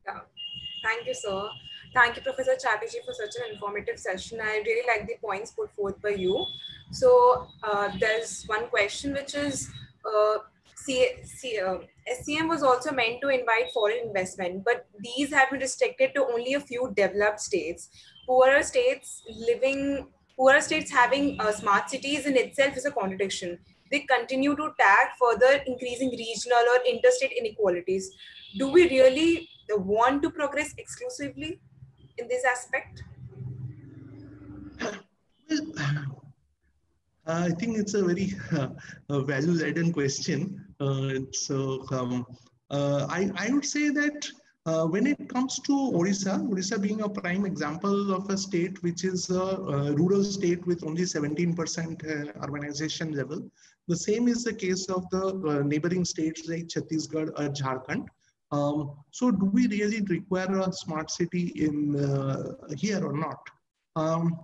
[0.05, 0.23] Yeah,
[0.82, 1.48] thank you, sir.
[1.94, 4.40] Thank you, Professor Chatterji, for such an informative session.
[4.43, 6.44] I really like the points put forth by you.
[6.90, 9.70] So, uh, there's one question which is
[10.05, 10.39] uh,
[10.74, 11.78] C, C, uh,
[12.12, 16.55] SCM was also meant to invite foreign investment, but these have been restricted to only
[16.55, 17.89] a few developed states.
[18.27, 20.09] Poorer states living
[20.41, 23.59] poorer states having uh, smart cities in itself is a contradiction.
[23.91, 28.11] They continue to tag further increasing regional or interstate inequalities.
[28.57, 31.61] Do we really want to progress exclusively
[32.17, 33.03] in this aspect?
[37.27, 40.65] Uh, I think it's a very uh, value-laden question.
[40.81, 42.25] Uh, so um,
[42.71, 44.27] uh, I, I would say that
[44.66, 49.05] uh, when it comes to Orissa, Orissa being a prime example of a state which
[49.05, 53.51] is a, a rural state with only 17% uh, urbanization level,
[53.89, 58.07] the same is the case of the uh, neighboring states like Chhattisgarh or Jharkhand.
[58.53, 63.49] Um, so do we really require a smart city in uh, here or not?
[63.97, 64.39] Um,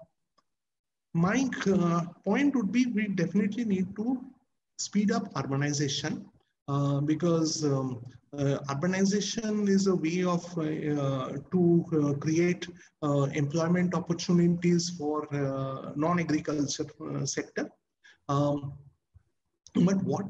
[1.13, 4.21] my uh, point would be we definitely need to
[4.79, 6.25] speed up urbanization
[6.69, 8.05] uh, because um,
[8.69, 12.67] urbanization is a way of uh, to uh, create
[13.35, 15.27] employment opportunities for
[15.97, 16.87] non-agriculture
[17.25, 17.71] sector.
[18.29, 18.75] Um,
[19.85, 20.25] but what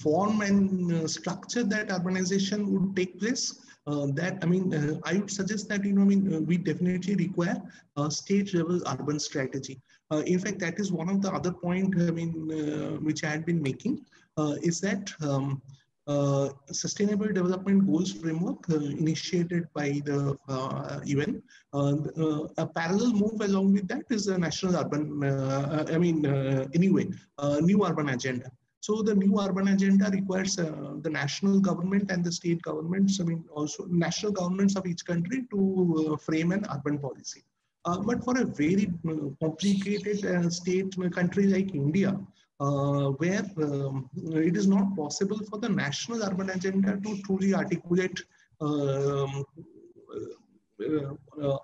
[0.00, 5.30] form and structure that urbanization would take place uh, that I mean, uh, I would
[5.30, 7.62] suggest that you know, I mean, uh, we definitely require
[7.96, 9.80] a state-level urban strategy.
[10.24, 12.32] in fact, that is one of the other point I mean,
[13.04, 14.04] which I had been making
[14.62, 15.62] is that um,
[16.06, 21.42] uh, Sustainable Development Goals Framework uh, initiated by the uh, UN.
[21.72, 25.22] a parallel move along with that is the National Urban,
[25.94, 26.24] I mean,
[26.74, 27.08] anyway,
[27.60, 28.50] New Urban Agenda.
[28.86, 33.24] So the new urban agenda requires uh, the national government and the state governments, I
[33.24, 37.42] mean, also national governments of each country to uh, frame an urban policy.
[37.84, 38.86] Uh, but for a very
[39.40, 42.16] complicated state country like India,
[42.60, 48.20] uh, where um, it is not possible for the national urban agenda to truly articulate
[48.60, 49.44] um,
[50.80, 51.58] uh, uh,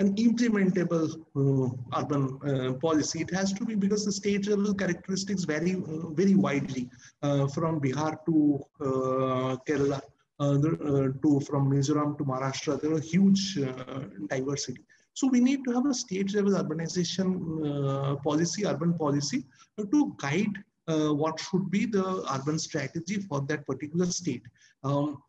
[0.00, 3.20] an implementable uh, urban uh, policy.
[3.20, 6.88] It has to be because the state level characteristics vary uh, very widely
[7.20, 8.64] from Bihar to
[9.66, 10.00] Kerala.
[10.40, 13.58] to from Mizoram to Maharashtra, there are huge
[14.28, 14.84] diversity.
[15.18, 17.28] So we need to have a state level urbanization
[17.68, 19.44] uh, policy, urban policy
[19.92, 20.54] to guide
[20.86, 24.44] uh, what should be the urban strategy for that particular state.
[24.84, 25.20] Um,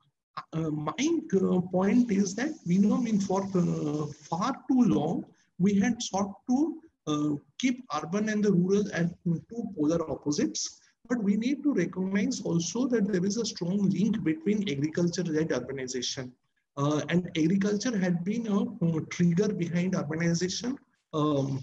[0.53, 5.25] uh, my uh, point is that we know I mean, for uh, far too long,
[5.57, 10.81] we had sought to uh, keep urban and the rural at two polar opposites.
[11.09, 16.31] But we need to recognize also that there is a strong link between agriculture-led urbanization.
[16.79, 20.77] Uh, and agriculture had been a, a trigger behind urbanization.
[21.13, 21.61] Um,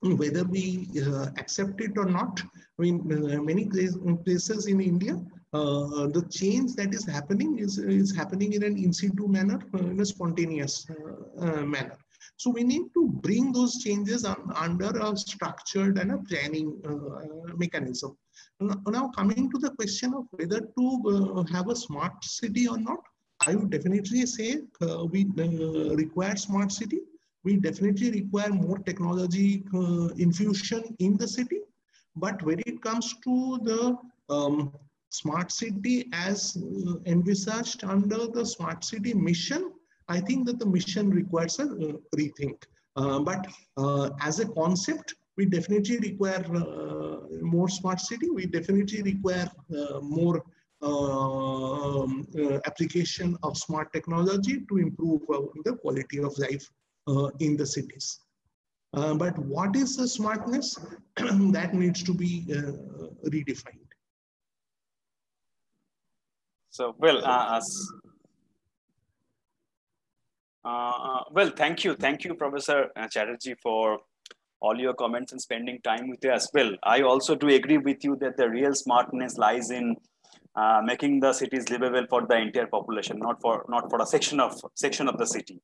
[0.00, 2.42] whether we uh, accept it or not,
[2.78, 5.14] I mean, uh, many places in India,
[5.52, 9.78] uh, the change that is happening is, is happening in an in situ manner, uh,
[9.78, 10.84] in a spontaneous
[11.40, 11.96] uh, manner.
[12.36, 16.82] So we need to bring those changes under a structured and a planning
[17.56, 18.16] mechanism.
[18.60, 22.98] Now, coming to the question of whether to have a smart city or not,
[23.46, 27.00] I would definitely say uh, we uh, require smart city.
[27.44, 31.60] We definitely require more technology uh, infusion in the city.
[32.16, 33.98] But when it comes to the
[34.30, 34.72] um,
[35.10, 39.72] smart city as uh, envisaged under the smart city mission,
[40.08, 42.62] I think that the mission requires a uh, rethink.
[42.96, 43.46] Uh, but
[44.22, 46.44] as a concept, we definitely require
[47.42, 48.30] more smart city.
[48.30, 49.50] We definitely require
[50.00, 50.44] more
[52.66, 56.68] application of smart technology to improve uh, the quality of life
[57.06, 58.20] uh, in the cities.
[58.92, 60.78] but what is the smartness?
[61.56, 62.44] that needs to be
[63.34, 63.84] redefined.
[66.70, 67.60] So, well, uh,
[70.64, 71.94] uh, well, thank you.
[71.94, 74.00] Thank you, Professor Chatterji, for
[74.60, 76.48] all your comments and spending time with us.
[76.52, 79.96] Well, I also do agree with you that the real smartness lies in
[80.56, 84.40] uh, making the cities livable for the entire population, not for not for a section
[84.40, 85.60] of section of the city.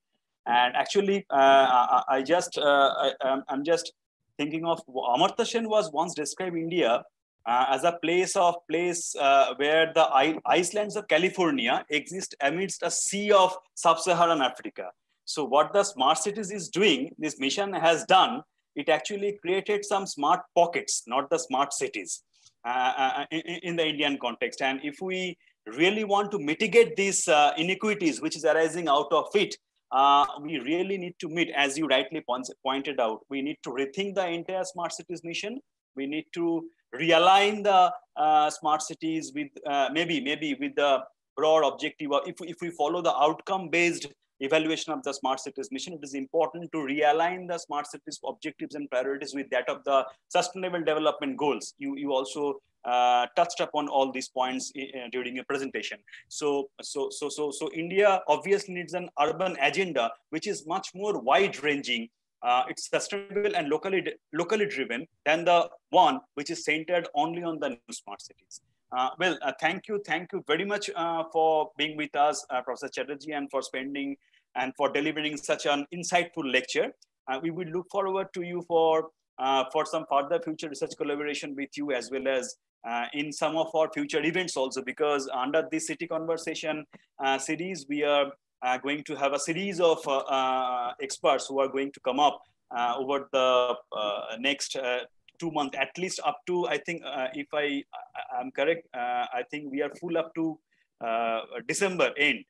[0.46, 3.92] And actually, uh, I, I, just uh, I, am just
[4.38, 7.04] thinking of Amartya Sen was once described India
[7.46, 10.06] uh, as a place of place uh, where the
[10.46, 14.90] islands of California exist amidst a sea of sub-Saharan Africa.
[15.24, 18.42] So what the smart cities is doing, this mission has done,
[18.74, 22.22] it actually created some smart pockets, not the smart cities.
[22.62, 24.60] Uh, uh, in, in, the Indian context.
[24.60, 25.34] And if we
[25.78, 29.56] really want to mitigate these uh, inequities which is arising out of it,
[29.92, 32.22] uh, we really need to meet, as you rightly
[32.62, 35.58] pointed out, we need to rethink the entire smart cities mission.
[35.96, 39.48] We need to realign the uh, smart cities with
[39.94, 40.98] maybe maybe with the
[41.38, 42.12] broad objective.
[42.12, 44.06] Of, if, if we follow the outcome based
[44.40, 48.74] evaluation of the smart cities mission, it is important to realign the smart cities objectives
[48.74, 51.74] and priorities with that of the sustainable development goals.
[51.78, 55.98] You, you also uh, touched upon all these points uh, during your presentation.
[56.28, 61.18] So, so, so, so, so India obviously needs an urban agenda, which is much more
[61.20, 62.08] wide ranging
[62.42, 64.02] uh, it's sustainable and locally
[64.32, 68.62] locally driven than the one which is centered only on the new smart cities.
[68.92, 72.60] Uh, well, uh, thank you, thank you very much uh, for being with us, uh,
[72.60, 74.16] Professor Chatterji, and for spending
[74.56, 76.93] and for delivering such an insightful lecture.
[77.28, 79.09] Uh, we will look forward to you for
[79.39, 82.56] uh, for some further future research collaboration with you as well as
[82.86, 86.85] uh, in some of our future events also because under this city conversation
[87.24, 88.32] uh, series we are
[88.62, 92.20] uh, going to have a series of uh, uh, experts who are going to come
[92.20, 92.43] up
[92.98, 93.74] over the
[94.39, 94.77] next
[95.39, 97.02] two months, at least up to, I think,
[97.35, 97.82] if I
[98.39, 100.59] am correct, I think we are full up to
[101.66, 102.44] December end.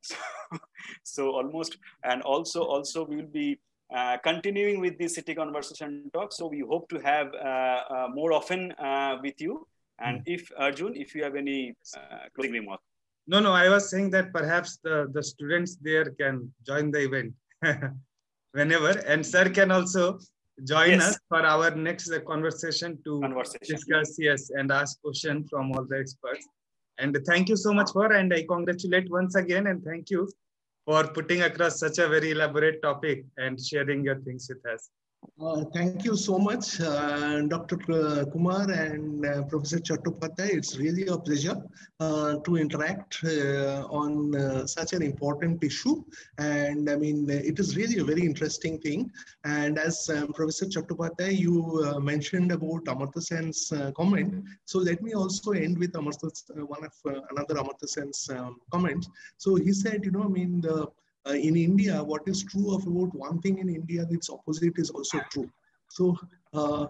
[0.00, 0.16] So,
[1.04, 3.58] so almost, and also, also we will be
[3.94, 6.32] uh, continuing with the city conversation talk.
[6.32, 8.72] So we hope to have uh, uh, more often
[9.22, 9.66] with you.
[9.98, 10.34] And mm.
[10.34, 11.74] if Arjun, if you have any
[12.34, 12.84] closing remarks.
[13.26, 17.34] No, no, I was saying that perhaps the, the students there can join the event
[18.52, 20.18] whenever, and sir can also
[20.64, 21.10] join yes.
[21.10, 23.76] us for our next conversation to conversation.
[23.76, 26.48] discuss, yes, and ask questions from all the experts.
[27.00, 30.30] And thank you so much for, and I congratulate once again, and thank you
[30.84, 34.90] for putting across such a very elaborate topic and sharing your things with us.
[35.42, 37.78] Uh, thank you so much, uh, Dr.
[37.90, 40.50] Uh, Kumar and uh, Professor Chattopadhyay.
[40.50, 41.56] It's really a pleasure
[41.98, 46.04] uh, to interact on such an important issue.
[46.36, 49.10] And I mean, it is really a very interesting thing.
[49.44, 54.44] And as Professor Chattopadhyay, you mentioned about Amartya Sen's comment.
[54.66, 56.30] So let me also end with Amartya,
[56.66, 56.92] one of
[57.30, 59.08] another Amartya Sen's um, comments.
[59.38, 60.88] So he said, you know, I mean, the
[61.28, 64.90] uh, in India, what is true of about one thing in India, its opposite is
[64.90, 65.50] also true.
[65.90, 66.16] So,
[66.54, 66.86] uh,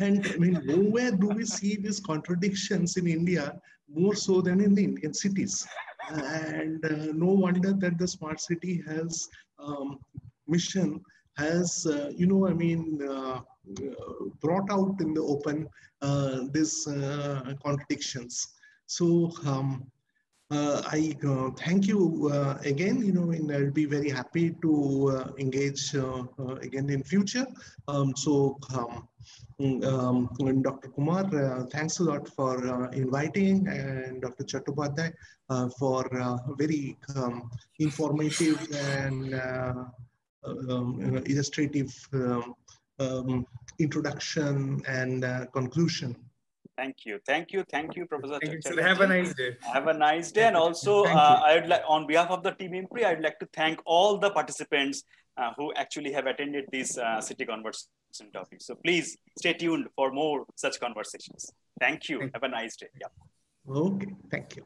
[0.00, 4.74] and I mean, nowhere do we see these contradictions in India more so than in
[4.74, 5.66] the Indian cities.
[6.10, 9.28] And uh, no wonder that the smart city has
[9.58, 9.98] um,
[10.46, 11.00] mission
[11.36, 13.40] has, uh, you know, I mean, uh,
[14.40, 15.68] brought out in the open
[16.02, 16.84] uh, these
[17.62, 18.48] contradictions.
[18.86, 19.90] So um,
[20.50, 25.32] I uh, thank you uh, again, you know, and I'll be very happy to uh,
[25.38, 27.46] engage uh, uh, again in future.
[27.86, 29.08] Um, so, um,
[29.84, 30.88] um, Dr.
[30.88, 34.44] Kumar, thanks a lot for inviting and Dr.
[34.44, 35.12] Chattopadhyay
[35.78, 36.08] for
[36.56, 39.34] very um, informative and
[40.44, 41.92] um, illustrative
[43.00, 43.46] um,
[43.78, 46.16] introduction and conclusion.
[46.78, 47.18] Thank you.
[47.26, 47.64] Thank you.
[47.74, 48.38] Thank you, Professor.
[48.40, 49.56] Thank you, Have a nice day.
[49.74, 50.44] Have a nice day.
[50.44, 53.48] And also, uh, I would like, on behalf of the team IMPRI, I'd like to
[53.52, 55.02] thank all the participants
[55.36, 58.62] uh, who actually have attended this uh, city conversation topic.
[58.62, 61.52] So please stay tuned for more such conversations.
[61.80, 62.20] Thank you.
[62.20, 62.90] Thank have a nice day.
[63.00, 63.74] Yeah.
[63.84, 64.12] Okay.
[64.30, 64.64] Thank you.